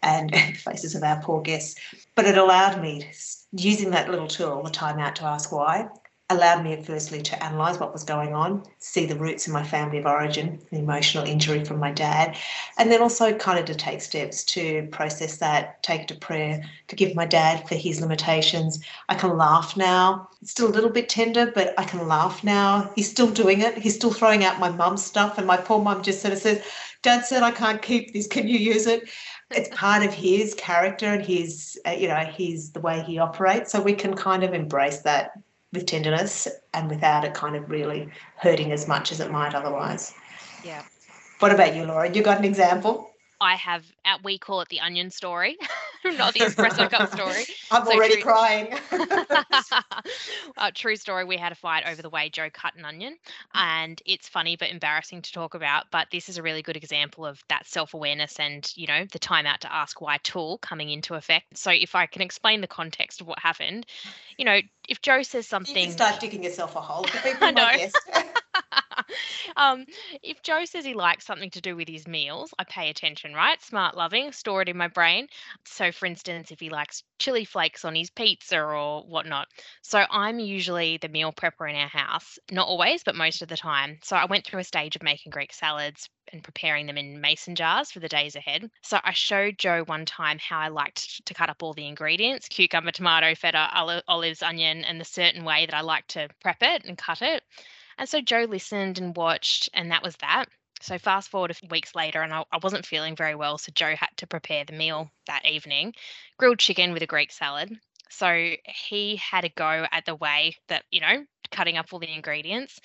and 0.02 0.36
faces 0.58 0.96
of 0.96 1.04
our 1.04 1.22
poor 1.22 1.42
guests. 1.42 1.80
But 2.16 2.26
it 2.26 2.38
allowed 2.38 2.82
me, 2.82 3.12
using 3.52 3.92
that 3.92 4.10
little 4.10 4.28
tool, 4.28 4.64
the 4.64 4.72
time 4.72 5.00
out 5.00 5.16
to 5.18 5.26
ask 5.26 5.52
why, 5.52 5.90
allowed 6.34 6.64
me 6.64 6.82
firstly 6.84 7.22
to 7.22 7.46
analyse 7.46 7.80
what 7.80 7.94
was 7.94 8.04
going 8.04 8.34
on, 8.34 8.64
see 8.80 9.06
the 9.06 9.16
roots 9.16 9.48
in 9.48 9.54
my 9.54 9.64
family 9.64 9.98
of 9.98 10.06
origin, 10.06 10.60
the 10.72 10.80
emotional 10.80 11.26
injury 11.26 11.64
from 11.64 11.80
my 11.80 11.92
dad, 11.92 12.38
and 12.78 12.92
then 12.92 13.02
also 13.02 13.34
kind 13.34 13.60
of 13.60 13.66
to 13.66 13.76
take 13.76 14.02
steps 14.02 14.44
to 14.46 14.88
process 14.92 15.38
that, 15.38 15.82
take 15.84 16.02
it 16.02 16.08
to 16.10 16.16
prayer, 16.16 16.64
to 16.88 16.96
give 16.96 17.16
my 17.16 17.26
dad 17.26 17.68
for 17.68 17.76
his 17.76 18.02
limitations. 18.02 18.84
I 19.10 19.16
can 19.16 19.38
laugh 19.38 19.78
now. 19.78 20.30
It's 20.42 20.52
still 20.52 20.68
a 20.68 20.76
little 20.76 20.90
bit 20.90 21.10
tender, 21.10 21.52
but 21.54 21.74
I 21.78 21.84
can 21.84 22.08
laugh 22.08 22.44
now. 22.44 22.92
He's 22.96 23.10
still 23.10 23.30
doing 23.30 23.62
it. 23.62 23.78
He's 23.78 23.96
still 23.96 24.14
throwing 24.14 24.44
out 24.44 24.60
my 24.60 24.70
mum's 24.70 25.04
stuff, 25.04 25.38
and 25.38 25.48
my 25.48 25.58
poor 25.58 25.82
mum 25.82 26.04
just 26.04 26.22
sort 26.22 26.34
of 26.34 26.40
says, 26.40 26.64
Dad 27.02 27.26
said 27.26 27.44
I 27.44 27.52
can't 27.52 27.82
keep 27.82 28.14
this. 28.14 28.28
Can 28.28 28.48
you 28.48 28.58
use 28.58 28.86
it? 28.88 29.10
It's 29.50 29.70
part 29.76 30.04
of 30.04 30.14
his 30.14 30.54
character 30.54 31.08
and 31.08 31.26
his, 31.26 31.80
uh, 31.86 31.92
you 31.92 32.08
know, 32.08 32.24
his 32.26 32.72
the 32.72 32.80
way 32.80 33.02
he 33.02 33.18
operates. 33.18 33.72
So 33.72 33.82
we 33.82 33.94
can 33.94 34.16
kind 34.16 34.44
of 34.44 34.54
embrace 34.54 35.00
that 35.00 35.32
with 35.74 35.86
tenderness 35.86 36.48
and 36.74 36.90
without 36.90 37.24
it 37.24 37.34
kind 37.34 37.56
of 37.56 37.70
really 37.70 38.10
hurting 38.38 38.72
as 38.72 38.88
much 38.88 39.12
as 39.12 39.20
it 39.20 39.32
might 39.32 39.56
otherwise. 39.56 40.14
Yeah. 40.64 40.84
What 41.40 41.52
about 41.52 41.76
you, 41.76 41.86
Laura? 41.86 42.12
You 42.12 42.22
got 42.22 42.38
an 42.38 42.46
example? 42.46 43.11
I 43.42 43.56
have, 43.56 43.92
we 44.24 44.38
call 44.38 44.62
it 44.62 44.70
the 44.70 44.80
onion 44.80 45.10
story, 45.10 45.58
not 46.06 46.36
the 46.36 46.42
espresso 46.42 46.88
cup 46.88 47.12
story. 47.12 47.44
I'm 47.72 47.84
so 47.84 47.94
already 47.94 48.14
true, 48.16 48.24
crying. 48.24 48.68
uh, 50.58 50.72
true 50.76 50.96
story. 50.96 51.26
We 51.26 51.38
had 51.38 51.52
a 51.52 51.56
fight 51.56 51.84
over 51.88 52.04
the 52.04 52.10
way 52.10 52.30
Joe 52.30 52.50
cut 52.54 52.76
an 52.76 52.86
onion, 52.86 53.18
and 53.56 54.00
it's 54.06 54.30
funny 54.30 54.58
but 54.58 54.70
embarrassing 54.70 55.24
to 55.24 55.32
talk 55.32 55.56
about. 55.56 55.86
But 55.92 56.08
this 56.12 56.30
is 56.30 56.38
a 56.38 56.44
really 56.44 56.62
good 56.62 56.78
example 56.78 57.26
of 57.26 57.44
that 57.50 57.66
self 57.66 57.96
awareness 57.96 58.40
and, 58.40 58.72
you 58.76 58.86
know, 58.86 59.06
the 59.12 59.20
time 59.20 59.48
out 59.48 59.60
to 59.62 59.74
ask 59.74 60.00
why 60.00 60.18
tool 60.22 60.60
coming 60.60 60.92
into 60.92 61.16
effect. 61.16 61.58
So, 61.58 61.72
if 61.72 61.96
I 61.96 62.06
can 62.06 62.22
explain 62.22 62.62
the 62.62 62.68
context 62.68 63.22
of 63.22 63.28
what 63.28 63.40
happened, 63.40 63.88
you 64.38 64.46
know, 64.46 64.60
if 64.88 65.02
Joe 65.02 65.24
says 65.24 65.48
something. 65.48 65.88
You 65.88 65.92
start 65.92 66.20
digging 66.20 66.44
yourself 66.44 66.76
a 66.76 66.82
hole. 66.82 67.06
I 67.42 67.52
know. 67.52 67.72
um, 69.56 69.86
if 70.24 70.42
Joe 70.44 70.66
says 70.66 70.86
he 70.86 70.94
likes 70.94 71.26
something 71.26 71.50
to 71.52 71.62
do 71.62 71.76
with 71.76 71.88
his 71.88 72.08
meals, 72.08 72.54
I 72.58 72.64
pay 72.64 72.90
attention, 72.90 73.34
right? 73.34 73.62
Smart 73.62 73.96
loving, 73.96 74.32
store 74.32 74.62
it 74.62 74.70
in 74.70 74.78
my 74.78 74.88
brain. 74.88 75.28
So, 75.66 75.92
for 75.92 76.06
instance, 76.06 76.52
if 76.52 76.60
he 76.60 76.70
likes 76.70 77.04
chili 77.20 77.46
flakes 77.46 77.86
on 77.86 77.96
his 77.96 78.10
pizza 78.10 78.60
or 78.60 79.04
whatnot. 79.04 79.48
So, 79.82 80.06
I'm 80.10 80.40
usually 80.40 80.98
the 80.98 81.10
meal 81.10 81.32
prepper 81.32 81.70
in 81.70 81.76
our 81.76 81.88
house. 81.88 82.40
Not 82.52 82.68
always, 82.68 83.04
but 83.04 83.16
most 83.16 83.42
of 83.42 83.48
the 83.48 83.58
time. 83.58 84.00
So, 84.04 84.16
I 84.16 84.26
went 84.26 84.46
through 84.46 84.60
a 84.60 84.66
stage 84.66 84.96
of 84.96 85.04
making 85.04 85.32
Greek 85.32 85.54
salads 85.54 86.10
and 86.34 86.44
preparing 86.44 86.86
them 86.86 86.98
in 86.98 87.20
mason 87.20 87.56
jars 87.56 87.92
for 87.92 88.00
the 88.00 88.08
days 88.08 88.36
ahead. 88.36 88.70
So, 88.82 89.00
I 89.04 89.14
showed 89.14 89.58
Joe 89.58 89.84
one 89.86 90.06
time 90.06 90.40
how 90.40 90.60
I 90.60 90.70
liked 90.70 91.26
to 91.26 91.34
cut 91.34 91.50
up 91.50 91.64
all 91.64 91.74
the 91.74 91.88
ingredients 91.88 92.48
cucumber, 92.48 92.92
tomato, 92.92 93.36
feta, 93.36 93.70
olives, 94.08 94.42
onion, 94.42 94.84
and 94.84 95.00
the 95.00 95.06
certain 95.06 95.44
way 95.44 95.66
that 95.66 95.76
I 95.76 95.82
like 95.82 96.08
to 96.08 96.30
prep 96.42 96.58
it 96.62 96.86
and 96.86 96.98
cut 96.98 97.22
it. 97.22 97.44
And 97.98 98.08
so 98.08 98.22
Joe 98.22 98.46
listened 98.50 98.98
and 98.98 99.16
watched, 99.16 99.70
and 99.74 99.92
that 99.92 100.04
was 100.04 100.16
that. 100.18 100.46
So 100.82 100.98
fast 100.98 101.30
forward 101.30 101.52
a 101.52 101.54
few 101.54 101.70
weeks 101.70 101.94
later, 101.94 102.24
and 102.24 102.34
I, 102.34 102.44
I, 102.52 102.58
wasn't 102.58 102.88
feeling 102.88 103.16
very 103.16 103.36
well, 103.36 103.60
so 103.60 103.72
Joe 103.74 103.96
had 103.96 104.10
to 104.18 104.26
prepare 104.26 104.66
the 104.66 104.74
meal 104.74 105.12
that 105.28 105.46
evening, 105.46 105.94
grilled 106.38 106.58
chicken 106.58 106.92
with 106.92 107.04
a 107.04 107.08
Greek 107.08 107.32
salad. 107.32 107.80
So 108.10 108.56
he 108.66 109.16
had 109.18 109.46
a 109.46 109.50
go 109.50 109.86
at 109.92 110.06
the 110.06 110.16
way 110.16 110.58
that 110.70 110.84
you 110.92 111.00
know 111.00 111.26
cutting 111.52 111.78
up 111.78 111.88
all 111.92 112.00
the 112.00 112.12
ingredients, 112.12 112.80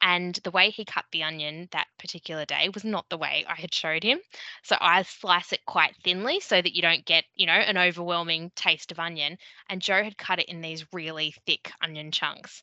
and 0.00 0.36
the 0.44 0.52
way 0.52 0.70
he 0.70 0.84
cut 0.84 1.06
the 1.10 1.24
onion 1.24 1.68
that 1.72 1.88
particular 1.98 2.44
day 2.44 2.68
was 2.72 2.84
not 2.84 3.08
the 3.08 3.18
way 3.18 3.44
I 3.48 3.56
had 3.56 3.74
showed 3.74 4.04
him. 4.04 4.20
So 4.62 4.76
I 4.80 5.02
slice 5.02 5.52
it 5.52 5.66
quite 5.66 5.96
thinly 6.04 6.38
so 6.38 6.62
that 6.62 6.74
you 6.76 6.82
don't 6.82 7.04
get 7.04 7.24
you 7.34 7.46
know 7.46 7.52
an 7.52 7.76
overwhelming 7.76 8.52
taste 8.54 8.92
of 8.92 9.00
onion. 9.00 9.38
And 9.68 9.82
Joe 9.82 10.04
had 10.04 10.16
cut 10.16 10.38
it 10.38 10.48
in 10.48 10.60
these 10.60 10.86
really 10.92 11.34
thick 11.46 11.72
onion 11.82 12.12
chunks, 12.12 12.62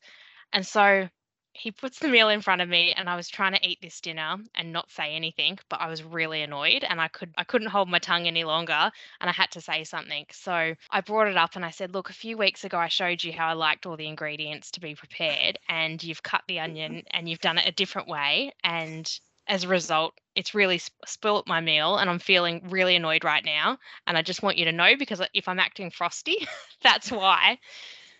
and 0.53 0.65
so 0.65 1.09
he 1.57 1.71
puts 1.71 1.99
the 1.99 2.07
meal 2.07 2.29
in 2.29 2.41
front 2.41 2.61
of 2.61 2.69
me 2.69 2.93
and 2.95 3.09
I 3.09 3.15
was 3.15 3.27
trying 3.27 3.53
to 3.53 3.67
eat 3.67 3.79
this 3.81 3.99
dinner 3.99 4.37
and 4.53 4.71
not 4.71 4.91
say 4.91 5.15
anything, 5.15 5.57
but 5.69 5.81
I 5.81 5.87
was 5.87 6.03
really 6.03 6.43
annoyed 6.43 6.83
and 6.83 7.01
I 7.01 7.07
could 7.07 7.33
I 7.35 7.43
couldn't 7.43 7.69
hold 7.69 7.89
my 7.89 7.99
tongue 7.99 8.27
any 8.27 8.43
longer 8.43 8.91
and 9.19 9.29
I 9.29 9.33
had 9.33 9.51
to 9.51 9.61
say 9.61 9.83
something. 9.83 10.25
So 10.31 10.75
I 10.91 11.01
brought 11.01 11.27
it 11.27 11.37
up 11.37 11.55
and 11.55 11.65
I 11.65 11.71
said, 11.71 11.93
"Look, 11.93 12.09
a 12.09 12.13
few 12.13 12.37
weeks 12.37 12.63
ago 12.63 12.77
I 12.77 12.89
showed 12.89 13.23
you 13.23 13.33
how 13.33 13.47
I 13.47 13.53
liked 13.53 13.85
all 13.85 13.97
the 13.97 14.07
ingredients 14.07 14.71
to 14.71 14.79
be 14.79 14.93
prepared 14.93 15.57
and 15.67 16.01
you've 16.03 16.23
cut 16.23 16.43
the 16.47 16.57
mm-hmm. 16.57 16.63
onion 16.65 17.03
and 17.11 17.27
you've 17.27 17.39
done 17.39 17.57
it 17.57 17.67
a 17.67 17.71
different 17.71 18.07
way 18.07 18.53
and 18.63 19.19
as 19.47 19.63
a 19.63 19.67
result, 19.69 20.13
it's 20.35 20.53
really 20.53 20.79
spoilt 21.05 21.47
my 21.47 21.61
meal 21.61 21.97
and 21.97 22.09
I'm 22.09 22.19
feeling 22.19 22.67
really 22.69 22.95
annoyed 22.95 23.23
right 23.23 23.43
now. 23.43 23.77
And 24.05 24.17
I 24.17 24.21
just 24.21 24.43
want 24.43 24.57
you 24.57 24.65
to 24.65 24.71
know 24.71 24.95
because 24.97 25.21
if 25.33 25.47
I'm 25.47 25.59
acting 25.59 25.89
frosty, 25.89 26.47
that's 26.83 27.11
why. 27.11 27.59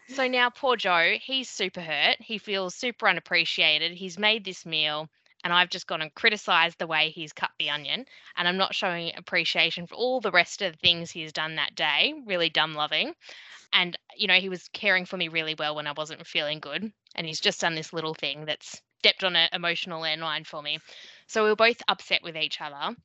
So 0.10 0.28
now 0.28 0.50
poor 0.50 0.78
Joe, 0.78 1.18
he's 1.22 1.50
super 1.50 1.82
hurt. 1.82 2.18
He 2.22 2.38
feels 2.38 2.76
super 2.76 3.10
unappreciated. 3.10 3.92
He's 3.92 4.18
made 4.18 4.46
this 4.46 4.66
meal 4.66 5.10
and 5.44 5.54
I've 5.54 5.70
just 5.70 5.88
gone 5.88 6.02
and 6.02 6.14
criticized 6.14 6.80
the 6.80 6.88
way 6.88 7.10
he's 7.10 7.34
cut 7.34 7.52
the 7.60 7.70
onion 7.70 8.06
and 8.36 8.48
I'm 8.48 8.58
not 8.58 8.74
showing 8.74 9.12
appreciation 9.16 9.86
for 9.86 9.96
all 9.96 10.22
the 10.22 10.32
rest 10.32 10.62
of 10.62 10.72
the 10.72 10.78
things 10.80 11.12
he's 11.12 11.34
done 11.34 11.56
that 11.56 11.76
day, 11.76 12.14
really 12.26 12.50
dumb 12.50 12.74
loving. 12.74 13.14
And 13.74 13.98
you 14.16 14.28
know, 14.28 14.36
he 14.40 14.50
was 14.50 14.70
caring 14.70 15.06
for 15.06 15.18
me 15.18 15.28
really 15.28 15.56
well 15.58 15.76
when 15.76 15.88
I 15.88 15.94
wasn't 15.94 16.26
feeling 16.26 16.60
good 16.60 16.92
and 17.16 17.28
he's 17.28 17.42
just 17.42 17.62
done 17.62 17.76
this 17.76 17.94
little 17.94 18.14
thing 18.14 18.46
that's 18.46 18.82
stepped 19.00 19.24
on 19.24 19.36
an 19.36 19.50
emotional 19.54 20.02
landmine 20.02 20.46
for 20.48 20.62
me. 20.62 20.80
So 21.28 21.44
we 21.44 21.50
were 21.50 21.56
both 21.56 21.82
upset 21.88 22.24
with 22.24 22.38
each 22.38 22.62
other. 22.62 22.96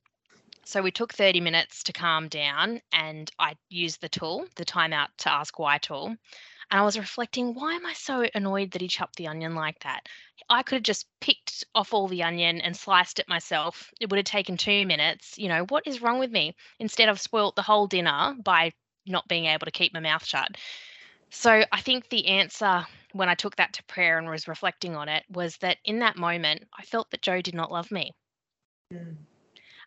So 0.64 0.82
we 0.82 0.92
took 0.92 1.12
30 1.12 1.40
minutes 1.40 1.82
to 1.84 1.92
calm 1.92 2.28
down 2.28 2.80
and 2.92 3.30
I 3.38 3.56
used 3.68 4.00
the 4.00 4.08
tool, 4.08 4.46
the 4.54 4.64
timeout 4.64 5.08
to 5.18 5.32
ask 5.32 5.58
why 5.58 5.78
tool. 5.78 6.16
And 6.72 6.80
I 6.80 6.84
was 6.84 6.98
reflecting, 6.98 7.52
why 7.52 7.74
am 7.74 7.84
I 7.84 7.92
so 7.92 8.26
annoyed 8.34 8.70
that 8.70 8.80
he 8.80 8.88
chopped 8.88 9.16
the 9.16 9.28
onion 9.28 9.54
like 9.54 9.78
that? 9.80 10.08
I 10.48 10.62
could 10.62 10.76
have 10.76 10.82
just 10.82 11.06
picked 11.20 11.64
off 11.74 11.92
all 11.92 12.08
the 12.08 12.22
onion 12.22 12.62
and 12.62 12.74
sliced 12.74 13.18
it 13.18 13.28
myself. 13.28 13.92
It 14.00 14.08
would 14.08 14.16
have 14.16 14.24
taken 14.24 14.56
two 14.56 14.86
minutes. 14.86 15.36
You 15.36 15.48
know, 15.48 15.66
what 15.66 15.86
is 15.86 16.00
wrong 16.00 16.18
with 16.18 16.30
me? 16.30 16.56
Instead, 16.78 17.10
I've 17.10 17.20
spoilt 17.20 17.56
the 17.56 17.62
whole 17.62 17.86
dinner 17.86 18.34
by 18.42 18.72
not 19.06 19.28
being 19.28 19.44
able 19.44 19.66
to 19.66 19.70
keep 19.70 19.92
my 19.92 20.00
mouth 20.00 20.24
shut. 20.24 20.56
So 21.28 21.62
I 21.70 21.80
think 21.82 22.08
the 22.08 22.26
answer 22.28 22.86
when 23.12 23.28
I 23.28 23.34
took 23.34 23.56
that 23.56 23.74
to 23.74 23.84
prayer 23.84 24.16
and 24.16 24.30
was 24.30 24.48
reflecting 24.48 24.96
on 24.96 25.10
it 25.10 25.24
was 25.28 25.58
that 25.58 25.76
in 25.84 25.98
that 25.98 26.16
moment, 26.16 26.66
I 26.78 26.84
felt 26.84 27.10
that 27.10 27.20
Joe 27.20 27.42
did 27.42 27.54
not 27.54 27.70
love 27.70 27.90
me. 27.90 28.12
Mm. 28.94 29.16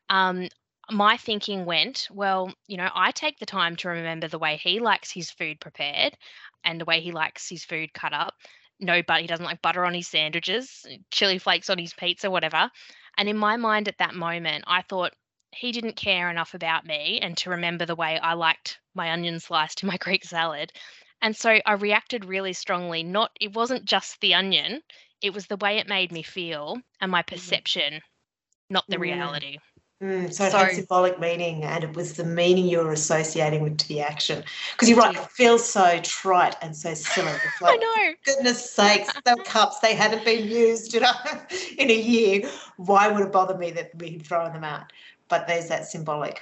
Um, 0.10 0.50
my 0.92 1.18
thinking 1.18 1.66
went, 1.66 2.08
well, 2.12 2.54
you 2.68 2.78
know, 2.78 2.90
I 2.94 3.12
take 3.12 3.40
the 3.40 3.46
time 3.46 3.76
to 3.78 3.90
remember 3.90 4.28
the 4.28 4.40
way 4.40 4.58
he 4.58 4.80
likes 4.80 5.12
his 5.12 5.32
food 5.32 5.60
prepared 5.60 6.18
and 6.64 6.80
the 6.80 6.86
way 6.86 7.02
he 7.02 7.12
likes 7.12 7.50
his 7.50 7.64
food 7.64 7.94
cut 7.94 8.14
up. 8.14 8.36
No, 8.80 9.02
but 9.02 9.22
he 9.22 9.28
doesn't 9.28 9.46
like 9.46 9.62
butter 9.62 9.86
on 9.86 9.94
his 9.94 10.08
sandwiches, 10.08 10.86
chili 11.12 11.38
flakes 11.38 11.70
on 11.70 11.78
his 11.78 11.94
pizza, 11.94 12.30
whatever. 12.30 12.70
And 13.18 13.30
in 13.30 13.38
my 13.38 13.58
mind 13.58 13.88
at 13.88 13.98
that 14.00 14.16
moment, 14.16 14.66
I 14.68 14.82
thought 14.82 15.14
he 15.52 15.72
didn't 15.72 15.96
care 15.96 16.30
enough 16.30 16.54
about 16.54 16.86
me 16.86 17.20
and 17.22 17.38
to 17.38 17.52
remember 17.52 17.86
the 17.86 17.96
way 17.96 18.20
I 18.20 18.34
liked 18.34 18.80
my 18.94 19.12
onion 19.12 19.40
sliced 19.40 19.82
in 19.82 19.88
my 19.88 19.98
Greek 20.02 20.26
salad. 20.26 20.72
And 21.22 21.36
so 21.36 21.60
I 21.66 21.74
reacted 21.74 22.26
really 22.26 22.54
strongly. 22.54 23.04
Not, 23.04 23.32
it 23.40 23.54
wasn't 23.54 23.86
just 23.86 24.20
the 24.20 24.34
onion, 24.34 24.82
it 25.22 25.34
was 25.34 25.48
the 25.48 25.58
way 25.58 25.78
it 25.78 25.88
made 25.88 26.12
me 26.12 26.22
feel 26.22 26.78
and 27.00 27.10
my 27.10 27.22
mm-hmm. 27.22 27.34
perception, 27.34 28.02
not 28.70 28.86
the 28.90 29.00
reality. 29.00 29.58
Mm, 30.04 30.34
so 30.34 30.44
it 30.46 30.52
so, 30.52 30.58
had 30.58 30.76
symbolic 30.76 31.20
meaning, 31.20 31.64
and 31.64 31.84
it 31.84 31.96
was 31.96 32.14
the 32.14 32.26
meaning 32.26 32.66
you 32.66 32.80
were 32.80 32.92
associating 32.92 33.64
with 33.64 33.78
to 33.78 33.88
the 33.88 34.02
action. 34.02 34.44
Because 34.74 34.90
you're 34.90 34.98
right, 34.98 35.16
it 35.16 35.32
feels 35.32 35.68
so 35.68 36.00
trite 36.04 36.56
and 36.62 36.76
so 36.76 36.94
silly. 36.94 37.32
Like, 37.62 37.76
I 37.76 37.78
know. 37.78 38.14
Goodness 38.26 38.70
sakes, 38.70 39.14
the 39.24 39.42
cups 39.46 39.80
they 39.80 39.96
hadn't 39.96 40.26
been 40.26 40.50
used, 40.50 40.94
you 40.94 41.00
know, 41.00 41.14
in 41.78 41.90
a 41.90 41.96
year. 41.96 42.50
Why 42.76 43.08
would 43.08 43.24
it 43.24 43.32
bother 43.32 43.58
me 43.58 43.72
that 43.72 43.92
we'd 43.98 44.26
thrown 44.26 44.52
them 44.52 44.66
out? 44.66 44.92
But 45.30 45.48
there's 45.48 45.70
that 45.70 45.86
symbolic, 45.86 46.42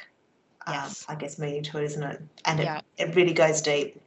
um, 0.66 0.74
yes. 0.74 1.06
um, 1.08 1.16
I 1.16 1.20
guess, 1.20 1.38
meaning 1.38 1.62
to 1.64 1.78
it, 1.78 1.84
isn't 1.84 2.04
it? 2.04 2.22
And 2.46 2.60
yeah. 2.60 2.82
it, 2.98 3.10
it 3.10 3.16
really 3.16 3.34
goes 3.34 3.62
deep. 3.62 4.02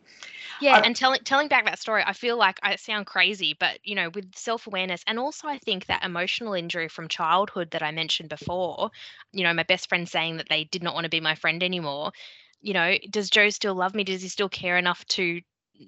Yeah, 0.58 0.80
and 0.82 0.96
telling 0.96 1.20
telling 1.24 1.48
back 1.48 1.64
that 1.66 1.78
story, 1.78 2.02
I 2.06 2.12
feel 2.12 2.36
like 2.36 2.58
I 2.62 2.76
sound 2.76 3.06
crazy, 3.06 3.54
but 3.58 3.78
you 3.84 3.94
know, 3.94 4.10
with 4.10 4.34
self 4.36 4.66
awareness, 4.66 5.02
and 5.06 5.18
also 5.18 5.48
I 5.48 5.58
think 5.58 5.86
that 5.86 6.04
emotional 6.04 6.54
injury 6.54 6.88
from 6.88 7.08
childhood 7.08 7.70
that 7.72 7.82
I 7.82 7.90
mentioned 7.90 8.28
before, 8.30 8.90
you 9.32 9.44
know, 9.44 9.52
my 9.54 9.62
best 9.64 9.88
friend 9.88 10.08
saying 10.08 10.38
that 10.38 10.48
they 10.48 10.64
did 10.64 10.82
not 10.82 10.94
want 10.94 11.04
to 11.04 11.10
be 11.10 11.20
my 11.20 11.34
friend 11.34 11.62
anymore. 11.62 12.12
You 12.60 12.74
know, 12.74 12.96
does 13.10 13.30
Joe 13.30 13.50
still 13.50 13.74
love 13.74 13.94
me? 13.94 14.04
Does 14.04 14.22
he 14.22 14.28
still 14.28 14.48
care 14.48 14.76
enough 14.78 15.04
to 15.08 15.40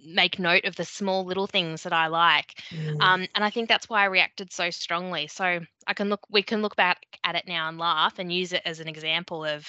make 0.05 0.39
note 0.39 0.64
of 0.64 0.77
the 0.77 0.85
small 0.85 1.25
little 1.25 1.47
things 1.47 1.83
that 1.85 1.93
I 1.93 2.09
like? 2.09 2.61
Mm. 2.73 3.01
Um, 3.01 3.27
and 3.35 3.45
I 3.45 3.51
think 3.51 3.69
that's 3.69 3.89
why 3.89 4.03
I 4.03 4.07
reacted 4.07 4.53
so 4.53 4.71
strongly. 4.71 5.27
So 5.29 5.61
I 5.87 5.95
can 5.95 6.09
look, 6.11 6.21
we 6.31 6.43
can 6.43 6.62
look 6.62 6.77
back 6.77 6.99
at 7.25 7.37
it 7.37 7.45
now 7.47 7.69
and 7.69 7.79
laugh 7.79 8.19
and 8.19 8.33
use 8.33 8.53
it 8.53 8.62
as 8.66 8.81
an 8.81 8.89
example 8.89 9.45
of 9.45 9.66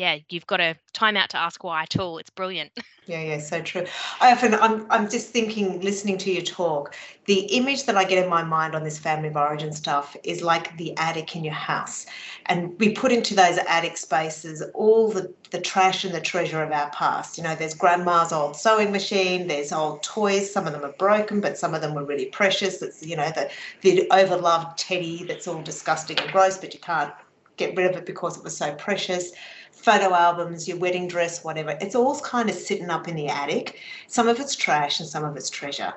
yeah, 0.00 0.16
you've 0.30 0.46
got 0.46 0.60
a 0.60 0.76
time 0.94 1.14
out 1.14 1.28
to 1.30 1.36
ask 1.36 1.62
why 1.62 1.84
tool. 1.84 2.16
It's 2.16 2.30
brilliant. 2.30 2.72
Yeah, 3.06 3.22
yeah, 3.22 3.38
so 3.38 3.60
true. 3.60 3.86
I 4.20 4.30
often 4.30 4.54
I'm 4.54 4.86
I'm 4.88 5.10
just 5.10 5.30
thinking, 5.30 5.80
listening 5.80 6.16
to 6.18 6.30
you 6.30 6.42
talk, 6.42 6.94
the 7.24 7.40
image 7.56 7.86
that 7.86 7.96
I 7.96 8.04
get 8.04 8.22
in 8.22 8.30
my 8.30 8.44
mind 8.44 8.76
on 8.76 8.84
this 8.84 8.98
family 8.98 9.28
of 9.28 9.36
origin 9.36 9.72
stuff 9.72 10.16
is 10.22 10.42
like 10.42 10.76
the 10.76 10.96
attic 10.96 11.34
in 11.34 11.42
your 11.42 11.54
house. 11.54 12.06
And 12.46 12.78
we 12.78 12.92
put 12.92 13.10
into 13.10 13.34
those 13.34 13.58
attic 13.58 13.96
spaces 13.96 14.62
all 14.74 15.10
the, 15.10 15.34
the 15.50 15.60
trash 15.60 16.04
and 16.04 16.14
the 16.14 16.20
treasure 16.20 16.62
of 16.62 16.70
our 16.70 16.90
past. 16.90 17.36
You 17.36 17.42
know, 17.42 17.56
there's 17.56 17.74
grandma's 17.74 18.32
old 18.32 18.54
sewing 18.54 18.92
machine, 18.92 19.48
there's 19.48 19.72
old 19.72 20.04
toys, 20.04 20.52
some 20.52 20.68
of 20.68 20.72
them 20.72 20.84
are 20.84 20.92
broken, 20.92 21.40
but 21.40 21.58
some 21.58 21.74
of 21.74 21.80
them 21.80 21.94
were 21.94 22.04
really 22.04 22.26
precious. 22.26 22.80
It's 22.80 23.04
you 23.04 23.16
know, 23.16 23.30
the 23.30 23.50
the 23.80 24.06
overloved 24.12 24.74
teddy 24.76 25.24
that's 25.24 25.48
all 25.48 25.62
disgusting 25.62 26.20
and 26.20 26.30
gross, 26.30 26.58
but 26.58 26.74
you 26.74 26.80
can't 26.80 27.12
get 27.56 27.76
rid 27.76 27.90
of 27.90 27.96
it 27.96 28.06
because 28.06 28.38
it 28.38 28.44
was 28.44 28.56
so 28.56 28.72
precious 28.74 29.32
photo 29.72 30.14
albums, 30.14 30.68
your 30.68 30.76
wedding 30.76 31.08
dress, 31.08 31.42
whatever. 31.42 31.76
It's 31.80 31.94
all 31.94 32.18
kind 32.20 32.50
of 32.50 32.54
sitting 32.54 32.90
up 32.90 33.08
in 33.08 33.16
the 33.16 33.28
attic. 33.28 33.80
Some 34.06 34.28
of 34.28 34.38
it's 34.38 34.54
trash 34.54 35.00
and 35.00 35.08
some 35.08 35.24
of 35.24 35.36
it's 35.36 35.50
treasure. 35.50 35.94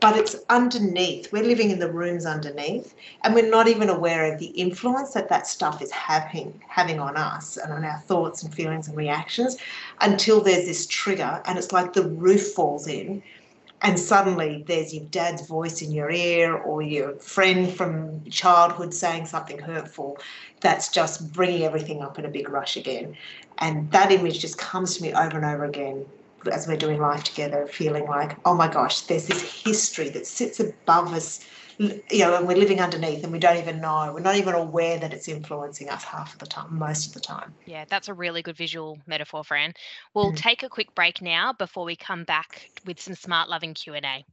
But 0.00 0.16
it's 0.16 0.36
underneath. 0.50 1.32
We're 1.32 1.44
living 1.44 1.70
in 1.70 1.78
the 1.78 1.90
rooms 1.90 2.26
underneath, 2.26 2.94
and 3.22 3.34
we're 3.34 3.48
not 3.48 3.68
even 3.68 3.88
aware 3.88 4.30
of 4.30 4.38
the 4.38 4.48
influence 4.48 5.14
that 5.14 5.28
that 5.30 5.46
stuff 5.46 5.80
is 5.80 5.90
having 5.90 6.60
having 6.68 7.00
on 7.00 7.16
us 7.16 7.56
and 7.56 7.72
on 7.72 7.84
our 7.84 7.98
thoughts 8.00 8.42
and 8.42 8.52
feelings 8.52 8.88
and 8.88 8.96
reactions 8.96 9.56
until 10.00 10.40
there's 10.40 10.66
this 10.66 10.86
trigger, 10.86 11.40
and 11.46 11.56
it's 11.56 11.72
like 11.72 11.92
the 11.92 12.08
roof 12.08 12.52
falls 12.52 12.86
in, 12.86 13.22
and 13.82 13.98
suddenly 13.98 14.64
there's 14.66 14.94
your 14.94 15.04
dad's 15.04 15.46
voice 15.46 15.82
in 15.82 15.92
your 15.92 16.10
ear 16.10 16.54
or 16.54 16.82
your 16.82 17.16
friend 17.16 17.70
from 17.70 18.24
childhood 18.30 18.94
saying 18.94 19.26
something 19.26 19.58
hurtful 19.58 20.18
that's 20.60 20.88
just 20.88 21.32
bringing 21.32 21.64
everything 21.64 22.00
up 22.00 22.18
in 22.18 22.24
a 22.24 22.28
big 22.28 22.48
rush 22.48 22.76
again. 22.76 23.16
And 23.58 23.90
that 23.92 24.10
image 24.10 24.40
just 24.40 24.56
comes 24.58 24.96
to 24.96 25.02
me 25.02 25.12
over 25.12 25.36
and 25.36 25.44
over 25.44 25.64
again 25.64 26.06
as 26.50 26.66
we're 26.66 26.76
doing 26.76 27.00
life 27.00 27.24
together, 27.24 27.66
feeling 27.66 28.06
like, 28.06 28.36
oh 28.44 28.54
my 28.54 28.68
gosh, 28.68 29.02
there's 29.02 29.26
this 29.26 29.42
history 29.42 30.08
that 30.10 30.26
sits 30.26 30.60
above 30.60 31.12
us, 31.12 31.44
you 31.78 32.18
know, 32.18 32.36
and 32.36 32.46
we're 32.46 32.56
living 32.56 32.80
underneath 32.80 33.24
and 33.24 33.32
we 33.32 33.38
don't 33.38 33.56
even 33.56 33.80
know. 33.80 34.10
We're 34.12 34.20
not 34.20 34.36
even 34.36 34.54
aware 34.54 34.98
that 34.98 35.12
it's 35.12 35.28
influencing 35.28 35.88
us 35.88 36.04
half 36.04 36.32
of 36.32 36.38
the 36.38 36.46
time, 36.46 36.78
most 36.78 37.08
of 37.08 37.14
the 37.14 37.20
time. 37.20 37.54
Yeah, 37.66 37.84
that's 37.88 38.08
a 38.08 38.14
really 38.14 38.42
good 38.42 38.56
visual 38.56 38.98
metaphor, 39.06 39.44
Fran. 39.44 39.74
We'll 40.14 40.32
mm. 40.32 40.36
take 40.36 40.62
a 40.62 40.68
quick 40.68 40.94
break 40.94 41.20
now 41.20 41.52
before 41.52 41.84
we 41.84 41.96
come 41.96 42.24
back 42.24 42.70
with 42.84 43.00
some 43.00 43.14
smart 43.14 43.48
loving 43.48 43.74
Q&A. 43.74 44.24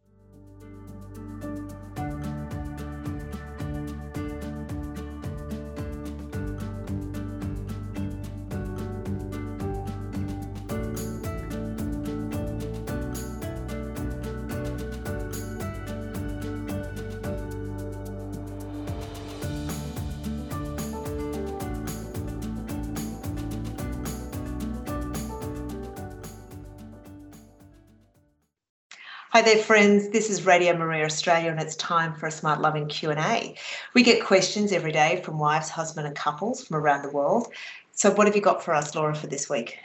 Hi 29.34 29.42
there, 29.42 29.64
friends. 29.64 30.10
This 30.10 30.30
is 30.30 30.46
Radio 30.46 30.76
Maria 30.76 31.06
Australia, 31.06 31.52
and 31.52 31.62
it's 31.62 31.78
time 31.78 32.14
for 32.14 32.26
a 32.26 32.30
SmartLoving 32.30 32.90
Q&A. 32.90 33.56
We 33.94 34.04
get 34.04 34.26
questions 34.26 34.74
every 34.74 34.92
day 34.92 35.22
from 35.24 35.40
wives, 35.40 35.70
husbands 35.70 36.08
and 36.08 36.18
couples 36.18 36.68
from 36.68 36.76
around 36.76 37.04
the 37.04 37.12
world. 37.12 37.48
So 37.94 38.12
what 38.12 38.28
have 38.28 38.36
you 38.36 38.42
got 38.42 38.62
for 38.62 38.74
us, 38.74 38.94
Laura, 38.94 39.16
for 39.16 39.28
this 39.28 39.50
week? 39.50 39.80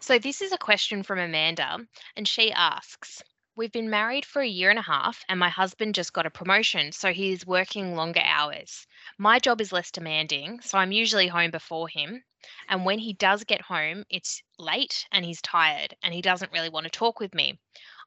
So 0.00 0.18
this 0.18 0.42
is 0.42 0.52
a 0.52 0.58
question 0.58 1.02
from 1.02 1.18
Amanda, 1.18 1.86
and 2.18 2.28
she 2.28 2.52
asks, 2.52 3.22
We've 3.56 3.72
been 3.72 3.88
married 3.88 4.26
for 4.26 4.42
a 4.42 4.46
year 4.46 4.68
and 4.68 4.78
a 4.78 4.82
half, 4.82 5.24
and 5.30 5.40
my 5.40 5.48
husband 5.48 5.94
just 5.94 6.12
got 6.12 6.26
a 6.26 6.30
promotion, 6.30 6.92
so 6.92 7.14
he's 7.14 7.46
working 7.46 7.96
longer 7.96 8.20
hours. 8.22 8.86
My 9.16 9.38
job 9.38 9.62
is 9.62 9.72
less 9.72 9.90
demanding, 9.90 10.60
so 10.60 10.76
I'm 10.76 10.92
usually 10.92 11.28
home 11.28 11.50
before 11.50 11.88
him. 11.88 12.22
And 12.68 12.84
when 12.84 12.98
he 12.98 13.14
does 13.14 13.42
get 13.44 13.62
home, 13.62 14.04
it's 14.10 14.42
late 14.58 15.06
and 15.10 15.24
he's 15.24 15.40
tired 15.40 15.96
and 16.02 16.12
he 16.12 16.20
doesn't 16.20 16.52
really 16.52 16.68
want 16.68 16.84
to 16.84 16.90
talk 16.90 17.18
with 17.18 17.34
me. 17.34 17.58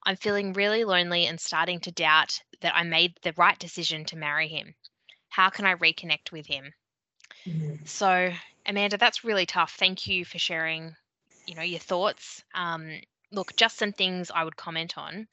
I'm 0.06 0.16
feeling 0.16 0.54
really 0.54 0.84
lonely 0.84 1.26
and 1.28 1.40
starting 1.40 1.80
to 1.82 1.92
doubt 1.92 2.42
that 2.62 2.76
I 2.76 2.84
made 2.84 3.14
the 3.22 3.34
right 3.38 3.58
decision 3.60 4.06
to 4.06 4.18
marry 4.18 4.48
him. 4.48 4.74
How 5.30 5.50
can 5.50 5.66
I 5.66 5.76
reconnect 5.76 6.32
with 6.32 6.48
him? 6.48 6.74
Mm-hmm. 7.46 7.86
So, 7.86 8.32
Amanda, 8.66 8.98
that's 8.98 9.24
really 9.24 9.46
tough. 9.46 9.76
Thank 9.76 10.08
you 10.08 10.26
for 10.26 10.40
sharing, 10.40 10.96
you 11.46 11.56
know, 11.56 11.62
your 11.62 11.80
thoughts. 11.80 12.44
Um, 12.54 13.02
look, 13.32 13.56
just 13.56 13.78
some 13.78 13.92
things 13.92 14.32
I 14.34 14.44
would 14.44 14.56
comment 14.56 14.98
on. 14.98 15.28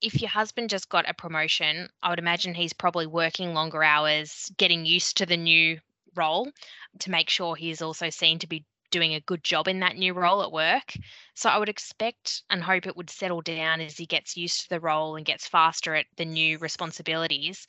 If 0.00 0.20
your 0.20 0.30
husband 0.30 0.70
just 0.70 0.88
got 0.88 1.08
a 1.08 1.14
promotion, 1.14 1.88
I 2.02 2.10
would 2.10 2.20
imagine 2.20 2.54
he's 2.54 2.72
probably 2.72 3.06
working 3.06 3.54
longer 3.54 3.82
hours, 3.82 4.50
getting 4.56 4.86
used 4.86 5.16
to 5.16 5.26
the 5.26 5.36
new 5.36 5.80
role 6.14 6.48
to 7.00 7.10
make 7.10 7.30
sure 7.30 7.56
he's 7.56 7.82
also 7.82 8.10
seen 8.10 8.38
to 8.40 8.46
be 8.46 8.64
doing 8.90 9.14
a 9.14 9.20
good 9.20 9.44
job 9.44 9.68
in 9.68 9.80
that 9.80 9.96
new 9.96 10.14
role 10.14 10.42
at 10.42 10.52
work. 10.52 10.94
So 11.34 11.48
I 11.48 11.58
would 11.58 11.68
expect 11.68 12.42
and 12.50 12.62
hope 12.62 12.86
it 12.86 12.96
would 12.96 13.10
settle 13.10 13.40
down 13.40 13.80
as 13.80 13.96
he 13.96 14.06
gets 14.06 14.36
used 14.36 14.62
to 14.62 14.68
the 14.70 14.80
role 14.80 15.16
and 15.16 15.26
gets 15.26 15.48
faster 15.48 15.94
at 15.94 16.06
the 16.16 16.24
new 16.24 16.58
responsibilities. 16.58 17.66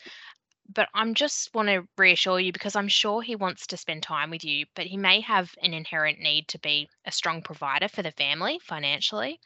But 0.74 0.90
I'm 0.94 1.14
just 1.16 1.54
want 1.54 1.68
to 1.70 1.88
reassure 1.98 2.40
you 2.40 2.52
because 2.54 2.76
I'm 2.76 2.88
sure 2.88 3.22
he 3.22 3.36
wants 3.36 3.68
to 3.68 3.78
spend 3.78 4.04
time 4.04 4.30
with 4.30 4.44
you, 4.44 4.66
but 4.76 4.88
he 4.88 4.98
may 4.98 5.22
have 5.22 5.54
an 5.62 5.74
inherent 5.74 6.20
need 6.20 6.48
to 6.50 6.60
be 6.60 6.90
a 7.06 7.12
strong 7.12 7.42
provider 7.42 7.88
for 7.88 8.04
the 8.04 8.12
family 8.12 8.60
financially. 8.64 9.40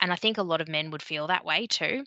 And 0.00 0.12
I 0.12 0.16
think 0.16 0.38
a 0.38 0.42
lot 0.42 0.60
of 0.60 0.68
men 0.68 0.90
would 0.90 1.02
feel 1.02 1.26
that 1.28 1.44
way 1.44 1.66
too. 1.66 2.04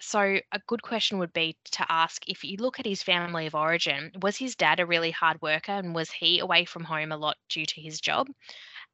So, 0.00 0.40
a 0.52 0.58
good 0.66 0.82
question 0.82 1.18
would 1.18 1.32
be 1.32 1.56
to 1.72 1.86
ask 1.90 2.28
if 2.28 2.44
you 2.44 2.56
look 2.58 2.80
at 2.80 2.86
his 2.86 3.02
family 3.02 3.46
of 3.46 3.54
origin, 3.54 4.12
was 4.20 4.36
his 4.36 4.56
dad 4.56 4.80
a 4.80 4.86
really 4.86 5.10
hard 5.12 5.40
worker 5.40 5.72
and 5.72 5.94
was 5.94 6.10
he 6.10 6.40
away 6.40 6.64
from 6.64 6.84
home 6.84 7.12
a 7.12 7.16
lot 7.16 7.36
due 7.48 7.64
to 7.66 7.80
his 7.80 8.00
job? 8.00 8.28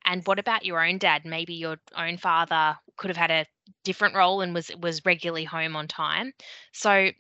And 0.05 0.27
what 0.27 0.39
about 0.39 0.65
your 0.65 0.85
own 0.85 0.99
dad? 0.99 1.25
Maybe 1.25 1.55
your 1.55 1.79
own 1.97 2.19
father 2.19 2.79
could 2.97 3.09
have 3.11 3.17
had 3.17 3.31
a 3.31 3.47
different 3.85 4.15
role 4.15 4.41
and 4.43 4.55
was 4.55 4.71
was 4.81 5.05
regularly 5.05 5.45
home 5.45 5.77
on 5.77 5.89
time. 5.89 6.33
So 6.73 7.11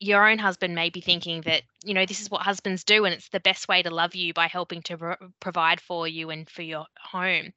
your 0.00 0.28
own 0.28 0.38
husband 0.38 0.74
may 0.74 0.90
be 0.90 1.00
thinking 1.00 1.42
that 1.42 1.62
you 1.84 1.94
know 1.94 2.06
this 2.06 2.20
is 2.20 2.30
what 2.30 2.42
husbands 2.42 2.84
do 2.84 3.04
and 3.04 3.14
it's 3.14 3.28
the 3.28 3.40
best 3.40 3.68
way 3.68 3.82
to 3.82 3.90
love 3.90 4.14
you 4.14 4.32
by 4.34 4.46
helping 4.46 4.82
to 4.82 4.96
pro- 4.96 5.16
provide 5.40 5.80
for 5.80 6.08
you 6.08 6.30
and 6.30 6.48
for 6.50 6.62
your 6.62 6.86
home 6.98 7.52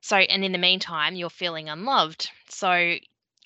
so 0.00 0.16
and 0.16 0.44
in 0.44 0.52
the 0.52 0.58
meantime 0.58 1.16
you're 1.16 1.30
feeling 1.30 1.68
unloved 1.68 2.30
so 2.48 2.94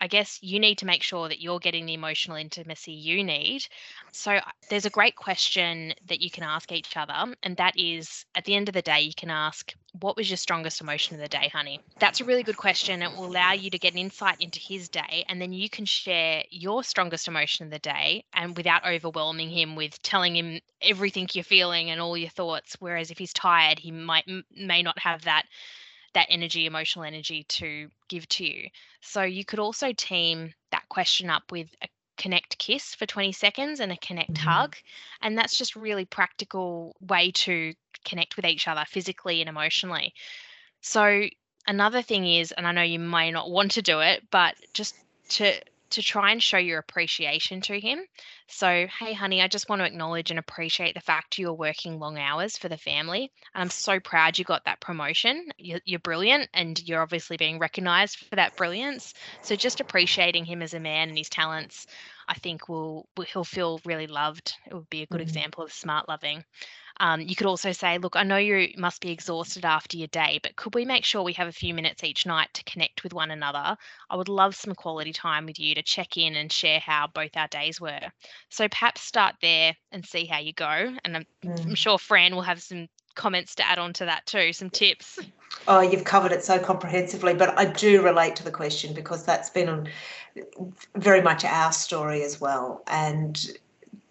I 0.01 0.07
guess 0.07 0.39
you 0.43 0.61
need 0.61 0.79
to 0.79 0.87
make 0.87 1.03
sure 1.03 1.29
that 1.29 1.41
you're 1.41 1.59
getting 1.59 1.87
the 1.87 1.95
emotional 1.95 2.37
intimacy 2.37 2.93
you 2.93 3.25
need. 3.25 3.67
So 4.13 4.33
uh, 4.33 4.43
there's 4.69 4.87
a 4.87 4.91
great 4.91 5.17
question 5.17 5.95
that 6.07 6.21
you 6.21 6.31
can 6.31 6.45
ask 6.45 6.73
each 6.73 6.97
other, 6.97 7.35
and 7.43 7.57
that 7.57 7.75
is 7.77 8.25
at 8.35 8.45
the 8.45 8.55
end 8.55 8.69
of 8.69 8.75
the 8.75 8.83
day, 8.83 9.01
you 9.01 9.15
can 9.17 9.31
ask, 9.31 9.73
What 10.01 10.17
was 10.17 10.29
your 10.29 10.37
strongest 10.37 10.81
emotion 10.81 11.15
of 11.15 11.21
the 11.21 11.29
day, 11.29 11.49
honey? 11.53 11.81
That's 12.01 12.21
a 12.21 12.25
really 12.25 12.43
good 12.43 12.57
question. 12.57 13.03
It 13.03 13.13
will 13.13 13.27
allow 13.27 13.53
you 13.53 13.71
to 13.71 13.79
get 13.79 13.93
an 13.93 13.99
insight 13.99 14.37
into 14.41 14.61
his 14.61 14.89
day, 14.89 15.25
and 15.29 15.41
then 15.41 15.53
you 15.53 15.71
can 15.71 15.85
share 15.85 16.43
your 16.51 16.83
strongest 16.85 17.29
emotion 17.29 17.65
of 17.65 17.71
the 17.71 17.79
day 17.79 18.25
and 18.33 18.57
without 18.57 18.87
overwhelming 18.87 19.51
him 19.51 19.77
with 19.77 20.01
telling 20.03 20.37
him 20.37 20.61
everything 20.83 21.29
you're 21.33 21.45
feeling 21.45 21.91
and 21.91 22.01
all 22.01 22.17
your 22.17 22.31
thoughts. 22.31 22.77
Whereas 22.79 23.11
if 23.11 23.19
he's 23.19 23.33
tired, 23.33 23.79
he 23.79 23.91
might 23.91 24.29
may 24.55 24.83
not 24.83 24.99
have 24.99 25.23
that 25.23 25.47
that 26.15 26.27
energy, 26.31 26.67
emotional 26.67 27.05
energy 27.05 27.45
to 27.49 27.89
give 28.09 28.29
to 28.29 28.45
you. 28.45 28.69
So 29.01 29.23
you 29.23 29.45
could 29.45 29.59
also 29.59 29.93
team 29.93 30.53
that 30.71 30.89
question 30.89 31.31
up 31.31 31.51
with 31.51 31.69
a 31.83 31.89
connect 32.17 32.59
kiss 32.59 32.95
for 32.95 33.07
20 33.07 33.33
seconds 33.33 33.81
and 33.81 33.93
a 33.93 33.97
connect 33.97 34.35
mm-hmm. 34.35 34.49
hug. 34.49 34.77
And 35.23 35.37
that's 35.37 35.57
just 35.57 35.77
really 35.77 36.05
practical 36.05 36.95
way 37.01 37.31
to 37.33 37.75
connect 38.05 38.37
with 38.37 38.45
each 38.45 38.69
other 38.69 38.85
physically 38.89 39.41
and 39.41 39.49
emotionally. 39.49 40.15
So 40.81 41.25
another 41.67 42.03
thing 42.03 42.27
is, 42.27 42.53
and 42.53 42.67
I 42.67 42.73
know 42.73 42.83
you 42.83 42.99
may 42.99 43.31
not 43.31 43.51
want 43.51 43.73
to 43.73 43.83
do 43.83 44.01
it, 44.01 44.23
but 44.31 44.55
just 44.73 44.95
to 45.31 45.55
to 45.95 46.03
try 46.03 46.33
and 46.33 46.43
show 46.43 46.59
your 46.59 46.79
appreciation 46.79 47.61
to 47.63 47.79
him. 47.79 48.01
So, 48.49 48.87
hey, 48.99 49.13
honey, 49.13 49.41
I 49.41 49.49
just 49.49 49.69
want 49.69 49.81
to 49.81 49.87
acknowledge 49.87 50.31
and 50.31 50.39
appreciate 50.39 50.95
the 50.95 51.01
fact 51.01 51.39
you're 51.39 51.53
working 51.53 51.99
long 51.99 52.19
hours 52.19 52.57
for 52.57 52.69
the 52.69 52.77
family. 52.77 53.31
And 53.55 53.63
I'm 53.63 53.71
so 53.71 54.01
proud 54.01 54.37
you 54.37 54.45
got 54.45 54.65
that 54.65 54.81
promotion. 54.81 55.49
You're, 55.57 55.81
you're 55.85 56.01
brilliant 56.01 56.51
and 56.53 56.81
you're 56.87 57.01
obviously 57.01 57.37
being 57.37 57.59
recognized 57.59 58.19
for 58.19 58.37
that 58.37 58.57
brilliance. 58.57 59.15
So, 59.43 59.55
just 59.55 59.81
appreciating 59.81 60.45
him 60.45 60.63
as 60.63 60.75
a 60.75 60.81
man 60.81 61.09
and 61.09 61.19
his 61.19 61.29
talents, 61.29 61.87
I 62.29 62.35
think 62.35 62.69
will, 62.69 63.09
will 63.17 63.25
he'll 63.25 63.45
feel 63.45 63.81
really 63.85 64.09
loved. 64.09 64.55
It 64.67 64.75
would 64.75 64.91
be 64.91 65.03
a 65.03 65.07
good 65.07 65.21
mm-hmm. 65.21 65.29
example 65.29 65.65
of 65.65 65.73
smart 65.73 66.09
loving. 66.09 66.45
Um, 67.01 67.21
you 67.21 67.35
could 67.35 67.47
also 67.47 67.73
say, 67.73 67.99
look, 67.99 68.15
I 68.15 68.23
know 68.23 68.37
you 68.37 68.69
must 68.77 69.01
be 69.01 69.11
exhausted 69.11 69.65
after 69.65 69.97
your 69.97 70.09
day, 70.09 70.39
but 70.43 70.57
could 70.57 70.75
we 70.75 70.85
make 70.85 71.05
sure 71.05 71.23
we 71.23 71.33
have 71.33 71.49
a 71.49 71.53
few 71.53 71.75
minutes 71.75 72.05
each 72.05 72.25
night 72.25 72.49
to 72.55 72.65
connect 72.65 73.03
with 73.03 73.13
one 73.13 73.31
another? 73.31 73.77
I 74.11 74.17
would 74.17 74.29
love 74.29 74.55
some 74.55 74.75
quality 74.75 75.13
time 75.13 75.47
with 75.47 75.59
you 75.59 75.75
to 75.75 75.83
check 75.83 76.17
in 76.17 76.37
and 76.37 76.53
share 76.53 76.79
how 76.79 77.09
both 77.09 77.37
our 77.37 77.49
days 77.49 77.81
were. 77.81 78.01
So 78.49 78.69
perhaps 78.69 79.03
start 79.03 79.35
there 79.43 79.75
and 79.91 80.05
see 80.05 80.25
how 80.25 80.39
you 80.39 80.53
go. 80.53 80.95
And 81.05 81.17
I'm, 81.17 81.27
mm. 81.45 81.67
I'm 81.67 81.75
sure 81.75 81.99
Fran 81.99 82.35
will 82.35 82.43
have 82.43 82.63
some 82.63 82.89
comments 83.17 83.55
to 83.57 83.67
add 83.67 83.79
on 83.79 83.93
to 83.95 84.05
that 84.05 84.27
too, 84.27 84.53
some 84.53 84.71
tips. 84.71 85.19
Oh, 85.67 85.81
you've 85.81 86.05
covered 86.05 86.33
it 86.33 86.45
so 86.45 86.59
comprehensively, 86.59 87.35
but 87.35 87.57
I 87.59 87.65
do 87.65 88.03
relate 88.03 88.37
to 88.37 88.45
the 88.45 88.51
question 88.51 88.93
because 88.93 89.25
that's 89.25 89.51
been 89.51 89.89
very 90.97 91.23
much 91.23 91.45
our 91.45 91.73
story 91.73 92.23
as 92.23 92.41
well. 92.41 92.83
And 92.87 93.53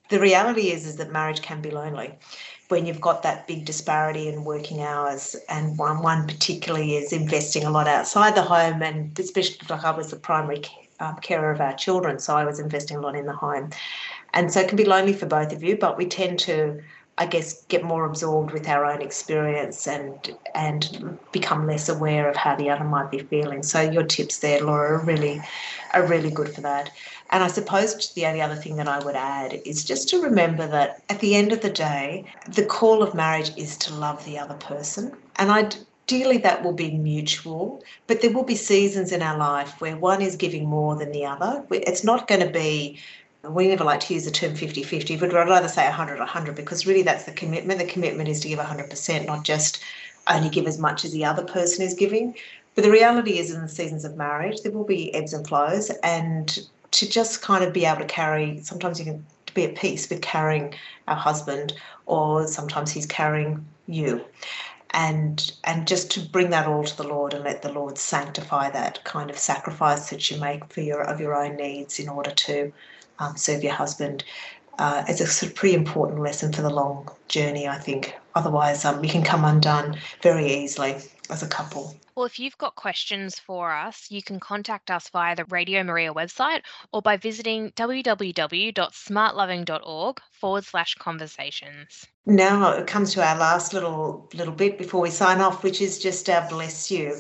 the 0.10 0.20
reality 0.20 0.72
is, 0.72 0.86
is 0.86 0.98
that 0.98 1.12
marriage 1.12 1.42
can 1.42 1.62
be 1.62 1.70
lonely 1.70 2.14
when 2.74 2.88
you've 2.88 3.00
got 3.00 3.22
that 3.22 3.46
big 3.48 3.66
disparity 3.66 4.28
in 4.28 4.44
working 4.44 4.82
hours 4.82 5.36
and 5.48 5.78
one 5.78 6.02
one 6.02 6.26
particularly 6.26 6.96
is 6.96 7.14
investing 7.14 7.64
a 7.66 7.70
lot 7.70 7.88
outside 7.88 8.34
the 8.34 8.42
home 8.42 8.82
and 8.82 9.18
especially 9.20 9.58
like 9.70 9.86
I 9.86 9.92
was 9.92 10.10
the 10.10 10.16
primary 10.16 10.64
um, 11.00 11.18
carer 11.18 11.52
of 11.52 11.62
our 11.62 11.76
children 11.76 12.18
so 12.18 12.36
I 12.36 12.46
was 12.46 12.60
investing 12.60 12.98
a 12.98 13.00
lot 13.00 13.16
in 13.16 13.28
the 13.28 13.40
home 13.46 13.70
and 14.34 14.52
so 14.52 14.60
it 14.60 14.68
can 14.70 14.76
be 14.76 14.86
lonely 14.86 15.14
for 15.14 15.28
both 15.28 15.54
of 15.54 15.62
you 15.62 15.78
but 15.78 16.00
we 16.00 16.08
tend 16.08 16.40
to 16.40 16.82
I 17.20 17.28
guess 17.28 17.64
get 17.66 17.84
more 17.84 18.06
absorbed 18.06 18.54
with 18.54 18.68
our 18.68 18.86
own 18.86 19.00
experience 19.00 19.88
and 19.88 20.36
and 20.56 21.20
become 21.32 21.68
less 21.68 21.88
aware 21.88 22.28
of 22.28 22.36
how 22.36 22.56
the 22.56 22.72
other 22.72 22.86
might 22.86 23.12
be 23.12 23.20
feeling. 23.20 23.62
So 23.62 23.82
your 23.82 24.04
tips 24.04 24.40
there, 24.40 24.62
Laura, 24.62 24.98
are 24.98 25.06
really 25.06 25.40
are 25.94 26.08
really 26.08 26.32
good 26.32 26.50
for 26.56 26.62
that. 26.62 26.90
And 27.34 27.44
I 27.44 27.48
suppose 27.48 28.14
the 28.14 28.26
only 28.28 28.42
other 28.42 28.56
thing 28.56 28.78
that 28.78 28.88
I 28.88 29.04
would 29.04 29.16
add 29.16 29.60
is 29.66 29.84
just 29.84 30.08
to 30.10 30.22
remember 30.22 30.68
that 30.68 31.02
at 31.10 31.20
the 31.20 31.36
end 31.36 31.52
of 31.52 31.62
the 31.62 31.70
day, 31.70 32.26
the 32.48 32.64
call 32.64 33.04
of 33.04 33.14
marriage 33.14 33.52
is 33.58 33.76
to 33.78 33.94
love 33.94 34.24
the 34.24 34.38
other 34.40 34.54
person. 34.56 35.12
And 35.38 35.52
I 35.52 35.70
ideally 36.06 36.38
that 36.38 36.64
will 36.64 36.74
be 36.74 36.92
mutual, 36.92 37.82
but 38.08 38.22
there 38.22 38.32
will 38.32 38.44
be 38.44 38.56
seasons 38.56 39.12
in 39.12 39.22
our 39.22 39.38
life 39.38 39.80
where 39.80 39.96
one 39.98 40.22
is 40.22 40.36
giving 40.36 40.66
more 40.68 40.96
than 40.96 41.12
the 41.12 41.26
other. 41.26 41.66
It's 41.72 42.04
not 42.04 42.28
going 42.28 42.42
to 42.42 42.50
be 42.50 43.00
we 43.44 43.68
never 43.68 43.84
like 43.84 44.00
to 44.00 44.14
use 44.14 44.24
the 44.24 44.32
term 44.32 44.56
50 44.56 44.84
50, 44.84 45.18
but 45.18 45.36
I'd 45.36 45.50
rather 45.50 45.68
say 45.68 45.84
100 45.84 46.20
100 46.20 46.56
because 46.56 46.86
really 46.86 47.02
that's 47.02 47.26
the 47.26 47.32
commitment. 47.32 47.80
The 47.80 47.86
commitment 47.86 48.30
is 48.30 48.40
to 48.42 48.48
give 48.48 48.60
100%, 48.60 49.26
not 49.26 49.44
just 49.44 49.84
only 50.28 50.50
give 50.50 50.66
as 50.66 50.80
much 50.80 51.04
as 51.04 51.12
the 51.12 51.26
other 51.26 51.44
person 51.44 51.84
is 51.86 51.94
giving. 51.94 52.36
But 52.76 52.86
the 52.86 52.92
reality 52.92 53.38
is, 53.40 53.52
in 53.52 53.62
the 53.62 53.68
seasons 53.68 54.06
of 54.06 54.16
marriage, 54.16 54.62
there 54.62 54.72
will 54.72 54.86
be 54.86 55.14
ebbs 55.14 55.34
and 55.34 55.46
flows, 55.46 55.92
and 56.04 56.58
to 56.94 57.10
just 57.10 57.42
kind 57.42 57.64
of 57.64 57.74
be 57.74 57.86
able 57.86 58.02
to 58.02 58.06
carry, 58.06 58.60
sometimes 58.62 59.00
you 59.00 59.06
can 59.06 59.26
be 59.54 59.66
at 59.66 59.76
peace 59.76 60.10
with 60.10 60.22
carrying 60.22 60.74
our 61.08 61.16
husband, 61.16 61.74
or 62.06 62.48
sometimes 62.48 62.92
he's 62.92 63.06
carrying 63.06 63.66
you 63.88 64.24
and 64.94 65.54
and 65.64 65.88
just 65.88 66.12
to 66.12 66.20
bring 66.22 66.52
that 66.52 66.68
all 66.68 66.84
to 66.84 66.96
the 66.96 67.08
Lord 67.08 67.34
and 67.34 67.44
let 67.44 67.62
the 67.64 67.72
Lord 67.72 67.98
sanctify 67.98 68.70
that 68.70 69.04
kind 69.04 69.30
of 69.30 69.38
sacrifice 69.38 70.10
that 70.10 70.30
you 70.30 70.40
make 70.40 70.72
for 70.72 70.82
your 70.82 71.02
of 71.02 71.20
your 71.20 71.36
own 71.36 71.56
needs 71.56 72.00
in 72.00 72.08
order 72.08 72.32
to 72.32 72.72
um, 73.20 73.36
serve 73.36 73.64
your 73.64 73.74
husband 73.74 74.24
uh, 74.80 75.04
is 75.10 75.22
a 75.22 75.28
sort 75.28 75.52
of 75.52 75.56
pretty 75.56 75.76
important 75.76 76.22
lesson 76.22 76.52
for 76.52 76.62
the 76.62 76.70
long 76.70 77.10
journey, 77.28 77.68
I 77.68 77.78
think. 77.78 78.16
Otherwise, 78.36 78.86
um, 78.86 79.04
you 79.04 79.10
can 79.10 79.24
come 79.24 79.44
undone 79.46 79.98
very 80.22 80.52
easily 80.52 80.98
as 81.30 81.44
a 81.44 81.48
couple. 81.48 81.96
Well, 82.16 82.26
if 82.26 82.40
you've 82.40 82.58
got 82.60 82.76
questions 82.76 83.40
for 83.40 83.72
us, 83.72 84.12
you 84.12 84.22
can 84.22 84.40
contact 84.40 84.92
us 84.92 85.10
via 85.10 85.36
the 85.36 85.46
Radio 85.46 85.84
Maria 85.84 86.14
website 86.14 86.62
or 86.92 87.02
by 87.02 87.18
visiting 87.18 87.72
www.smartloving.org 87.72 90.22
forward 90.32 90.64
slash 90.64 90.94
conversations. 90.96 92.06
Now 92.26 92.72
it 92.72 92.88
comes 92.88 93.12
to 93.14 93.28
our 93.28 93.38
last 93.38 93.74
little 93.74 94.30
little 94.34 94.54
bit 94.54 94.78
before 94.78 95.02
we 95.02 95.10
sign 95.10 95.42
off, 95.42 95.64
which 95.64 95.82
is 95.82 96.00
just 96.00 96.30
our 96.30 96.48
bless 96.48 96.92
you. 96.92 97.20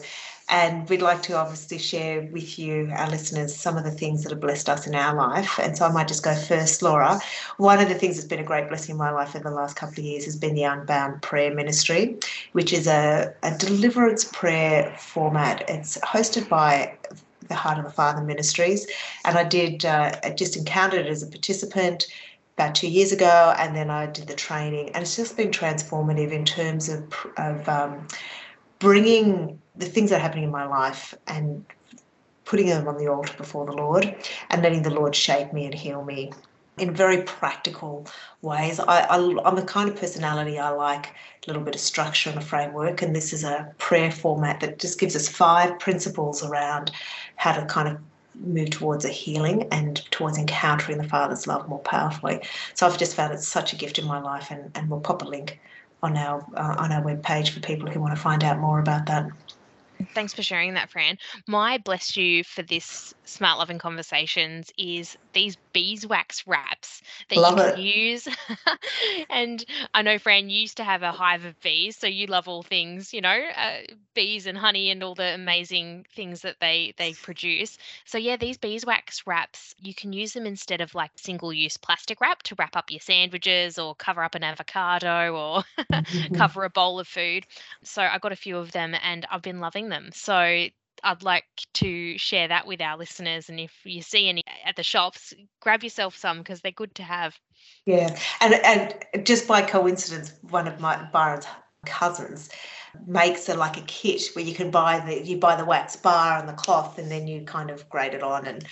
And 0.50 0.88
we'd 0.90 1.02
like 1.02 1.22
to 1.24 1.38
obviously 1.38 1.78
share 1.78 2.22
with 2.32 2.60
you, 2.60 2.92
our 2.96 3.10
listeners, 3.10 3.56
some 3.56 3.78
of 3.78 3.84
the 3.84 3.92
things 3.92 4.24
that 4.24 4.32
have 4.32 4.42
blessed 4.42 4.70
us 4.70 4.86
in 4.86 4.94
our 4.94 5.16
life. 5.16 5.58
And 5.60 5.78
so 5.78 5.86
I 5.86 5.92
might 5.92 6.08
just 6.08 6.24
go 6.24 6.36
first, 6.36 6.82
Laura. 6.82 7.20
One 7.58 7.80
of 7.80 7.88
the 7.90 7.96
things 7.96 8.18
that's 8.18 8.28
been 8.28 8.40
a 8.40 8.44
great 8.44 8.68
blessing 8.68 8.94
in 8.94 8.98
my 8.98 9.12
life 9.12 9.36
over 9.36 9.50
the 9.50 9.56
last 9.56 9.76
couple 9.76 10.00
of 10.00 10.06
years 10.06 10.26
has 10.26 10.36
been 10.36 10.54
the 10.54 10.64
Unbound 10.64 11.22
Prayer 11.22 11.54
Ministry, 11.54 12.18
which 12.52 12.74
is 12.74 12.88
a, 12.88 13.34
a 13.44 13.58
deliverance 13.58 14.26
prayer 14.26 14.94
format. 15.00 15.64
It's 15.70 15.98
hosted 16.00 16.50
by 16.50 16.98
the 17.48 17.56
Heart 17.56 17.80
of 17.80 17.86
the 17.86 17.92
Father 17.92 18.22
Ministries. 18.22 18.86
And 19.26 19.38
I 19.38 19.44
did, 19.44 19.86
uh, 19.86 20.12
just 20.36 20.58
encountered 20.58 21.06
it 21.06 21.10
as 21.10 21.24
a 21.24 21.28
participant 21.28 22.08
about 22.58 22.76
two 22.76 22.88
years 22.88 23.12
ago, 23.12 23.56
and 23.58 23.76
then 23.76 23.90
I 23.90 24.06
did 24.06 24.28
the 24.28 24.36
training, 24.36 24.90
and 24.90 25.02
it's 25.02 25.16
just 25.16 25.36
been 25.36 25.50
transformative 25.50 26.32
in 26.32 26.46
terms 26.46 26.88
of 26.88 27.12
of 27.38 27.68
um, 27.68 28.08
bringing 28.78 29.60
the 29.76 29.86
things 29.86 30.10
that 30.10 30.18
are 30.18 30.22
happening 30.22 30.44
in 30.46 30.52
my 30.52 30.66
life 30.66 31.14
and 31.28 31.66
putting 32.46 32.68
them 32.68 32.88
on 32.88 32.98
the 32.98 33.08
altar 33.08 33.34
before 33.38 33.66
the 33.66 33.72
Lord, 33.72 34.16
and 34.50 34.62
letting 34.62 34.84
the 34.84 34.90
Lord 34.90 35.16
shape 35.16 35.54
me 35.54 35.66
and 35.66 35.74
heal 35.74 36.04
me 36.04 36.32
in 36.78 36.94
very 36.94 37.22
practical 37.24 38.08
ways. 38.42 38.80
I, 38.80 39.06
I'm 39.08 39.56
the 39.56 39.62
kind 39.62 39.90
of 39.90 39.96
personality 39.96 40.60
I 40.60 40.70
like 40.70 41.08
a 41.08 41.14
little 41.48 41.62
bit 41.64 41.76
of 41.76 41.82
structure 41.82 42.30
and 42.30 42.40
a 42.40 42.42
framework, 42.42 43.02
and 43.02 43.16
this 43.16 43.32
is 43.32 43.44
a 43.44 43.74
prayer 43.78 44.12
format 44.12 44.60
that 44.60 44.80
just 44.80 45.00
gives 45.00 45.16
us 45.16 45.28
five 45.28 45.80
principles 45.80 46.44
around 46.44 46.92
how 47.36 47.54
to 47.54 47.66
kind 47.66 47.88
of 47.88 47.98
move 48.36 48.72
towards 48.72 49.06
a 49.06 49.10
healing 49.10 49.68
and 49.72 50.04
towards 50.12 50.38
encountering 50.38 50.98
the 50.98 51.08
Father's 51.08 51.46
love 51.48 51.70
more 51.70 51.80
powerfully. 51.80 52.42
So 52.74 52.88
I've 52.88 52.98
just 52.98 53.16
found 53.16 53.34
it's 53.34 53.48
such 53.48 53.72
a 53.72 53.76
gift 53.76 54.00
in 54.00 54.06
my 54.06 54.20
life, 54.20 54.52
and, 54.52 54.72
and 54.76 54.90
we'll 54.90 55.00
pop 55.00 55.22
a 55.22 55.26
link 55.26 55.60
on 56.02 56.18
our 56.18 56.46
uh, 56.58 56.76
on 56.78 56.92
our 56.92 57.02
webpage 57.02 57.50
for 57.50 57.62
people 57.62 57.90
who 57.90 58.02
want 58.02 58.14
to 58.14 58.22
find 58.22 58.44
out 58.44 58.60
more 58.60 58.80
about 58.80 59.06
that. 59.06 59.28
Thanks 60.14 60.34
for 60.34 60.44
sharing 60.44 60.74
that, 60.74 60.90
Fran. 60.90 61.18
My 61.48 61.78
bless 61.78 62.16
you 62.18 62.44
for 62.44 62.62
this 62.62 63.14
SmartLoving 63.26 63.80
Conversations 63.80 64.72
is 64.78 65.18
these 65.34 65.58
beeswax 65.74 66.46
wraps 66.48 67.02
that 67.30 67.38
love 67.38 67.58
you 67.58 67.64
can 67.64 67.78
it. 67.78 67.78
use. 67.78 68.28
and 69.30 69.64
I 69.94 70.02
know, 70.02 70.18
Fran, 70.18 70.50
you 70.50 70.62
used 70.62 70.78
to 70.78 70.84
have 70.84 71.02
a 71.04 71.12
hive 71.12 71.46
of 71.46 71.60
bees, 71.62 71.98
so 71.98 72.08
you 72.08 72.28
love 72.28 72.48
all 72.48 72.64
things, 72.64 73.14
you 73.14 73.22
know, 73.22 73.42
uh, 73.56 73.80
bees 74.14 74.46
and 74.46 74.58
honey 74.58 74.90
and 74.90 75.04
all 75.04 75.16
the 75.16 75.34
amazing 75.34 76.06
things 76.16 76.42
that 76.42 76.60
they 76.60 76.94
they 76.98 77.14
produce. 77.14 77.78
So 78.06 78.18
yeah, 78.18 78.38
these 78.38 78.58
beeswax 78.58 79.26
wraps, 79.26 79.76
you 79.82 79.94
can 79.94 80.14
use 80.14 80.34
them 80.34 80.46
instead 80.46 80.82
of 80.82 80.94
like 80.94 81.12
single-use 81.16 81.78
plastic 81.78 82.20
wrap 82.20 82.42
to 82.44 82.56
wrap 82.58 82.76
up 82.76 82.92
your 82.92 83.00
sandwiches 83.00 83.78
or 83.78 83.96
cover 83.96 84.24
up 84.24 84.36
an 84.36 84.44
avocado 84.44 85.36
or 85.36 85.64
cover 86.34 86.64
a 86.64 86.70
bowl 86.70 87.00
of 87.00 87.08
food. 87.08 87.46
So 87.84 88.02
I 88.02 88.18
got 88.18 88.32
a 88.32 88.36
few 88.36 88.58
of 88.58 88.72
them 88.72 88.94
and 89.04 89.26
I've 89.32 89.42
been 89.42 89.60
loving 89.60 89.90
them. 89.90 89.93
So 90.14 90.68
I'd 91.04 91.24
like 91.24 91.46
to 91.76 92.18
share 92.18 92.48
that 92.48 92.66
with 92.66 92.82
our 92.82 92.98
listeners. 92.98 93.50
And 93.50 93.60
if 93.60 93.72
you 93.84 94.02
see 94.02 94.30
any 94.30 94.44
at 94.66 94.76
the 94.76 94.84
shops, 94.84 95.34
grab 95.62 95.84
yourself 95.84 96.16
some 96.16 96.40
because 96.40 96.62
they're 96.62 96.72
good 96.72 96.96
to 96.96 97.04
have. 97.04 97.38
Yeah, 97.86 98.18
and 98.42 98.54
and 98.54 99.26
just 99.26 99.48
by 99.48 99.62
coincidence, 99.62 100.34
one 100.50 100.68
of 100.68 100.80
my 100.80 101.04
Byron's 101.12 101.46
cousins 101.86 102.50
makes 103.06 103.50
a 103.50 103.56
like 103.56 103.78
a 103.78 103.82
kit 103.82 104.22
where 104.34 104.46
you 104.46 104.54
can 104.54 104.72
buy 104.72 105.00
the 105.00 105.22
you 105.22 105.38
buy 105.38 105.56
the 105.56 105.66
wax 105.66 105.96
bar 105.96 106.40
and 106.40 106.48
the 106.48 106.54
cloth, 106.54 106.98
and 106.98 107.12
then 107.12 107.28
you 107.28 107.44
kind 107.44 107.70
of 107.70 107.88
grate 107.90 108.14
it 108.14 108.24
on 108.24 108.46
and. 108.48 108.66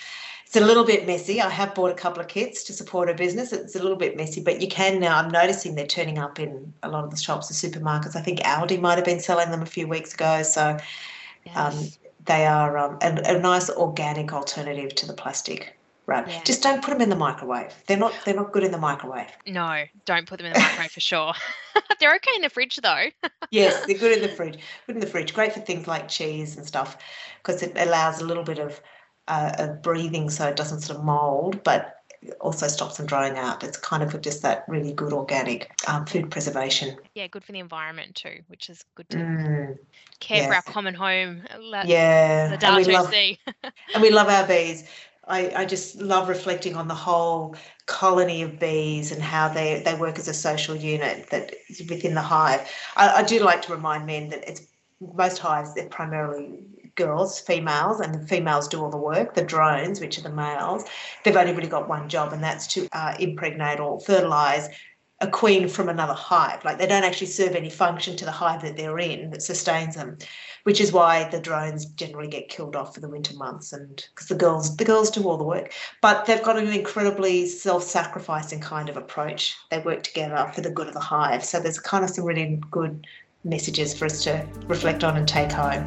It's 0.52 0.58
a 0.58 0.66
little 0.66 0.84
bit 0.84 1.08
messy. 1.08 1.40
I 1.40 1.50
have 1.50 1.74
bought 1.74 1.92
a 1.92 1.94
couple 1.94 2.20
of 2.20 2.28
kits 2.28 2.62
to 2.66 2.74
support 2.74 3.10
a 3.10 3.14
business. 3.14 3.54
It's 3.54 3.74
a 3.74 3.82
little 3.82 3.96
bit 3.96 4.18
messy, 4.18 4.42
but 4.42 4.60
you 4.60 4.68
can 4.68 5.00
now. 5.00 5.18
I'm 5.18 5.30
noticing 5.30 5.76
they're 5.76 5.88
turning 5.88 6.18
up 6.18 6.42
in 6.42 6.74
a 6.84 6.90
lot 6.90 7.06
of 7.06 7.10
the 7.10 7.16
shops, 7.16 7.48
the 7.48 7.54
supermarkets. 7.54 8.18
I 8.18 8.22
think 8.22 8.42
Aldi 8.42 8.82
might 8.82 8.98
have 8.98 9.06
been 9.06 9.22
selling 9.22 9.50
them 9.50 9.62
a 9.62 9.66
few 9.66 9.88
weeks 9.88 10.14
ago. 10.14 10.44
So 10.44 10.72
um, 10.72 10.80
yes. 11.46 11.56
Um, 11.56 11.78
they 12.26 12.46
are 12.48 12.78
um, 12.78 12.98
a, 13.02 13.36
a, 13.38 13.40
nice 13.40 13.70
organic 13.70 14.34
alternative 14.34 14.94
to 14.96 15.08
the 15.08 15.14
plastic 15.14 15.80
wrap. 16.06 16.28
Yeah. 16.28 16.44
Just 16.44 16.62
don't 16.62 16.84
put 16.84 16.92
them 16.92 17.00
in 17.00 17.08
the 17.08 17.16
microwave. 17.16 17.74
They're 17.88 17.96
not 17.96 18.14
they're 18.26 18.36
not 18.36 18.52
good 18.52 18.66
in 18.66 18.74
the 18.74 18.78
microwave. 18.78 19.32
No, 19.48 19.86
don't 20.04 20.28
put 20.28 20.40
them 20.40 20.48
in 20.48 20.54
the 20.54 20.60
microwave 20.60 20.92
for 20.92 21.00
sure. 21.00 21.34
they're 22.02 22.16
okay 22.16 22.32
in 22.36 22.42
the 22.42 22.50
fridge 22.50 22.76
though. 22.84 23.06
yes, 23.52 23.86
they're 23.86 23.98
good 23.98 24.18
in 24.18 24.22
the 24.22 24.36
fridge. 24.36 24.60
Good 24.86 24.98
in 24.98 25.00
the 25.00 25.08
fridge. 25.08 25.34
Great 25.34 25.54
for 25.54 25.62
things 25.62 25.88
like 25.88 26.10
cheese 26.10 26.58
and 26.58 26.66
stuff 26.66 26.98
because 27.42 27.64
it 27.64 27.72
allows 27.78 28.20
a 28.20 28.26
little 28.26 28.44
bit 28.44 28.60
of 28.60 28.82
uh, 29.28 29.54
of 29.58 29.82
breathing 29.82 30.30
so 30.30 30.48
it 30.48 30.56
doesn't 30.56 30.82
sort 30.82 31.00
of 31.00 31.06
mold, 31.06 31.64
but 31.64 32.02
also 32.40 32.68
stops 32.68 32.98
them 32.98 33.06
drying 33.06 33.38
out. 33.38 33.64
It's 33.64 33.78
kind 33.78 34.04
of 34.04 34.20
just 34.22 34.42
that 34.44 34.66
really 34.68 34.94
good 34.94 35.14
organic 35.14 35.72
um, 35.88 36.06
food 36.06 36.30
preservation. 36.30 36.98
Yeah, 37.16 37.28
good 37.28 37.44
for 37.44 37.52
the 37.52 37.60
environment 37.60 38.16
too, 38.16 38.40
which 38.48 38.70
is 38.70 38.86
good 38.96 39.10
to 39.10 39.18
mm, 39.18 39.78
care 40.20 40.38
yes. 40.38 40.48
for 40.48 40.56
our 40.56 40.62
common 40.62 40.94
home. 40.94 41.44
yeah, 41.86 42.56
the 42.56 42.68
and 42.68 42.76
we, 42.76 42.94
love, 42.94 43.14
and 43.94 44.02
we 44.02 44.10
love 44.12 44.28
our 44.28 44.48
bees. 44.48 44.88
I, 45.28 45.52
I 45.56 45.66
just 45.66 45.96
love 45.96 46.30
reflecting 46.30 46.76
on 46.76 46.88
the 46.88 46.96
whole 46.96 47.56
colony 47.86 48.42
of 48.42 48.60
bees 48.60 49.12
and 49.12 49.22
how 49.22 49.50
they, 49.50 49.82
they 49.86 49.94
work 49.96 50.18
as 50.18 50.28
a 50.28 50.34
social 50.34 50.76
unit 50.76 51.30
that 51.30 51.54
within 51.88 52.16
the 52.16 52.22
hive. 52.22 52.70
I, 52.96 53.22
I 53.22 53.24
do 53.24 53.40
like 53.40 53.62
to 53.64 53.72
remind 53.72 54.06
men 54.06 54.30
that 54.30 54.48
it's 54.48 54.68
most 55.00 55.40
hives 55.40 55.74
they're 55.74 55.88
primarily 55.88 56.66
girls, 57.04 57.40
females, 57.40 58.00
and 58.00 58.14
the 58.14 58.28
females 58.28 58.68
do 58.68 58.82
all 58.82 58.90
the 58.90 58.98
work. 58.98 59.34
The 59.34 59.44
drones, 59.44 60.00
which 60.00 60.18
are 60.18 60.22
the 60.22 60.30
males, 60.30 60.84
they've 61.24 61.36
only 61.36 61.54
really 61.54 61.68
got 61.68 61.90
one 61.90 62.08
job, 62.10 62.34
and 62.34 62.44
that's 62.44 62.68
to 62.74 62.88
uh, 62.92 63.16
impregnate 63.20 63.80
or 63.80 64.00
fertilize 64.00 64.70
a 65.22 65.28
queen 65.28 65.68
from 65.68 65.88
another 65.88 66.16
hive. 66.16 66.66
Like 66.66 66.80
they 66.80 66.88
don't 66.88 67.04
actually 67.04 67.28
serve 67.28 67.56
any 67.56 67.70
function 67.70 68.16
to 68.18 68.26
the 68.26 68.32
hive 68.32 68.64
that 68.64 68.76
they're 68.76 68.98
in 68.98 69.30
that 69.30 69.44
sustains 69.44 69.96
them, 69.96 70.18
which 70.64 70.82
is 70.82 70.92
why 70.92 71.30
the 71.30 71.40
drones 71.40 71.86
generally 71.86 72.28
get 72.28 72.50
killed 72.50 72.76
off 72.76 72.96
for 72.96 73.02
the 73.02 73.10
winter 73.10 73.36
months, 73.36 73.72
and 73.72 74.04
because 74.14 74.28
the 74.28 74.36
girls 74.36 74.76
the 74.78 74.86
girls 74.86 75.12
do 75.12 75.28
all 75.28 75.38
the 75.38 75.44
work. 75.44 75.74
But 76.02 76.26
they've 76.26 76.44
got 76.44 76.58
an 76.58 76.68
incredibly 76.68 77.46
self-sacrificing 77.46 78.62
kind 78.62 78.90
of 78.90 78.98
approach. 78.98 79.56
They 79.70 79.80
work 79.80 80.04
together 80.04 80.52
for 80.54 80.62
the 80.62 80.72
good 80.72 80.88
of 80.88 80.96
the 80.96 81.00
hive. 81.00 81.46
So 81.46 81.60
there's 81.60 81.80
kind 81.80 82.04
of 82.04 82.10
some 82.10 82.26
really 82.26 82.60
good 82.72 83.06
messages 83.44 83.98
for 83.98 84.06
us 84.06 84.24
to 84.24 84.46
reflect 84.68 85.04
on 85.04 85.18
and 85.18 85.28
take 85.28 85.52
home 85.52 85.86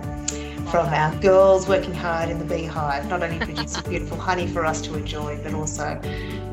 from 0.71 0.87
our 0.89 1.15
girls 1.21 1.69
working 1.69 1.95
hard 1.95 2.29
in 2.29 2.39
the 2.39 2.45
beehive, 2.45 3.09
not 3.09 3.23
only 3.23 3.39
producing 3.39 3.89
beautiful 3.89 4.19
honey 4.19 4.47
for 4.47 4.65
us 4.65 4.81
to 4.83 4.95
enjoy, 4.95 5.39
but 5.43 5.55
also 5.55 6.01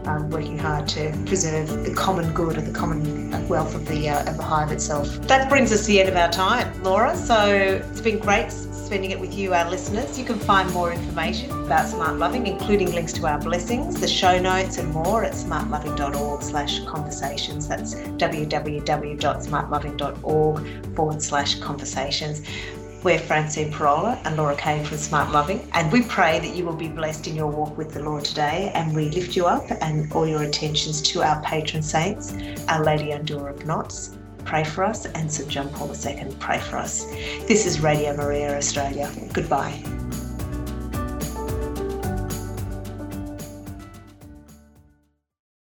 um, 0.05 0.30
working 0.30 0.57
hard 0.57 0.88
to 0.89 1.12
preserve 1.26 1.84
the 1.84 1.93
common 1.93 2.32
good 2.34 2.57
and 2.57 2.68
the 2.68 2.78
common 2.78 3.47
wealth 3.47 3.76
of 3.76 3.88
the 3.88 4.09
uh, 4.09 4.30
of 4.30 4.38
the 4.38 4.43
hive 4.43 4.72
itself. 4.72 5.07
That 5.28 5.49
brings 5.49 5.72
us 5.72 5.82
to 5.82 5.88
the 5.88 5.99
end 5.99 6.09
of 6.09 6.16
our 6.16 6.32
time, 6.32 6.84
Laura. 6.84 7.16
So 7.16 7.45
it's 7.45 8.01
been 8.01 8.20
great 8.20 8.51
spending 8.91 9.12
it 9.12 9.20
with 9.22 9.34
you, 9.34 9.53
our 9.53 9.70
listeners. 9.70 10.20
You 10.20 10.26
can 10.26 10.38
find 10.38 10.70
more 10.74 10.91
information 10.91 11.49
about 11.51 11.86
SmartLoving, 11.86 12.45
including 12.45 12.93
links 12.93 13.14
to 13.14 13.26
our 13.26 13.39
blessings, 13.39 14.01
the 14.01 14.07
show 14.07 14.38
notes, 14.38 14.80
and 14.80 14.91
more 14.91 15.24
at 15.24 15.32
smartloving.org 15.32 16.41
slash 16.41 16.84
conversations. 16.84 17.70
That's 17.70 17.95
www.smartloving.org 17.95 20.95
forward 20.95 21.22
slash 21.22 21.57
conversations. 21.59 22.41
We're 23.03 23.17
Francine 23.17 23.71
Pirola 23.71 24.21
and 24.25 24.37
Laura 24.37 24.55
Kane 24.55 24.85
from 24.85 24.97
SmartLoving, 24.97 25.67
and 25.73 25.91
we 25.91 26.03
pray 26.03 26.37
that 26.37 26.55
you 26.55 26.63
will 26.63 26.75
be 26.75 26.87
blessed 26.87 27.25
in 27.25 27.35
your 27.35 27.47
walk 27.47 27.75
with 27.75 27.95
the 27.95 28.03
Lord 28.03 28.23
today. 28.23 28.71
And 28.75 28.95
we 28.95 29.09
lift 29.09 29.35
you 29.35 29.47
up 29.47 29.65
and 29.81 30.13
all 30.13 30.27
your 30.27 30.43
attentions 30.43 31.01
to 31.01 31.23
our 31.23 31.41
patron 31.41 31.81
saints, 31.81 32.31
Our 32.67 32.83
Lady 32.83 33.09
Undoer 33.09 33.49
of 33.49 33.65
Knots. 33.65 34.17
Pray 34.45 34.63
for 34.63 34.83
us, 34.83 35.07
and 35.07 35.31
St 35.31 35.49
John 35.49 35.69
Paul 35.69 35.95
II, 35.95 36.35
pray 36.39 36.59
for 36.59 36.77
us. 36.77 37.05
This 37.47 37.65
is 37.65 37.79
Radio 37.79 38.15
Maria 38.15 38.55
Australia. 38.55 39.11
Goodbye. 39.33 39.83